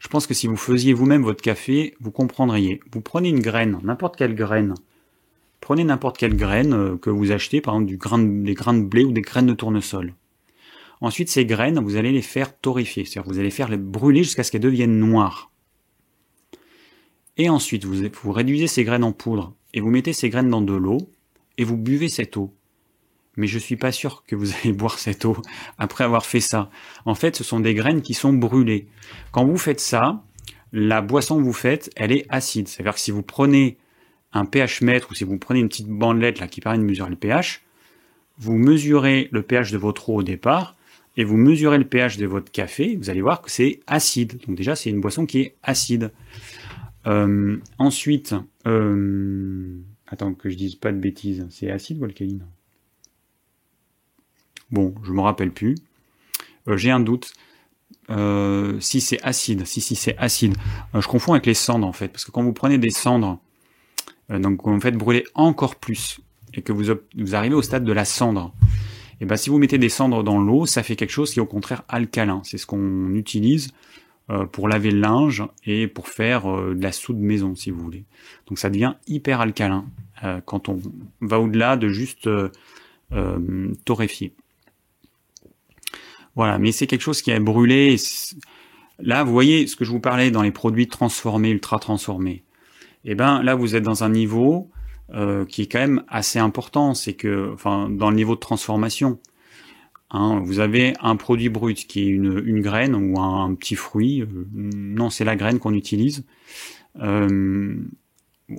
[0.00, 2.80] Je pense que si vous faisiez vous-même votre café, vous comprendriez.
[2.92, 4.74] Vous prenez une graine, n'importe quelle graine,
[5.68, 7.90] Prenez n'importe quelle graine euh, que vous achetez, par exemple
[8.42, 10.14] des grains de blé ou des graines de tournesol.
[11.02, 14.44] Ensuite, ces graines, vous allez les faire torréfier, c'est-à-dire vous allez faire les brûler jusqu'à
[14.44, 15.50] ce qu'elles deviennent noires.
[17.36, 20.72] Et ensuite, vous, réduisez ces graines en poudre et vous mettez ces graines dans de
[20.72, 21.10] l'eau
[21.58, 22.54] et vous buvez cette eau.
[23.36, 25.36] Mais je suis pas sûr que vous allez boire cette eau
[25.76, 26.70] après avoir fait ça.
[27.04, 28.88] En fait, ce sont des graines qui sont brûlées.
[29.32, 30.24] Quand vous faites ça,
[30.72, 32.68] la boisson que vous faites, elle est acide.
[32.68, 33.76] C'est-à-dire que si vous prenez
[34.32, 37.10] un pH mètre ou si vous prenez une petite bandelette là qui permet de mesurer
[37.10, 37.62] le pH,
[38.38, 40.76] vous mesurez le pH de votre eau au départ
[41.16, 44.38] et vous mesurez le pH de votre café, vous allez voir que c'est acide.
[44.46, 46.12] Donc déjà c'est une boisson qui est acide.
[47.06, 48.34] Euh, ensuite,
[48.66, 52.44] euh, attends que je dise pas de bêtises, c'est acide ou alcaline?
[54.70, 55.74] Bon, je me rappelle plus.
[56.68, 57.32] Euh, j'ai un doute.
[58.80, 60.54] si c'est acide, si si c'est acide,
[60.94, 63.40] je confonds avec les cendres en fait, parce que quand vous prenez des cendres
[64.30, 66.20] donc vous faites brûler encore plus
[66.54, 68.54] et que vous, vous arrivez au stade de la cendre,
[69.20, 71.42] et ben si vous mettez des cendres dans l'eau, ça fait quelque chose qui est
[71.42, 72.40] au contraire alcalin.
[72.44, 73.72] C'est ce qu'on utilise
[74.30, 77.80] euh, pour laver le linge et pour faire euh, de la soude maison, si vous
[77.80, 78.04] voulez.
[78.46, 79.86] Donc ça devient hyper alcalin
[80.46, 80.80] quand on
[81.20, 82.28] va au-delà de juste
[83.84, 84.32] torréfier.
[86.34, 87.94] Voilà, mais c'est quelque chose qui est brûlé.
[88.98, 92.42] Là, vous voyez ce que je vous parlais dans les produits transformés, ultra transformés
[93.10, 94.70] eh ben là vous êtes dans un niveau
[95.14, 96.92] euh, qui est quand même assez important.
[96.92, 99.18] C'est que, enfin, dans le niveau de transformation,
[100.10, 104.20] hein, vous avez un produit brut qui est une, graine ou un, petit fruit.
[104.20, 106.26] Euh, non, c'est la graine qu'on utilise.
[107.00, 107.76] Euh,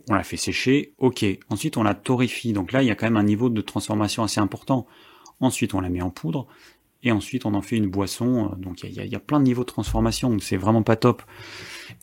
[0.10, 1.24] on la fait sécher, ok.
[1.50, 2.52] Ensuite, on la torréfie.
[2.52, 4.88] Donc là, il y a quand même un niveau de transformation assez important.
[5.42, 6.48] Ensuite, on la met en poudre.
[7.04, 8.52] Et ensuite, on en fait une boisson.
[8.58, 10.38] Donc, il y a, plein de niveaux de transformation.
[10.40, 11.24] C'est vraiment pas top.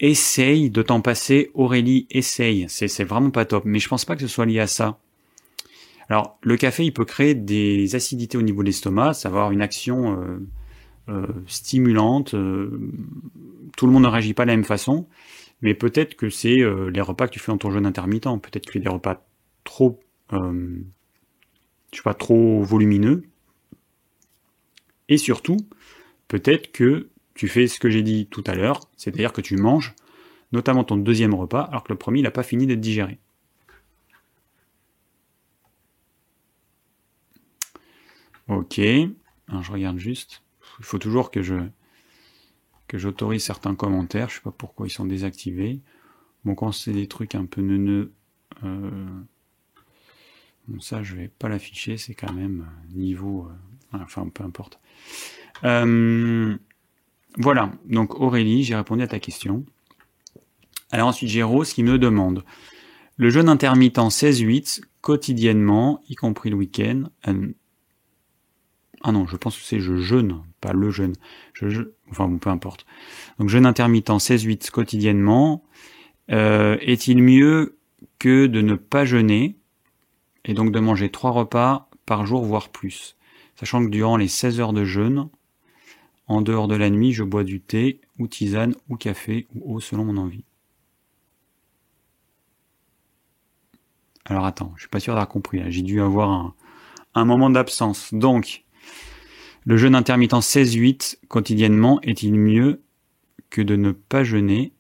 [0.01, 2.66] Essaye de t'en passer, Aurélie, essaye.
[2.68, 3.64] C'est vraiment pas top.
[3.66, 4.98] Mais je pense pas que ce soit lié à ça.
[6.09, 10.20] Alors, le café, il peut créer des acidités au niveau de l'estomac, savoir une action
[10.20, 10.39] euh,
[11.09, 12.35] euh, stimulante.
[12.35, 12.90] Euh,
[13.77, 15.06] tout le monde ne réagit pas de la même façon.
[15.62, 16.56] Mais peut-être que c'est
[16.93, 18.28] les repas que tu fais dans ton jeûne intermittent.
[18.43, 19.27] Peut-être que des repas
[19.64, 20.01] trop,
[20.31, 20.36] je
[21.93, 23.24] sais pas, trop volumineux.
[25.09, 25.57] Et surtout,
[26.28, 29.95] peut-être que tu fais ce que j'ai dit tout à l'heure, c'est-à-dire que tu manges
[30.53, 33.19] notamment ton deuxième repas, alors que le premier, il n'a pas fini d'être digéré.
[38.49, 40.43] Ok, je regarde juste.
[40.78, 41.57] Il faut toujours que je
[42.87, 44.28] que j'autorise certains commentaires.
[44.28, 45.81] Je sais pas pourquoi ils sont désactivés.
[46.45, 48.12] Bon, quand c'est des trucs un peu neuneux,
[48.62, 49.20] euh,
[50.69, 51.97] bon ça je vais pas l'afficher.
[51.97, 53.49] C'est quand même niveau,
[53.95, 54.81] euh, enfin peu importe.
[55.64, 56.56] Euh,
[57.39, 59.64] voilà, donc Aurélie, j'ai répondu à ta question.
[60.90, 62.44] Alors ensuite, j'ai Rose qui me demande
[63.16, 67.05] le jeûne intermittent 16-8 quotidiennement, y compris le week-end.
[67.28, 67.48] Euh,
[69.02, 71.14] ah non, je pense que c'est je jeûne, pas le jeûne.
[71.55, 72.86] Je, enfin peu importe.
[73.39, 75.64] Donc jeûne intermittent 16-8 quotidiennement.
[76.31, 77.78] Euh, est-il mieux
[78.18, 79.56] que de ne pas jeûner
[80.44, 83.15] et donc de manger trois repas par jour, voire plus?
[83.59, 85.28] Sachant que durant les 16 heures de jeûne,
[86.28, 89.81] en dehors de la nuit, je bois du thé, ou tisane, ou café, ou eau
[89.81, 90.45] selon mon envie.
[94.27, 95.62] Alors attends, je suis pas sûr d'avoir compris.
[95.69, 96.55] J'ai dû avoir
[97.15, 98.12] un, moment d'absence.
[98.12, 98.65] Donc,
[99.65, 102.83] le jeûne intermittent 16-8 quotidiennement est-il mieux
[103.51, 104.73] que de ne pas jeûner?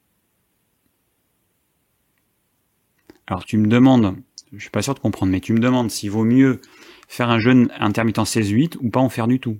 [3.28, 4.16] Alors tu me demandes,
[4.52, 6.60] je suis pas sûr de comprendre, mais tu me demandes s'il vaut mieux
[7.08, 9.58] faire un jeûne intermittent 16-8 ou pas en faire du tout.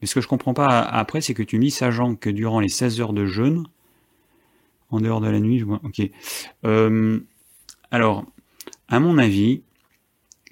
[0.00, 2.68] Mais ce que je comprends pas après, c'est que tu mis sachant que durant les
[2.68, 3.66] 16 heures de jeûne,
[4.90, 5.80] en dehors de la nuit, je vois.
[5.84, 6.02] Ok.
[6.64, 7.20] Euh,
[7.90, 8.24] alors,
[8.88, 9.62] à mon avis,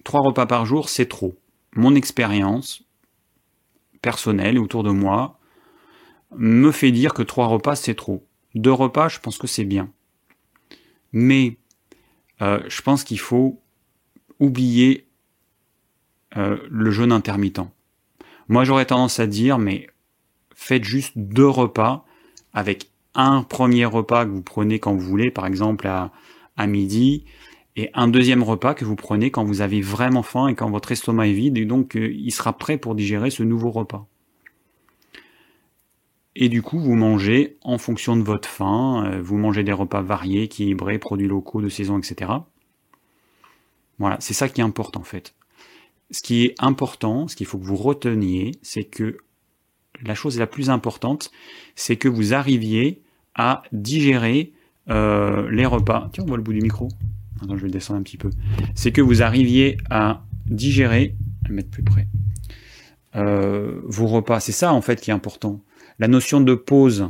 [0.02, 1.36] trois repas par jour, c'est trop.
[1.76, 2.84] Mon expérience
[4.02, 5.38] personnelle autour de moi
[6.36, 8.26] me fait dire que trois repas, c'est trop.
[8.54, 9.90] Deux repas, je pense que c'est bien.
[11.12, 11.58] Mais
[12.42, 13.60] euh, je pense qu'il faut
[14.40, 15.06] oublier
[16.36, 17.60] euh, le jeûne intermittent.
[18.48, 19.88] Moi, j'aurais tendance à dire, mais
[20.54, 22.04] faites juste deux repas
[22.52, 27.24] avec un premier repas que vous prenez quand vous voulez, par exemple à, midi,
[27.76, 30.92] et un deuxième repas que vous prenez quand vous avez vraiment faim et quand votre
[30.92, 34.06] estomac est vide, et donc euh, il sera prêt pour digérer ce nouveau repas.
[36.36, 40.02] Et du coup, vous mangez en fonction de votre faim, euh, vous mangez des repas
[40.02, 42.32] variés, équilibrés, produits locaux, de saison, etc.
[43.98, 45.34] Voilà, c'est ça qui importe en fait.
[46.10, 49.18] Ce qui est important, ce qu'il faut que vous reteniez, c'est que
[50.04, 51.30] la chose la plus importante,
[51.76, 53.02] c'est que vous arriviez
[53.34, 54.52] à digérer
[54.90, 56.10] euh, les repas.
[56.12, 56.88] Tiens, on voit le bout du micro.
[57.42, 58.30] Attends, je vais descendre un petit peu.
[58.74, 61.16] C'est que vous arriviez à digérer,
[61.70, 62.06] plus près,
[63.16, 64.40] euh, vos repas.
[64.40, 65.60] C'est ça en fait qui est important.
[65.98, 67.08] La notion de pause,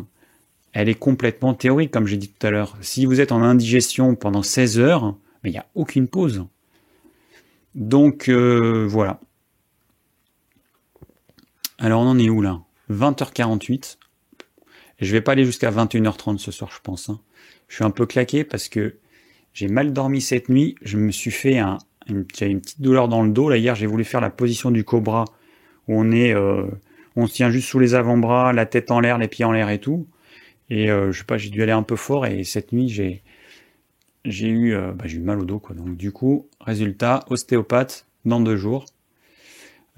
[0.73, 2.77] elle est complètement théorique, comme j'ai dit tout à l'heure.
[2.81, 6.45] Si vous êtes en indigestion pendant 16 heures, il n'y a aucune pause.
[7.75, 9.21] Donc euh, voilà.
[11.79, 12.61] Alors on en est où là?
[12.91, 13.99] 20h48.
[15.01, 17.09] Et je vais pas aller jusqu'à 21h30 ce soir, je pense.
[17.09, 17.21] Hein.
[17.69, 18.99] Je suis un peu claqué parce que
[19.53, 20.77] j'ai mal dormi cette nuit.
[20.83, 21.79] Je me suis fait un,
[22.09, 23.49] une, une petite douleur dans le dos.
[23.49, 25.25] Là hier, j'ai voulu faire la position du cobra
[25.89, 26.67] où on est, euh,
[27.17, 29.69] on se tient juste sous les avant-bras, la tête en l'air, les pieds en l'air
[29.71, 30.07] et tout.
[30.71, 33.23] Et euh, je sais pas, j'ai dû aller un peu fort et cette nuit j'ai
[34.25, 35.75] j'ai eu euh, bah, j'ai eu mal au dos quoi.
[35.75, 38.87] Donc du coup, résultat, ostéopathe dans deux jours.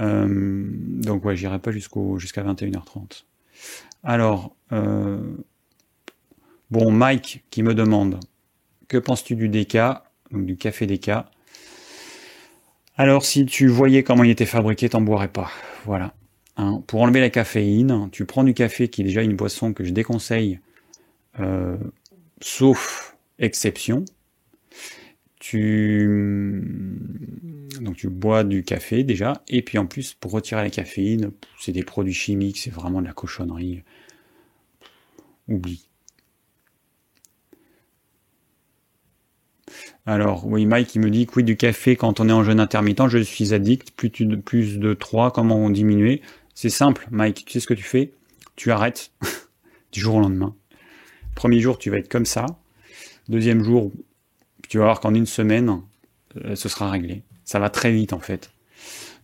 [0.01, 3.25] Euh, donc ouais, j'irai pas jusqu'au jusqu'à 21h30.
[4.03, 5.21] Alors euh,
[6.71, 8.21] bon, Mike qui me demande
[8.89, 9.79] que penses-tu du DK,
[10.33, 11.11] donc du café DK.
[12.97, 15.51] Alors si tu voyais comment il était fabriqué, t'en boirais pas.
[15.85, 16.15] Voilà.
[16.57, 19.85] Hein, pour enlever la caféine, tu prends du café qui est déjà une boisson que
[19.85, 20.59] je déconseille,
[22.41, 24.05] sauf exception.
[25.39, 26.09] Tu
[27.81, 31.73] donc tu bois du café déjà, et puis en plus pour retirer la caféine, c'est
[31.73, 33.83] des produits chimiques, c'est vraiment de la cochonnerie.
[35.49, 35.89] Oublie.
[40.07, 43.09] Alors, oui, Mike, il me dit que du café, quand on est en jeûne intermittent,
[43.09, 46.23] je suis addict, plus de, plus de 3, comment on diminuer
[46.55, 48.13] C'est simple, Mike, tu sais ce que tu fais?
[48.55, 49.11] Tu arrêtes
[49.93, 50.55] du jour au lendemain.
[51.35, 52.47] Premier jour, tu vas être comme ça.
[53.29, 53.93] Deuxième jour,
[54.69, 55.83] tu vas voir qu'en une semaine,
[56.45, 57.23] euh, ce sera réglé.
[57.45, 58.51] Ça va très vite, en fait.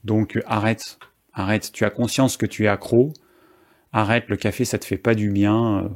[0.05, 0.99] Donc, arrête,
[1.33, 1.71] arrête.
[1.73, 3.13] Tu as conscience que tu es accro.
[3.93, 5.91] Arrête, le café, ça te fait pas du bien.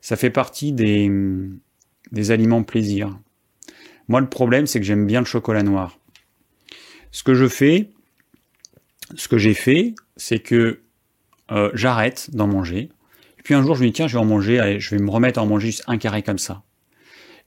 [0.00, 1.10] Ça fait partie des
[2.12, 3.18] des aliments plaisir.
[4.08, 5.98] Moi, le problème, c'est que j'aime bien le chocolat noir.
[7.10, 7.90] Ce que je fais,
[9.16, 10.80] ce que j'ai fait, c'est que
[11.50, 12.90] euh, j'arrête d'en manger.
[13.38, 15.10] Et puis un jour, je me dis, tiens, je vais en manger, je vais me
[15.10, 16.62] remettre à en manger juste un carré comme ça.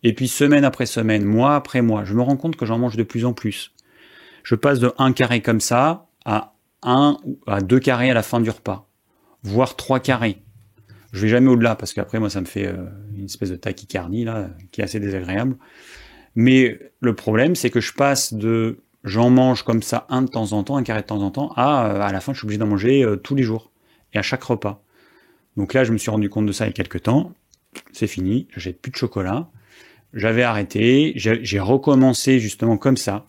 [0.04, 2.98] Et puis semaine après semaine, mois après mois, je me rends compte que j'en mange
[2.98, 3.74] de plus en plus.
[4.44, 6.54] Je passe de un carré comme ça à
[6.84, 8.90] un à deux carrés à la fin du repas,
[9.44, 10.42] voire trois carrés.
[11.12, 14.24] Je vais jamais au-delà parce qu'après moi ça me fait euh, une espèce de tachycardie
[14.24, 15.58] là qui est assez désagréable.
[16.36, 20.54] Mais le problème c'est que je passe de j'en mange comme ça un de temps
[20.54, 22.46] en temps, un carré de temps en temps, à euh, à la fin je suis
[22.46, 23.72] obligé d'en manger euh, tous les jours
[24.14, 24.82] et à chaque repas.
[25.58, 27.34] Donc là je me suis rendu compte de ça il y a quelques temps.
[27.94, 29.50] C'est fini, j'achète plus de chocolat.
[30.14, 33.28] J'avais arrêté, j'ai recommencé justement comme ça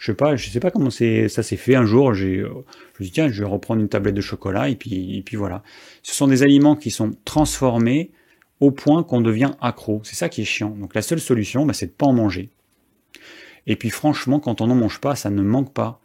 [0.00, 1.74] je sais pas, je sais pas comment c'est, ça s'est fait.
[1.74, 4.70] Un jour, j'ai, je me suis dit, tiens, je vais reprendre une tablette de chocolat
[4.70, 5.62] et puis, et puis voilà.
[6.02, 8.10] Ce sont des aliments qui sont transformés
[8.60, 10.00] au point qu'on devient accro.
[10.02, 10.70] C'est ça qui est chiant.
[10.70, 12.48] Donc la seule solution, bah, c'est de pas en manger.
[13.66, 16.00] Et puis franchement, quand on n'en mange pas, ça ne manque pas.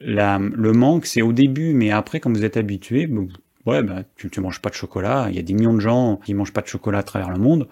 [0.00, 3.22] Le manque, c'est au début, mais après, quand vous êtes habitué, bah,
[3.64, 5.28] ouais, bah, tu ne manges pas de chocolat.
[5.30, 7.38] Il y a des millions de gens qui mangent pas de chocolat à travers le
[7.38, 7.68] monde.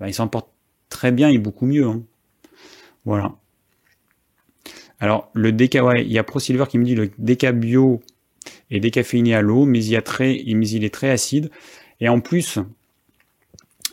[0.00, 0.50] Bah, ils s'en portent
[0.92, 1.86] très bien et beaucoup mieux.
[1.86, 2.02] Hein.
[3.04, 3.34] Voilà.
[5.00, 5.50] Alors, le
[5.82, 8.00] ouais, il y a ProSilver qui me dit le déca bio
[8.70, 11.50] est décaféiné à l'eau, mais il, y a très, mais est très acide.
[12.00, 12.58] Et en plus,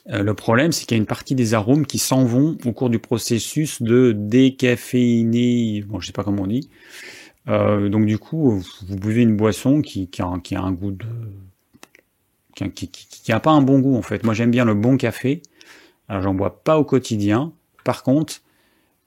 [0.10, 2.72] euh, le problème, c'est qu'il y a une partie des arômes qui s'en vont au
[2.74, 5.84] cours du processus de décaféiner.
[5.88, 6.70] Bon, je sais pas comment on dit.
[7.48, 11.06] Euh, donc du coup, vous buvez une boisson qui, a, un goût de,
[12.54, 14.24] qui, qui, a pas un bon goût en fait.
[14.24, 15.42] Moi, j'aime bien le bon café.
[16.10, 17.54] Alors, j'en bois pas au quotidien.
[17.86, 18.42] Par contre,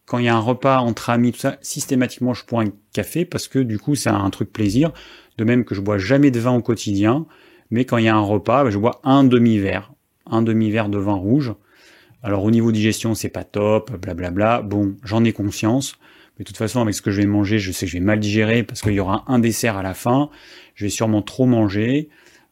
[0.06, 3.24] quand il y a un repas entre amis, tout ça, systématiquement je bois un café
[3.24, 4.92] parce que du coup c'est un truc plaisir.
[5.38, 7.26] De même que je bois jamais de vin au quotidien,
[7.70, 9.92] mais quand il y a un repas, je bois un demi-verre,
[10.26, 11.54] un demi-verre de vin rouge.
[12.22, 14.62] Alors au niveau digestion c'est pas top, blablabla.
[14.62, 15.96] Bon, j'en ai conscience.
[16.38, 18.04] Mais de toute façon, avec ce que je vais manger, je sais que je vais
[18.04, 20.30] mal digérer parce qu'il y aura un dessert à la fin.
[20.74, 22.08] Je vais sûrement trop manger.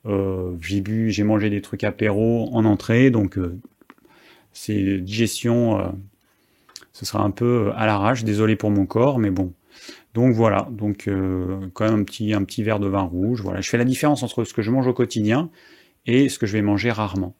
[0.06, 3.59] Euh, j'ai bu, j'ai mangé des trucs apéro en entrée, donc euh,
[4.61, 5.81] c'est digestion.
[5.81, 5.89] Euh,
[6.93, 9.53] Ce sera un peu à l'arrache, désolé pour mon corps, mais bon.
[10.15, 11.09] Donc voilà, donc
[11.73, 12.05] quand même un
[12.45, 13.41] petit, verre de vin rouge.
[13.43, 15.51] Voilà, je fais la différence entre ce que je mange au quotidien
[16.07, 17.35] et ce que je vais manger rarement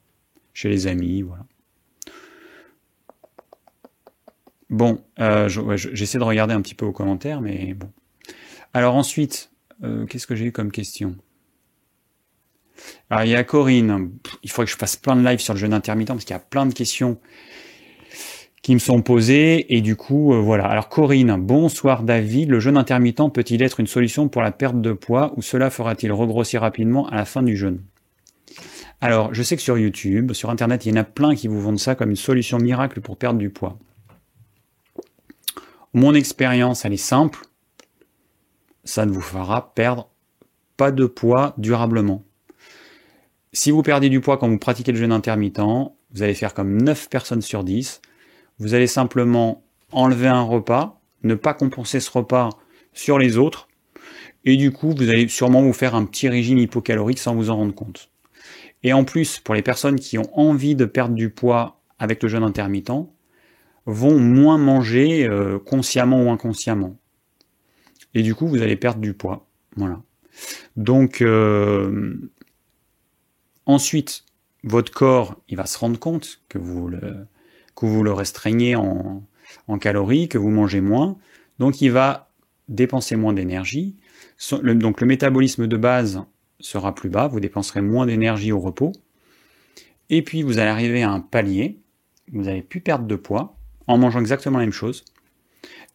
[0.55, 1.45] chez les amis, voilà.
[4.71, 7.91] Bon, euh, j'essaie de regarder un petit peu aux commentaires, mais bon.
[8.73, 9.51] Alors ensuite,
[9.83, 11.17] euh, qu'est-ce que j'ai eu comme question?
[13.11, 14.11] Alors il y a Corinne,
[14.43, 16.37] il faudrait que je fasse plein de lives sur le jeûne intermittent parce qu'il y
[16.37, 17.19] a plein de questions
[18.63, 20.67] qui me sont posées et du coup euh, voilà.
[20.67, 24.93] Alors Corinne, bonsoir David, le jeûne intermittent peut-il être une solution pour la perte de
[24.93, 27.83] poids ou cela fera-t-il regrossir rapidement à la fin du jeûne?
[29.01, 31.61] Alors je sais que sur YouTube, sur Internet, il y en a plein qui vous
[31.61, 33.79] vendent ça comme une solution miracle pour perdre du poids.
[35.93, 37.41] Mon expérience, elle est simple.
[38.85, 40.09] Ça ne vous fera perdre
[40.77, 42.23] pas de poids durablement.
[43.53, 45.59] Si vous perdez du poids quand vous pratiquez le jeûne intermittent,
[46.13, 48.01] vous allez faire comme 9 personnes sur 10.
[48.59, 52.51] Vous allez simplement enlever un repas, ne pas compenser ce repas
[52.93, 53.69] sur les autres,
[54.45, 57.57] et du coup, vous allez sûrement vous faire un petit régime hypocalorique sans vous en
[57.57, 58.11] rendre compte.
[58.83, 62.29] Et en plus, pour les personnes qui ont envie de perdre du poids avec le
[62.29, 62.93] jeûne intermittent,
[63.85, 66.97] vont moins manger euh, consciemment ou inconsciemment.
[68.15, 69.47] Et du coup, vous allez perdre du poids.
[69.77, 70.01] Voilà.
[70.77, 72.15] Donc, euh,
[73.67, 74.25] ensuite,
[74.65, 79.23] votre corps, il va se rendre compte que vous le, restreignez en,
[79.69, 81.17] en calories, que vous mangez moins.
[81.59, 82.31] Donc, il va
[82.69, 83.97] dépenser moins d'énergie.
[84.53, 86.23] Donc, le métabolisme de base
[86.61, 87.29] sera plus bas.
[87.29, 88.93] Vous dépenserez moins d'énergie au repos.
[90.09, 91.79] Et puis, vous allez arriver à un palier.
[92.33, 93.57] Vous n'allez plus perdre de poids
[93.87, 95.05] en mangeant exactement la même chose.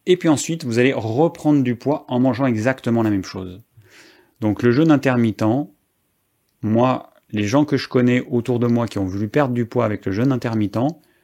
[0.06, 3.60] Et puis ensuite, vous allez reprendre du poids en mangeant exactement la même chose.
[4.40, 5.44] Donc le jeûne intermittent,
[6.62, 9.84] moi, les gens que je connais autour de moi qui ont voulu perdre du poids
[9.84, 10.78] avec le jeûne intermittent,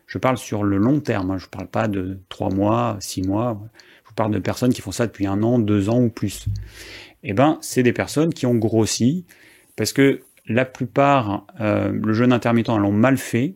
[0.06, 1.38] je parle sur le long terme, hein.
[1.38, 3.60] je ne parle pas de 3 mois, 6 mois,
[4.02, 6.46] je vous parle de personnes qui font ça depuis un an, deux ans ou plus.
[7.22, 9.24] Eh ben, c'est des personnes qui ont grossi,
[9.76, 13.54] parce que la plupart, euh, le jeûne intermittent, elles l'ont mal fait,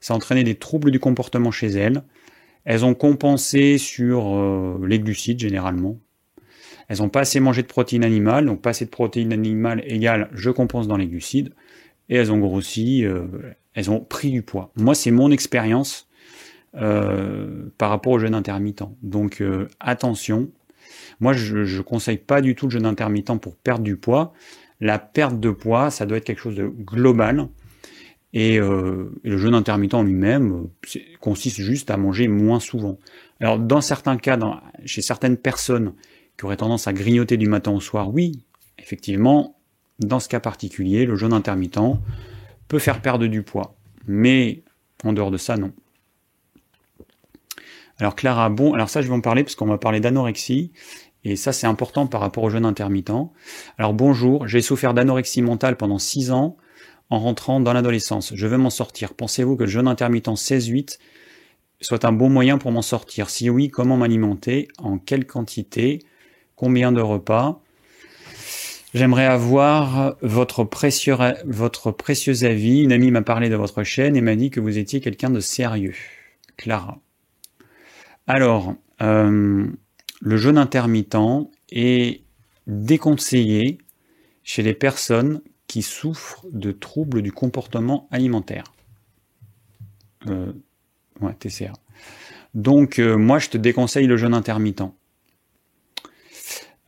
[0.00, 2.02] ça a entraîné des troubles du comportement chez elles,
[2.64, 5.98] elles ont compensé sur euh, les glucides généralement.
[6.88, 10.28] Elles n'ont pas assez mangé de protéines animales, donc pas assez de protéines animales égale
[10.32, 11.54] je compense dans les glucides.
[12.08, 13.26] Et elles ont grossi, euh,
[13.74, 14.72] elles ont pris du poids.
[14.76, 16.08] Moi, c'est mon expérience
[16.74, 18.84] euh, par rapport au jeûne intermittent.
[19.02, 19.42] Donc
[19.80, 20.50] attention,
[21.20, 24.32] moi je ne conseille pas du tout le jeûne intermittent pour perdre du poids.
[24.80, 27.48] La perte de poids, ça doit être quelque chose de global.
[28.36, 30.68] Euh, et, le jeûne intermittent en lui-même
[31.20, 32.98] consiste juste à manger moins souvent.
[33.40, 34.38] Alors dans certains cas,
[34.84, 35.94] chez certaines personnes
[36.36, 38.44] qui auraient tendance à grignoter du matin au soir, oui,
[38.78, 39.57] effectivement,
[39.98, 41.78] dans ce cas particulier, le jeûne intermittent
[42.68, 43.74] peut faire perdre du poids.
[44.06, 44.62] Mais
[45.04, 45.72] en dehors de ça, non.
[47.98, 50.72] Alors Clara, bon, alors ça je vais en parler parce qu'on va parler d'anorexie.
[51.24, 53.10] Et ça c'est important par rapport au jeûne intermittent.
[53.76, 56.56] Alors bonjour, j'ai souffert d'anorexie mentale pendant 6 ans
[57.10, 58.32] en rentrant dans l'adolescence.
[58.34, 59.14] Je veux m'en sortir.
[59.14, 60.98] Pensez-vous que le jeûne intermittent 16-8
[61.80, 63.30] soit un bon moyen pour m'en sortir?
[63.30, 64.68] Si oui, comment m'alimenter?
[64.78, 66.00] En quelle quantité?
[66.54, 67.60] Combien de repas?
[68.94, 72.82] J'aimerais avoir votre précieux, votre précieux avis.
[72.82, 75.40] Une amie m'a parlé de votre chaîne et m'a dit que vous étiez quelqu'un de
[75.40, 75.94] sérieux.
[76.56, 76.98] Clara.
[78.26, 79.66] Alors, euh,
[80.20, 81.16] le jeûne intermittent
[81.70, 82.22] est
[82.66, 83.78] déconseillé
[84.42, 88.72] chez les personnes qui souffrent de troubles du comportement alimentaire.
[90.26, 90.52] Euh,
[91.20, 91.72] ouais, TCA.
[92.54, 94.82] Donc, euh, moi, je te déconseille le jeûne intermittent.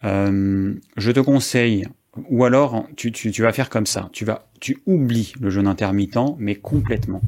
[0.04, 1.86] Euh, je te conseille,
[2.28, 6.36] ou alors tu, tu, vas faire comme ça, tu vas, tu oublies le jeûne intermittent,
[6.38, 7.22] mais complètement.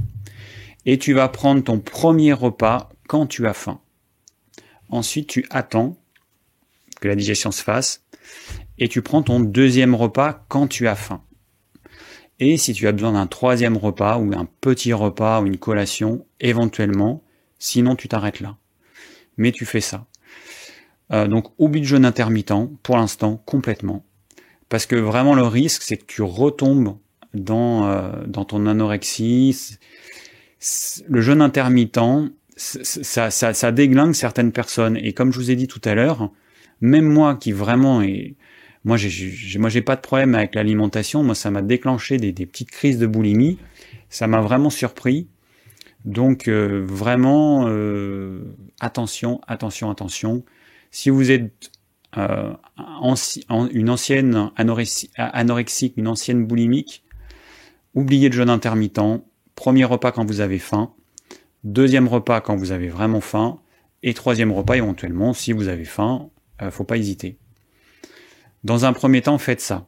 [0.86, 3.80] Et tu vas prendre ton premier repas quand tu as faim.
[4.88, 5.96] Ensuite, tu attends
[7.00, 8.04] que la digestion se fasse,
[8.78, 11.22] et tu prends ton deuxième repas quand tu as faim.
[12.40, 16.26] Et si tu as besoin d'un troisième repas ou un petit repas ou une collation,
[16.40, 17.22] éventuellement,
[17.58, 18.56] sinon tu t'arrêtes là.
[19.36, 20.06] Mais tu fais ça.
[21.12, 22.52] Euh, donc oublie le jeûne intermittent,
[22.82, 24.04] pour l'instant, complètement.
[24.68, 26.96] Parce que vraiment le risque, c'est que tu retombes
[27.34, 29.78] dans, euh, dans ton anorexie.
[31.08, 32.00] Le jeûne intermittent,
[32.56, 34.96] ça, ça, ça déglingue certaines personnes.
[34.96, 36.30] Et comme je vous ai dit tout à l'heure,
[36.80, 38.36] même moi qui vraiment est
[38.84, 41.22] moi, j'ai, moi, j'ai pas de problème avec l'alimentation.
[41.22, 43.58] Moi, ça m'a déclenché des, petites crises de boulimie.
[44.08, 45.28] Ça m'a vraiment surpris.
[46.04, 48.42] Donc, euh, vraiment, euh,
[48.80, 50.44] attention, attention, attention.
[50.92, 51.72] Si vous êtes
[52.18, 52.52] euh,
[53.72, 57.02] une ancienne anorexique, une ancienne boulimique,
[57.94, 59.24] oubliez le jeûne intermittent.
[59.54, 60.92] Premier repas quand vous avez faim.
[61.64, 63.58] Deuxième repas quand vous avez vraiment faim.
[64.02, 66.28] Et troisième repas, éventuellement, si vous avez faim,
[66.60, 67.38] euh, faut pas hésiter.
[68.62, 69.86] Dans un premier temps, faites ça.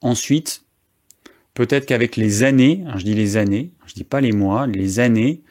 [0.00, 0.64] Ensuite,
[1.52, 4.98] peut-être qu'avec les années, hein, je dis les années, je dis pas les mois, les
[4.98, 5.42] années,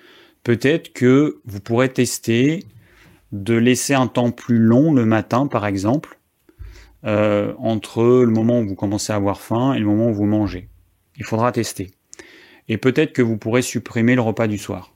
[0.44, 2.66] peut-être que vous pourrez tester
[3.32, 6.20] de laisser un temps plus long le matin, par exemple,
[7.06, 10.26] euh, entre le moment où vous commencez à avoir faim et le moment où vous
[10.26, 10.70] mangez.
[11.18, 11.92] Il faudra tester.
[12.68, 14.94] Et peut-être que vous pourrez supprimer le repas du soir.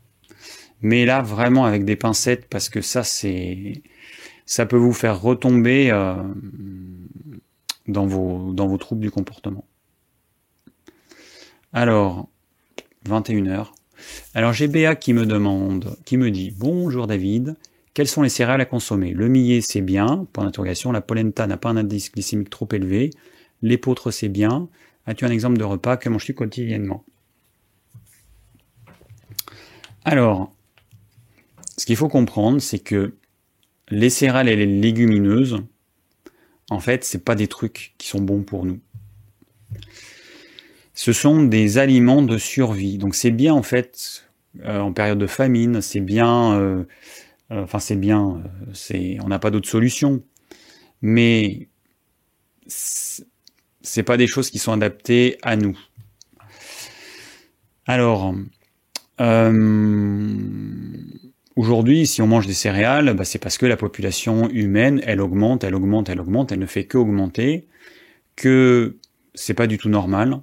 [0.81, 3.83] Mais là, vraiment avec des pincettes, parce que ça, c'est,
[4.45, 6.15] ça peut vous faire retomber euh,
[7.87, 9.65] dans vos, dans vos troubles du comportement.
[11.73, 12.27] Alors,
[13.07, 13.67] 21h.
[14.33, 17.55] Alors j'ai Béa qui me demande, qui me dit Bonjour David,
[17.93, 19.11] quelles sont les céréales à consommer?
[19.11, 23.11] Le millet c'est bien, point d'interrogation, la polenta n'a pas un indice glycémique trop élevé,
[23.61, 24.69] l'épeautre c'est bien.
[25.05, 27.03] As-tu un exemple de repas que manges-tu quotidiennement?
[30.03, 30.53] Alors,
[31.77, 33.15] ce qu'il faut comprendre, c'est que
[33.89, 35.57] les céréales et les légumineuses,
[36.69, 38.80] en fait, c'est pas des trucs qui sont bons pour nous.
[40.93, 42.97] Ce sont des aliments de survie.
[42.97, 44.30] Donc c'est bien en fait
[44.61, 46.84] euh, en période de famine, c'est bien, euh,
[47.52, 48.41] enfin c'est bien,
[48.73, 50.23] c'est, on n'a pas d'autre solution.
[51.02, 51.69] Mais
[52.68, 55.78] c'est pas des choses qui sont adaptées à nous.
[57.86, 58.34] Alors,
[61.57, 65.64] Aujourd'hui, si on mange des céréales, bah, c'est parce que la population humaine, elle augmente,
[65.64, 67.68] elle augmente, elle augmente, elle ne fait que augmenter,
[68.36, 68.98] que
[69.36, 70.40] c'est pas du tout normal,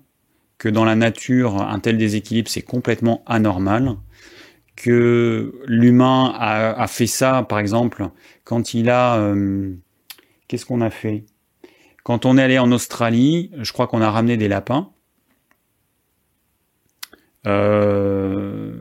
[0.58, 3.96] que dans la nature, un tel déséquilibre, c'est complètement anormal,
[4.78, 8.10] que l'humain a, fait ça, par exemple,
[8.44, 9.18] quand il a...
[9.18, 9.74] Euh,
[10.46, 11.24] qu'est-ce qu'on a fait?
[12.04, 14.90] Quand on est allé en Australie, je crois qu'on a ramené des lapins.
[17.46, 18.80] Euh,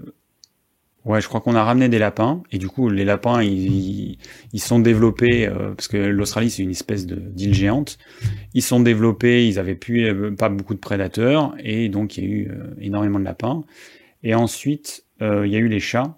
[1.04, 4.18] Ouais, je crois qu'on a ramené des lapins et du coup les lapins ils,
[4.58, 7.98] sont développés euh, parce que l'Australie c'est une espèce d'île géante.
[8.54, 12.30] Ils sont développés, ils avaient plus pas beaucoup de prédateurs et donc il y a
[12.30, 12.52] eu
[12.82, 13.64] énormément de lapins.
[14.22, 16.18] Et ensuite il y a eu les chats.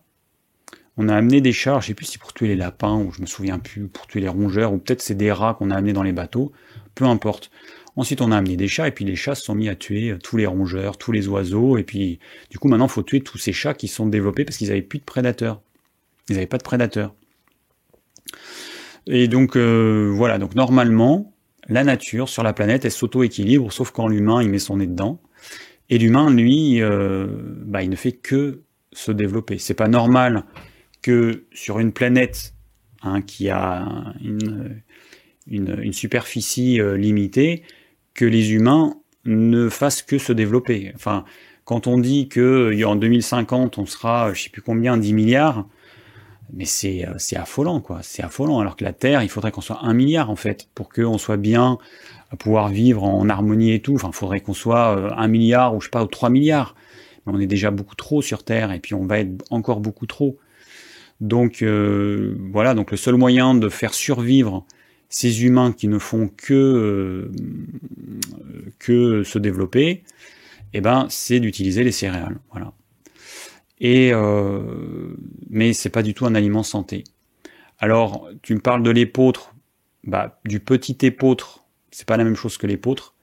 [0.98, 3.22] On a amené des chats, je sais plus si pour tuer les lapins ou je
[3.22, 5.94] me souviens plus pour tuer les rongeurs ou peut-être c'est des rats qu'on a amenés
[5.94, 6.52] dans les bateaux,
[6.94, 7.52] peu importe.
[7.96, 10.12] Ensuite, on a amené des chats, et puis les chats se sont mis à tuer
[10.12, 12.20] euh, tous les rongeurs, tous les oiseaux, et puis
[12.50, 14.82] du coup, maintenant, il faut tuer tous ces chats qui sont développés parce qu'ils n'avaient
[14.82, 15.62] plus de prédateurs.
[16.30, 17.14] Ils n'avaient pas de prédateurs.
[19.08, 21.34] Et donc, euh, voilà, donc normalement,
[21.68, 25.20] la nature sur la planète, elle s'auto-équilibre, sauf quand l'humain, il met son nez dedans.
[25.90, 27.28] Et l'humain, lui, euh,
[27.66, 29.58] bah, il ne fait que se développer.
[29.58, 30.44] C'est pas normal
[31.02, 32.54] que sur une planète
[33.02, 37.64] hein, qui a une, superficie limitée,
[38.14, 38.96] que les humains
[39.26, 40.92] ne fassent que se développer.
[40.96, 41.26] Enfin,
[41.66, 45.68] quand on dit que en 2050 on sera, je sais plus combien, 10 milliards,
[46.54, 47.06] mais c'est
[47.36, 48.60] affolant quoi, c'est affolant.
[48.60, 51.38] Alors que la Terre, il faudrait qu'on soit un milliard en fait pour qu'on soit
[51.38, 51.78] bien,
[52.32, 53.96] à pouvoir vivre en harmonie et tout.
[53.96, 56.76] Enfin, il faudrait qu'on soit euh, un milliard ou je sais pas ou 3 milliards.
[57.34, 60.38] On est déjà beaucoup trop sur Terre et puis on va être encore beaucoup trop.
[61.22, 64.66] Donc euh, voilà, donc le seul moyen de faire survivre
[65.10, 67.32] ces humains qui ne font que, euh,
[68.78, 70.04] que se développer,
[70.74, 72.40] eh ben, c'est d'utiliser les céréales.
[72.52, 72.74] Voilà.
[73.82, 74.62] Et euh,
[75.50, 77.04] mais c'est pas du tout un aliment santé.
[77.80, 79.56] Alors, tu me parles de l'épeautre,
[80.04, 83.16] bah, du petit épeautre, c'est pas la même chose que l'épeautre.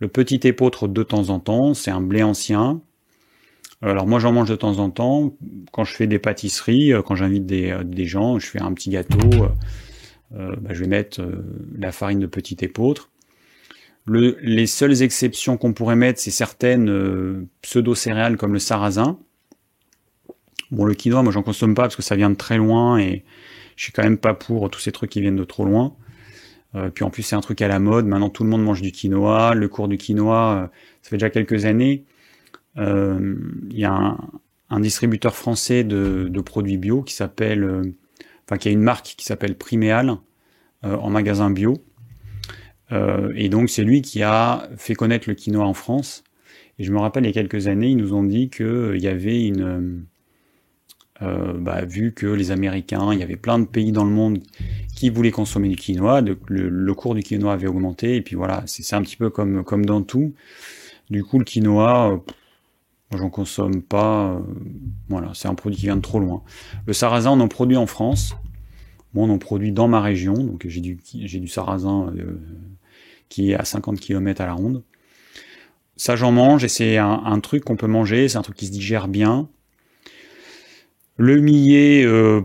[0.00, 2.80] Le petit épeautre de temps en temps, c'est un blé ancien.
[3.80, 5.34] Alors moi j'en mange de temps en temps.
[5.72, 8.72] Quand je fais des pâtisseries, euh, quand j'invite des, euh, des gens, je fais un
[8.72, 9.18] petit gâteau
[10.34, 11.22] euh, bah, je vais mettre
[11.78, 13.10] la farine de petit épeautre.
[14.04, 19.18] Le, les seules exceptions qu'on pourrait mettre, c'est certaines pseudo-céréales comme le sarrasin.
[20.70, 23.24] Bon, le quinoa, moi j'en consomme pas parce que ça vient de très loin et
[23.76, 25.94] je suis quand même pas pour tous ces trucs qui viennent de trop loin.
[26.94, 28.92] Puis en plus c'est un truc à la mode, maintenant tout le monde mange du
[28.92, 32.04] quinoa, le cours du quinoa, ça fait déjà quelques années.
[32.78, 34.16] Il y a
[34.70, 37.92] un, distributeur français de, de produits bio qui s'appelle
[38.48, 40.16] enfin qui a une marque qui s'appelle Priméal
[40.84, 41.76] euh, en magasin bio.
[42.92, 46.24] Euh, et donc c'est lui qui a fait connaître le quinoa en France.
[46.78, 48.96] Et je me rappelle il y a quelques années, ils nous ont dit qu'il euh,
[48.96, 50.04] y avait une...
[51.20, 54.38] bah, vu que les Américains, il y avait plein de pays dans le monde
[54.94, 58.94] qui voulaient consommer du quinoa, le, cours du quinoa avait augmenté, et puis voilà, c'est
[58.94, 60.32] un petit peu comme, comme dans tout.
[61.10, 62.22] Du coup, le quinoa,
[63.16, 64.32] J'en consomme pas.
[64.32, 64.40] Euh,
[65.08, 66.42] voilà, c'est un produit qui vient de trop loin.
[66.86, 68.36] Le sarrasin, on en produit en France.
[69.14, 70.34] Moi, on en produit dans ma région.
[70.34, 72.38] Donc, j'ai du, j'ai du sarrasin euh,
[73.28, 74.82] qui est à 50 km à la ronde.
[75.96, 78.28] Ça, j'en mange et c'est un, truc qu'on peut manger.
[78.28, 79.48] C'est un truc qui se digère bien.
[81.16, 82.42] Le millet, euh,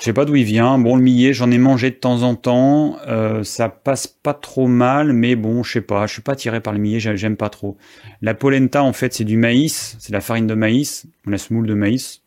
[0.00, 0.78] Je sais pas d'où il vient.
[0.78, 2.96] Bon, le millet, j'en ai mangé de temps en temps.
[3.06, 6.06] Euh, ça passe pas trop mal, mais bon, je sais pas.
[6.06, 7.76] Je suis pas tiré par le millet, j'aime pas trop.
[8.22, 9.96] La polenta, en fait, c'est du maïs.
[10.00, 12.22] C'est la farine de maïs, la semoule de maïs.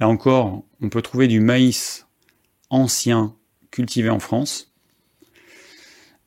[0.00, 2.06] Là encore, on peut trouver du maïs
[2.68, 3.34] ancien
[3.70, 4.74] cultivé en France.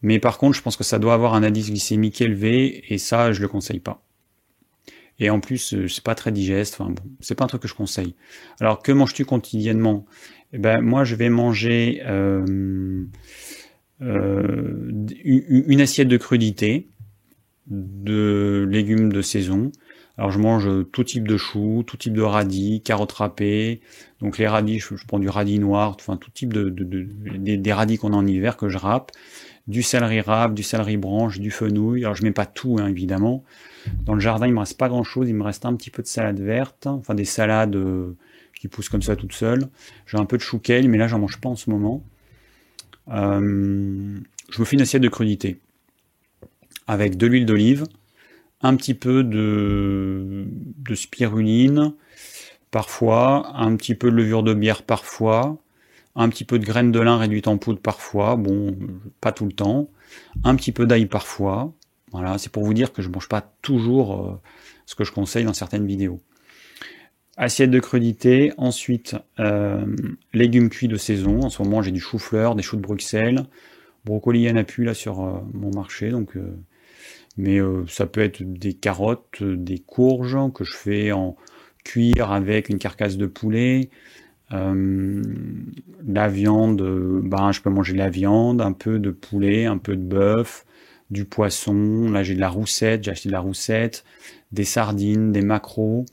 [0.01, 3.31] Mais par contre, je pense que ça doit avoir un indice glycémique élevé, et ça,
[3.31, 4.03] je le conseille pas.
[5.19, 6.77] Et en plus, euh, c'est pas très digeste.
[6.79, 8.15] Enfin bon, c'est pas un truc que je conseille.
[8.59, 10.05] Alors, que manges-tu quotidiennement?
[10.53, 13.05] Eh ben, moi, je vais manger euh,
[14.01, 14.91] euh,
[15.23, 16.89] une assiette de crudité,
[17.67, 19.71] de légumes de saison.
[20.17, 23.81] Alors, je mange tout type de choux, tout type de radis, carottes râpées.
[24.19, 27.97] Donc, les radis, je, prends du radis noir, enfin tout type de, des, des radis
[27.97, 29.11] qu'on a en hiver que je râpe
[29.67, 32.03] du céleri râpe, du céleri branche, du fenouil.
[32.03, 33.43] Alors je mets pas tout hein, évidemment.
[34.05, 36.01] Dans le jardin, il me reste pas grand chose, il me reste un petit peu
[36.01, 38.15] de salade verte, enfin des salades euh,
[38.59, 39.67] qui poussent comme ça toutes seules.
[40.07, 42.03] J'ai un peu de chou mais là j'en mange pas en ce moment.
[43.09, 44.17] Euh,
[44.49, 45.59] je me fais une assiette de crudité
[46.87, 47.85] avec de l'huile d'olive,
[48.61, 50.45] un petit peu de,
[50.77, 51.93] de spiruline
[52.71, 55.57] parfois, un petit peu de levure de bière parfois,
[56.15, 58.75] un petit peu de graines de lin réduites en poudre parfois, bon,
[59.21, 59.89] pas tout le temps,
[60.43, 61.73] un petit peu d'ail parfois.
[62.13, 64.39] Voilà, c'est pour vous dire que je mange pas toujours euh,
[64.85, 66.21] ce que je conseille dans certaines vidéos.
[67.37, 69.83] Assiette de crudité, ensuite euh,
[70.31, 71.41] légumes cuits de saison.
[71.41, 73.45] En ce moment, j'ai du chou-fleur, des choux de Bruxelles,
[74.05, 76.37] brocoli à l'appui là sur euh, mon marché, donc
[77.35, 77.57] mais
[77.87, 81.35] ça peut être des carottes, des courges que je fais en
[81.83, 83.89] cuire avec une carcasse de poulet,
[84.51, 86.83] la viande,
[87.23, 90.63] ben, je peux manger de la viande, un peu de poulet, un peu de bœuf,
[91.09, 92.09] du poisson.
[92.11, 94.03] Là, j'ai de la roussette, j'ai acheté de la roussette,
[94.51, 96.05] des sardines, des maquereaux.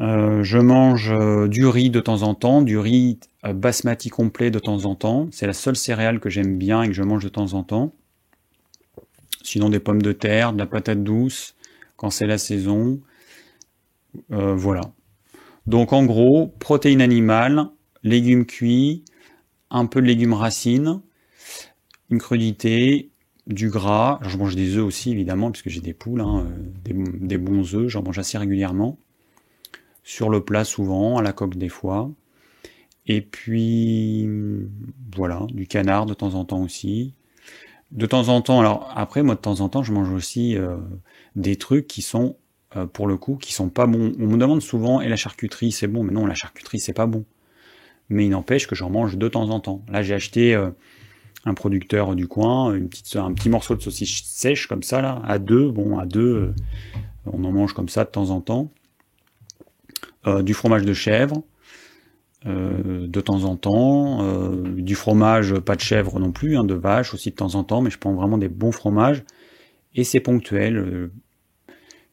[0.00, 4.58] Euh, je mange euh, du riz de temps en temps, du riz basmati complet de
[4.58, 5.28] temps en temps.
[5.30, 7.92] C'est la seule céréale que j'aime bien et que je mange de temps en temps.
[9.42, 11.54] Sinon, des pommes de terre, de la patate douce,
[11.96, 13.00] quand c'est la saison.
[14.28, 14.82] voilà.
[15.66, 17.66] Donc en gros, protéines animales,
[18.02, 19.04] légumes cuits,
[19.70, 21.00] un peu de légumes racines,
[22.10, 23.09] une crudité,
[23.50, 24.18] du gras.
[24.22, 27.88] Je mange des œufs aussi évidemment puisque j'ai des poules, hein, euh, des, bons œufs,
[27.88, 28.98] j'en mange assez régulièrement.
[30.02, 32.10] Sur le plat souvent, à la coque des fois.
[33.06, 34.28] Et puis
[35.14, 37.14] voilà, du canard de temps en temps aussi.
[37.90, 40.76] De temps en temps, alors après moi de temps en temps je mange aussi euh,
[41.34, 42.36] des trucs qui sont
[42.76, 44.12] euh, pour le coup, qui sont pas bons.
[44.20, 47.06] On me demande souvent, et la charcuterie, c'est bon, mais non, la charcuterie, c'est pas
[47.06, 47.24] bon.
[48.10, 49.84] Mais il n'empêche que j'en mange de temps en temps.
[49.88, 50.56] Là, j'ai acheté
[51.44, 52.86] un producteur du coin, un
[53.34, 55.70] petit morceau de saucisse sèche comme ça, là, à deux.
[55.70, 56.54] Bon, à deux, euh,
[57.26, 58.70] on en mange comme ça de temps en temps.
[60.42, 61.42] du fromage de chèvre,
[62.44, 64.62] de temps en temps.
[64.64, 67.80] du fromage, pas de chèvre non plus, hein, de vache aussi de temps en temps,
[67.80, 69.24] mais je prends vraiment des bons fromages.
[69.94, 71.10] Et c'est ponctuel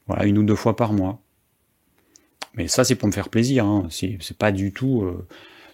[0.08, 1.22] voilà, une ou deux fois par mois.
[2.56, 3.66] Mais ça, c'est pour me faire plaisir.
[3.66, 3.88] Hein.
[3.90, 5.04] C'est pas du tout.
[5.04, 5.28] Euh,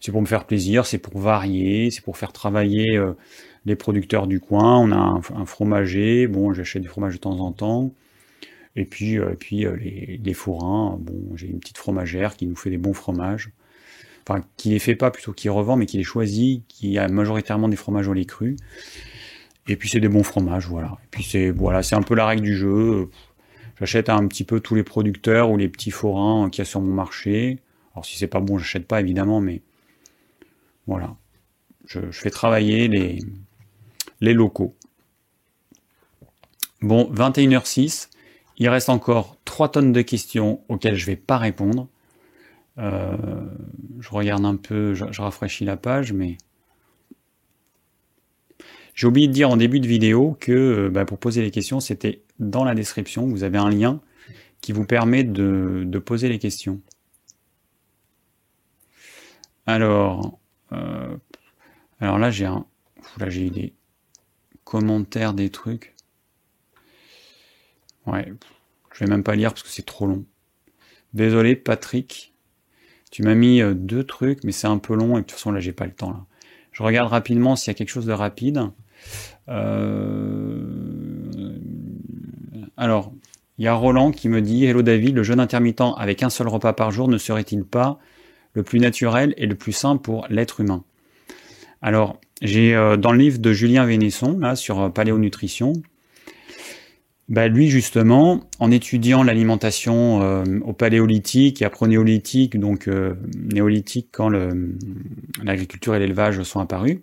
[0.03, 3.13] c'est pour me faire plaisir, c'est pour varier, c'est pour faire travailler euh,
[3.65, 4.77] les producteurs du coin.
[4.77, 6.27] On a un, fromager.
[6.27, 7.93] Bon, j'achète du fromage de temps en temps.
[8.75, 10.97] Et puis, euh, puis les, les, fourrins.
[10.99, 13.51] Bon, j'ai une petite fromagère qui nous fait des bons fromages.
[14.27, 17.69] Enfin, qui les fait pas plutôt qui revend, mais qui les choisit, qui a majoritairement
[17.69, 18.57] des fromages au lait cru.
[19.69, 20.97] Et puis c'est des bons fromages, voilà.
[21.05, 23.07] Et puis c'est voilà, c'est un peu la règle du jeu.
[23.79, 26.81] J'achète un petit peu tous les producteurs ou les petits forains qu'il y a sur
[26.81, 27.59] mon marché.
[27.93, 29.61] Alors si c'est pas bon, j'achète pas évidemment, mais
[30.87, 31.15] voilà.
[31.85, 34.75] Je, fais travailler les, locaux.
[36.81, 38.09] Bon, 21h06.
[38.57, 41.87] Il reste encore 3 tonnes de questions auxquelles je vais pas répondre.
[42.77, 43.15] Euh,
[43.99, 46.37] je regarde un peu, je, rafraîchis la page, mais
[48.95, 51.79] j'ai oublié de dire en début de vidéo que euh, bah, pour poser les questions,
[51.79, 53.27] c'était dans la description.
[53.27, 54.01] Vous avez un lien
[54.61, 56.81] qui vous permet de, poser les questions.
[59.65, 60.39] Alors,
[60.73, 61.17] euh,
[61.99, 62.65] alors là j'ai un,
[63.17, 63.73] là j'ai eu des
[64.63, 65.93] commentaires des trucs.
[68.05, 68.33] Ouais,
[68.93, 70.25] je vais même pas lire parce que c'est trop long.
[71.13, 72.33] Désolé Patrick,
[73.11, 75.51] tu m'as mis euh, deux trucs, mais c'est un peu long et de toute façon
[75.51, 76.25] là j'ai pas le temps.
[76.71, 78.71] Je regarde rapidement s'il y a quelque chose de rapide.
[79.49, 80.63] Euh,
[82.77, 83.13] alors,
[83.57, 86.47] il y a Roland qui me dit Hello David, le jeûne intermittent avec un seul
[86.47, 87.99] repas par jour ne serait-il pas
[88.53, 90.83] le plus naturel et le plus sain pour l'être humain
[91.81, 95.73] Alors, j'ai euh, dans le livre de Julien Vénesson, là, sur euh, paléonutrition,
[97.29, 102.89] bah lui justement, en étudiant l'alimentation euh, au paléolithique et après néolithique, donc
[103.33, 104.29] néolithique quand
[105.41, 106.99] l'agriculture et l'élevage sont apparus.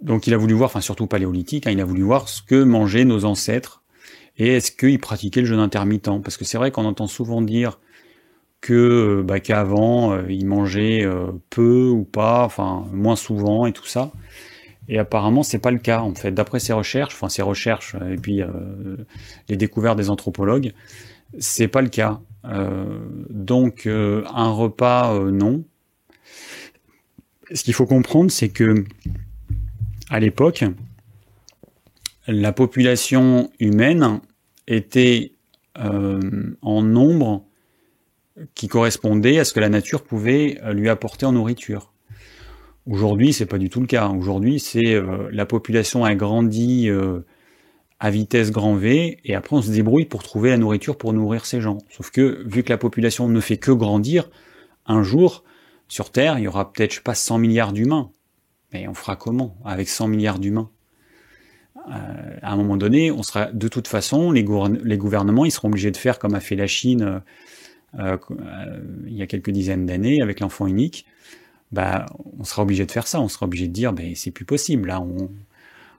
[0.00, 2.62] Donc il a voulu voir, enfin surtout paléolithique, hein, il a voulu voir ce que
[2.62, 3.82] mangeaient nos ancêtres
[4.38, 6.22] et est-ce qu'ils pratiquaient le jeûne intermittent.
[6.22, 7.78] Parce que c'est vrai qu'on entend souvent dire
[8.60, 11.06] que bah, qu'avant ils mangeaient
[11.50, 14.12] peu ou pas, enfin moins souvent et tout ça.
[14.88, 16.00] Et apparemment, c'est pas le cas.
[16.00, 18.48] En fait, d'après ses recherches, enfin ses recherches et puis euh,
[19.48, 20.72] les découvertes des anthropologues,
[21.38, 22.20] c'est pas le cas.
[22.46, 22.98] Euh,
[23.28, 25.64] donc, euh, un repas, non.
[27.52, 28.84] Ce qu'il faut comprendre, c'est que
[30.08, 30.64] à l'époque,
[32.26, 34.20] la population humaine
[34.66, 35.32] était
[35.76, 37.44] en nombre
[38.54, 41.92] qui correspondait à ce que la nature pouvait lui apporter en nourriture.
[42.88, 44.08] Aujourd'hui, c'est pas du tout le cas.
[44.08, 47.20] Aujourd'hui, c'est euh, la population a grandi euh,
[48.00, 51.44] à vitesse grand V, et après on se débrouille pour trouver la nourriture pour nourrir
[51.44, 51.78] ces gens.
[51.90, 54.30] Sauf que vu que la population ne fait que grandir,
[54.86, 55.44] un jour
[55.88, 58.10] sur Terre, il y aura peut-être pas 100 milliards d'humains.
[58.72, 60.70] Mais on fera comment avec 100 milliards d'humains?
[61.90, 64.46] Euh, À un moment donné, on sera de toute façon les,
[64.82, 67.22] les, gouvernements, ils seront obligés de faire comme a fait la Chine
[67.94, 71.06] il y a quelques dizaines d'années avec l'enfant unique
[71.72, 72.06] bah,
[72.38, 73.20] on sera obligé de faire ça.
[73.20, 74.88] On sera obligé de dire, ben, c'est plus possible.
[74.88, 75.30] Là, on,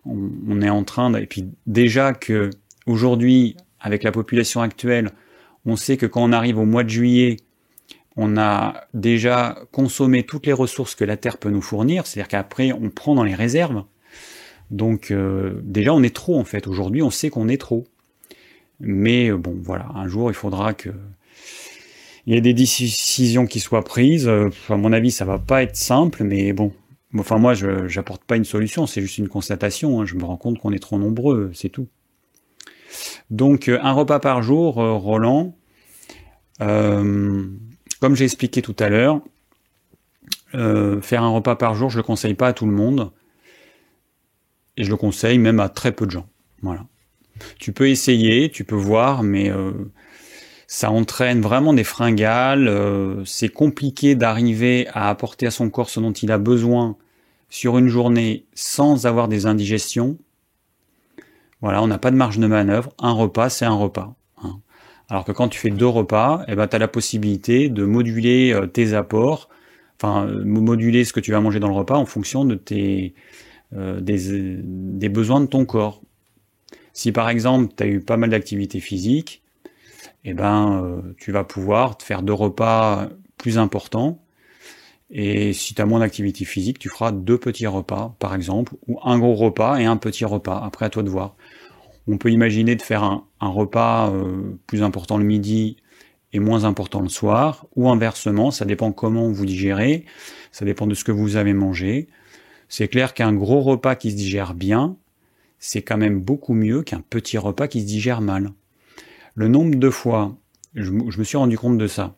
[0.05, 2.49] on, est en train de, et puis déjà que
[2.85, 5.11] aujourd'hui, avec la population actuelle,
[5.65, 7.37] on sait que quand on arrive au mois de juillet,
[8.15, 12.07] on a déjà consommé toutes les ressources que la Terre peut nous fournir.
[12.07, 13.83] C'est-à-dire qu'après, on prend dans les réserves.
[14.71, 16.67] Donc euh, déjà, on est trop en fait.
[16.67, 17.85] Aujourd'hui, on sait qu'on est trop.
[18.79, 20.89] Mais bon, voilà, un jour, il faudra que
[22.25, 24.27] il y a des décisions qui soient prises.
[24.27, 26.73] Euh, à mon avis, ça va pas être simple, mais bon.
[27.17, 30.01] Enfin, moi, je j'apporte pas une solution, c'est juste une constatation.
[30.01, 30.05] Hein.
[30.05, 31.87] Je me rends compte qu'on est trop nombreux, c'est tout.
[33.29, 35.55] Donc, euh, un repas par jour, euh, Roland.
[36.59, 39.21] comme j'ai expliqué tout à l'heure,
[40.53, 43.11] faire un repas par jour, je le conseille pas à tout le monde.
[44.77, 46.27] Et je le conseille même à très peu de gens.
[46.61, 46.85] Voilà.
[47.59, 49.51] Tu peux essayer, tu peux voir, mais
[50.71, 55.99] ça entraîne vraiment des fringales, euh, c'est compliqué d'arriver à apporter à son corps ce
[55.99, 56.95] dont il a besoin
[57.49, 60.19] sur une journée sans avoir des indigestions.
[61.61, 64.13] Voilà, on n'a pas de marge de manœuvre, un repas c'est un repas.
[64.43, 64.59] Hein.
[65.09, 68.53] Alors que quand tu fais deux repas, eh ben, tu as la possibilité de moduler
[68.53, 69.49] euh, tes apports,
[69.95, 73.15] enfin euh, moduler ce que tu vas manger dans le repas en fonction de tes,
[73.71, 76.03] des, des besoins de ton corps.
[76.93, 79.41] Si par exemple tu as eu pas mal d'activités physiques,
[80.25, 84.21] eh ben, euh, tu vas pouvoir te faire deux repas plus importants.
[85.11, 88.99] Et si tu as moins d'activité physique, tu feras deux petits repas, par exemple, ou
[89.03, 90.61] un gros repas et un petit repas.
[90.63, 91.35] Après, à toi de voir.
[92.07, 95.77] On peut imaginer de faire un, repas euh, plus important le midi
[96.33, 100.05] et moins important le soir, ou inversement, ça dépend comment vous digérez,
[100.51, 102.07] ça dépend de ce que vous avez mangé.
[102.67, 104.95] C'est clair qu'un gros repas qui se digère bien,
[105.57, 108.51] c'est quand même beaucoup mieux qu'un petit repas qui se digère mal
[109.39, 110.35] le nombre de fois,
[110.75, 112.13] je, me suis rendu compte de ça.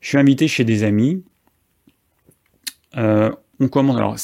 [0.00, 1.24] Je suis invité chez des amis.
[2.96, 4.16] Euh, on commence, alors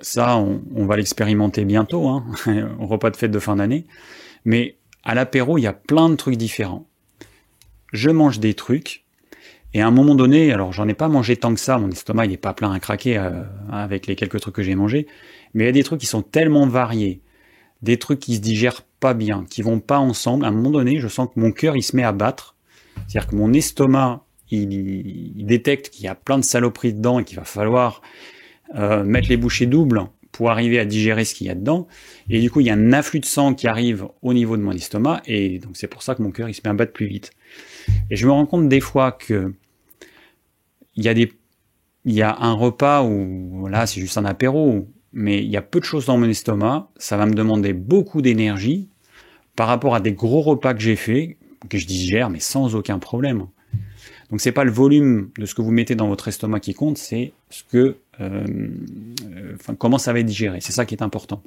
[0.00, 2.24] ça, on, va l'expérimenter bientôt, hein,
[2.80, 3.86] au repas de fête de fin d'année.
[4.44, 6.88] Mais à l'apéro, il y a plein de trucs différents.
[7.92, 9.04] Je mange des trucs,
[9.72, 12.26] et à un moment donné, alors j'en ai pas mangé tant que ça, mon estomac
[12.26, 15.06] n'est pas plein à craquer euh, avec les quelques trucs que j'ai mangés,
[15.54, 17.20] mais il y a des trucs qui sont tellement variés,
[17.82, 21.00] des trucs qui se digèrent pas bien, qui vont pas ensemble, à un moment donné,
[21.00, 22.56] je sens que mon cœur il se met à battre.
[23.08, 27.36] C'est-à-dire que mon estomac il, détecte qu'il y a plein de saloperies dedans et qu'il
[27.36, 28.02] va falloir
[28.74, 31.86] euh, mettre les bouchées doubles pour arriver à digérer ce qu'il y a dedans.
[32.30, 34.62] Et du coup, il y a un afflux de sang qui arrive au niveau de
[34.62, 36.92] mon estomac et donc c'est pour ça que mon cœur il se met à battre
[36.92, 37.32] plus vite.
[38.10, 39.54] Et je me rends compte des fois que
[40.94, 41.12] il y a
[42.04, 45.62] il y a un repas où voilà, c'est juste un apéro mais il y a
[45.62, 48.88] peu de choses dans mon estomac, ça va me demander beaucoup d'énergie
[49.56, 51.36] par rapport à des gros repas que j'ai fait,
[51.68, 53.46] que je digère, mais sans aucun problème.
[54.30, 56.96] Donc c'est pas le volume de ce que vous mettez dans votre estomac qui compte,
[56.96, 58.46] c'est ce que, euh,
[59.26, 60.60] euh, comment ça va être digéré.
[60.62, 61.42] C'est ça qui est important.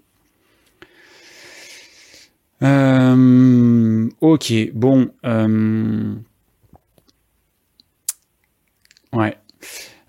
[2.61, 5.09] Euh, ok, bon.
[9.13, 9.37] ouais.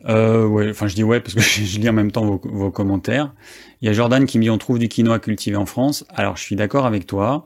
[0.09, 3.33] Euh, ouais, enfin je dis ouais parce que je lis en même temps vos, commentaires.
[3.81, 6.05] Il y a Jordan qui me dit on trouve du quinoa cultivé en France.
[6.15, 7.45] Alors je suis d'accord avec toi.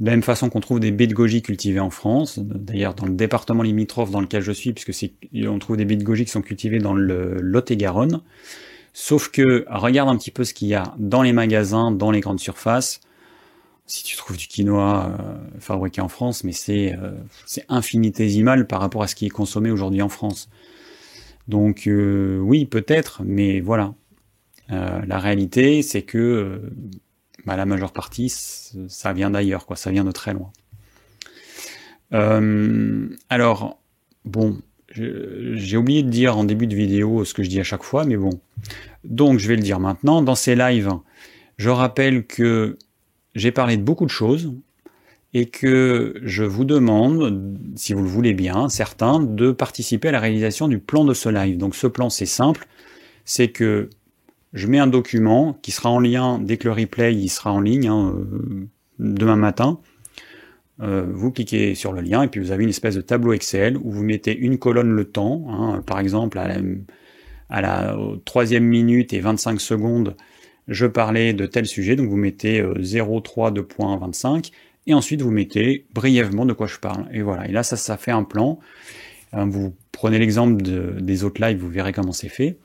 [0.00, 3.06] De la même façon qu'on trouve des baies de goji cultivées en France, d'ailleurs dans
[3.06, 5.12] le département limitrophe dans lequel je suis, puisque c'est
[5.48, 8.20] on trouve des baies de goji qui sont cultivées dans le Lot-et-Garonne.
[8.92, 12.20] Sauf que regarde un petit peu ce qu'il y a dans les magasins, dans les
[12.20, 13.00] grandes surfaces.
[13.86, 15.18] si tu trouves du quinoa
[15.58, 16.94] fabriqué en France, mais c'est
[17.44, 20.48] c'est infinitésimal par rapport à ce qui est consommé aujourd'hui en France.
[21.48, 23.94] Donc oui, peut-être, mais voilà.
[24.68, 26.60] la réalité, c'est que
[27.46, 29.76] bah, la majeure partie, ça vient d'ailleurs, quoi.
[29.76, 30.52] Ça vient de très loin.
[33.30, 33.80] alors,
[34.24, 34.58] bon,
[34.90, 38.04] j'ai oublié de dire en début de vidéo ce que je dis à chaque fois,
[38.04, 38.40] mais bon.
[39.04, 40.22] Donc, je vais le dire maintenant.
[40.22, 40.92] Dans ces lives,
[41.56, 42.78] je rappelle que
[43.34, 44.52] j'ai parlé de beaucoup de choses
[45.34, 50.20] et que je vous demande, si vous le voulez bien, certains, de participer à la
[50.20, 51.58] réalisation du plan de ce live.
[51.58, 52.66] Donc, ce plan, c'est simple.
[53.24, 53.90] C'est que
[54.54, 57.60] je mets un document qui sera en lien dès que le replay il sera en
[57.60, 58.66] ligne hein, euh,
[58.98, 59.80] demain matin.
[60.80, 63.76] Euh, vous cliquez sur le lien et puis vous avez une espèce de tableau Excel
[63.76, 69.20] où vous mettez une colonne le temps, hein, par exemple à la, troisième minute et
[69.20, 70.16] 25 secondes,
[70.68, 74.52] je parlais de tel sujet, donc vous mettez 0,3 de point 25
[74.88, 77.06] et ensuite vous mettez brièvement de quoi je parle.
[77.12, 78.58] Et voilà, et là ça, ça fait un plan.
[79.34, 82.58] Euh, vous prenez l'exemple des autres lives, vous verrez comment c'est fait.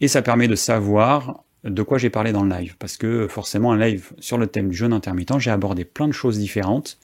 [0.00, 2.76] Et ça permet de savoir de quoi j'ai parlé dans le live.
[2.78, 6.12] Parce que forcément, un live sur le thème du jeûne intermittent, j'ai abordé plein de
[6.12, 6.98] choses différentes.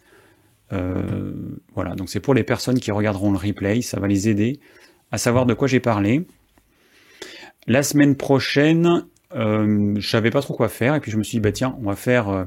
[0.73, 1.33] Euh,
[1.75, 4.61] voilà, donc c'est pour les personnes qui regarderont le replay, ça va les aider
[5.13, 6.27] à savoir de quoi j'ai parlé.
[7.67, 9.05] La semaine prochaine,
[9.35, 11.77] euh, je savais pas trop quoi faire, et puis je me suis dit, bah tiens,
[11.81, 12.45] on va faire euh,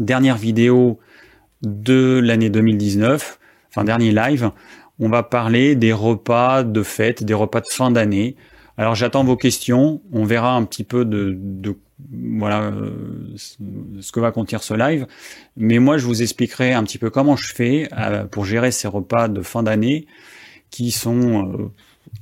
[0.00, 0.98] dernière vidéo
[1.62, 4.50] de l'année 2019, enfin dernier live,
[4.98, 8.36] on va parler des repas de fête, des repas de fin d'année.
[8.76, 11.38] Alors j'attends vos questions, on verra un petit peu de,
[12.38, 12.90] voilà euh,
[13.36, 15.06] ce que va contenir ce live.
[15.56, 18.88] Mais moi, je vous expliquerai un petit peu comment je fais euh, pour gérer ces
[18.88, 20.06] repas de fin d'année
[20.70, 21.70] qui sont euh,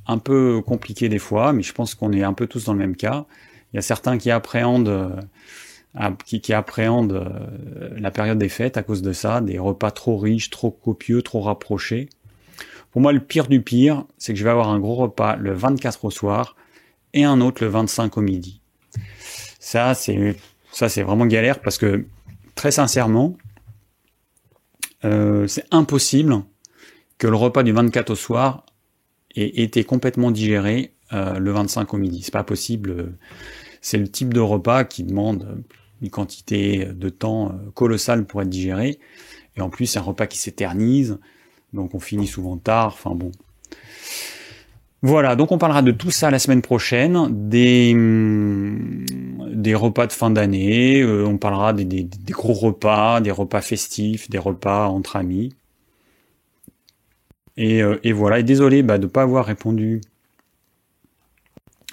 [0.07, 2.79] un peu compliqués des fois, mais je pense qu'on est un peu tous dans le
[2.79, 3.25] même cas.
[3.71, 5.15] Il y a certains qui appréhendent
[6.25, 7.25] qui, qui appréhendent
[7.97, 11.41] la période des fêtes à cause de ça, des repas trop riches, trop copieux, trop
[11.41, 12.09] rapprochés.
[12.91, 15.53] Pour moi, le pire du pire, c'est que je vais avoir un gros repas le
[15.53, 16.55] 24 au soir
[17.13, 18.61] et un autre le 25 au midi.
[19.59, 20.35] Ça, c'est
[20.71, 22.05] ça, c'est vraiment galère parce que
[22.55, 23.37] très sincèrement,
[25.05, 26.43] euh, c'est impossible
[27.17, 28.65] que le repas du 24 au soir
[29.35, 32.21] ait été complètement digéré euh, le 25 au midi.
[32.23, 33.17] C'est pas possible.
[33.81, 35.63] C'est le type de repas qui demande
[36.01, 38.99] une quantité de temps euh, colossale pour être digéré.
[39.57, 41.19] Et en plus, c'est un repas qui s'éternise.
[41.73, 42.87] Donc on finit souvent tard.
[42.87, 43.31] Enfin bon.
[45.01, 49.05] Voilà, donc on parlera de tout ça la semaine prochaine, des, hum,
[49.53, 54.37] des repas de fin d'année, euh, on parlera des, gros repas, des repas festifs, des
[54.37, 55.53] repas entre amis.
[57.55, 60.01] Et, euh, voilà, et désolé bah, de ne pas avoir répondu.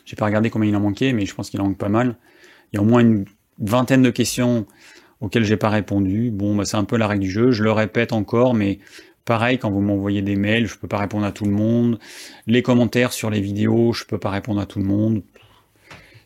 [0.05, 2.17] J'ai pas regardé combien il en manquait, mais je pense qu'il en manque pas mal.
[2.73, 3.25] Il y a au moins une
[3.59, 4.67] vingtaine de questions
[5.21, 6.31] auxquelles j'ai pas répondu.
[6.31, 7.51] Bon, bah, c'est un peu la règle du jeu.
[7.51, 8.79] Je le répète encore, mais
[9.27, 11.99] Pareil, quand vous m'envoyez des mails, je peux pas répondre à tout le monde.
[12.47, 15.25] Les commentaires sur les vidéos, je peux pas répondre à tout le monde.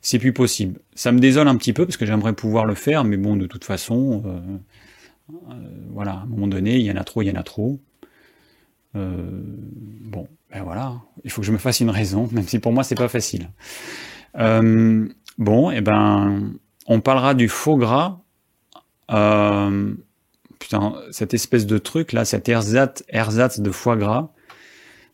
[0.03, 0.79] C'est plus possible.
[0.95, 3.47] Ça me désole un petit peu parce que j'aimerais pouvoir le faire, mais bon, de
[3.47, 5.55] toute façon, euh, euh,
[5.95, 7.81] voilà, à un moment donné, il y en a trop, il y en a trop.
[8.97, 9.17] Euh,
[10.03, 12.85] bon, ben voilà, il faut que je me fasse une raison, même si pour moi
[12.85, 13.49] c'est pas facile.
[14.35, 16.53] bon, et eh ben,
[16.91, 18.19] on parlera du faux gras
[20.59, 24.31] putain, cette espèce de truc là, cet ersatz, ersatz de foie gras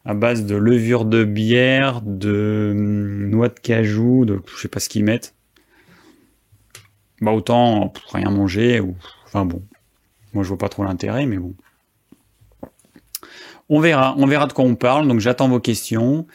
[0.05, 4.81] à base de levure de bière, de hum, noix de cajou, de je sais pas
[4.81, 5.35] ce qu'ils mettent.
[7.21, 8.95] Bah autant rien manger ou
[9.27, 9.63] enfin bon.
[10.33, 11.55] Moi je vois pas trop l'intérêt mais bon.
[13.69, 15.09] On verra, on verra de quoi on parle.
[15.09, 16.27] Donc j'attends vos questions.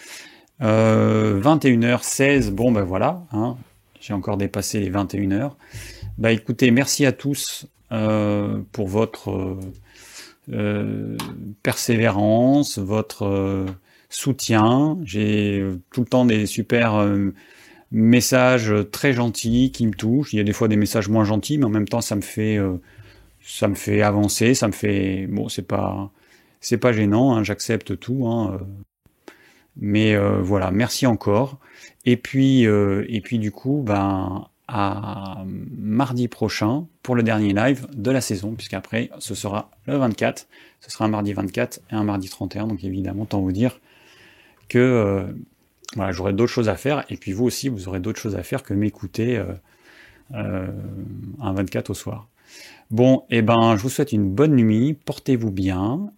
[0.60, 3.58] 21h16, euh, bon ben voilà, hein.
[4.02, 5.52] J'ai encore dépassé les 21h.
[6.18, 9.58] Bah écoutez, merci à tous euh, pour votre
[10.52, 11.18] euh,
[11.64, 13.66] persévérance, votre
[14.10, 14.98] soutien.
[15.04, 17.08] J'ai tout le temps des super
[17.92, 20.34] messages très gentils qui me touchent.
[20.34, 22.22] Il y a des fois des messages moins gentils, mais en même temps ça me
[22.22, 22.60] fait
[23.40, 26.12] ça me fait avancer, ça me fait bon c'est pas
[26.60, 28.28] c'est pas gênant, hein, j'accepte tout.
[28.28, 28.60] Hein,
[29.78, 31.60] mais voilà, merci encore.
[32.06, 38.10] Et puis et puis du coup ben à mardi prochain pour le dernier live de
[38.10, 40.48] la saison, puisqu'après ce sera le 24,
[40.80, 43.82] ce sera un mardi 24 et un mardi 31, donc évidemment, tant vous dire
[44.70, 45.34] que euh,
[45.96, 48.44] voilà, j'aurai d'autres choses à faire, et puis vous aussi, vous aurez d'autres choses à
[48.44, 49.54] faire que m'écouter euh,
[50.34, 50.68] euh,
[51.42, 52.30] un 24 au soir.
[52.90, 56.10] Bon, et eh ben, je vous souhaite une bonne nuit, portez-vous bien,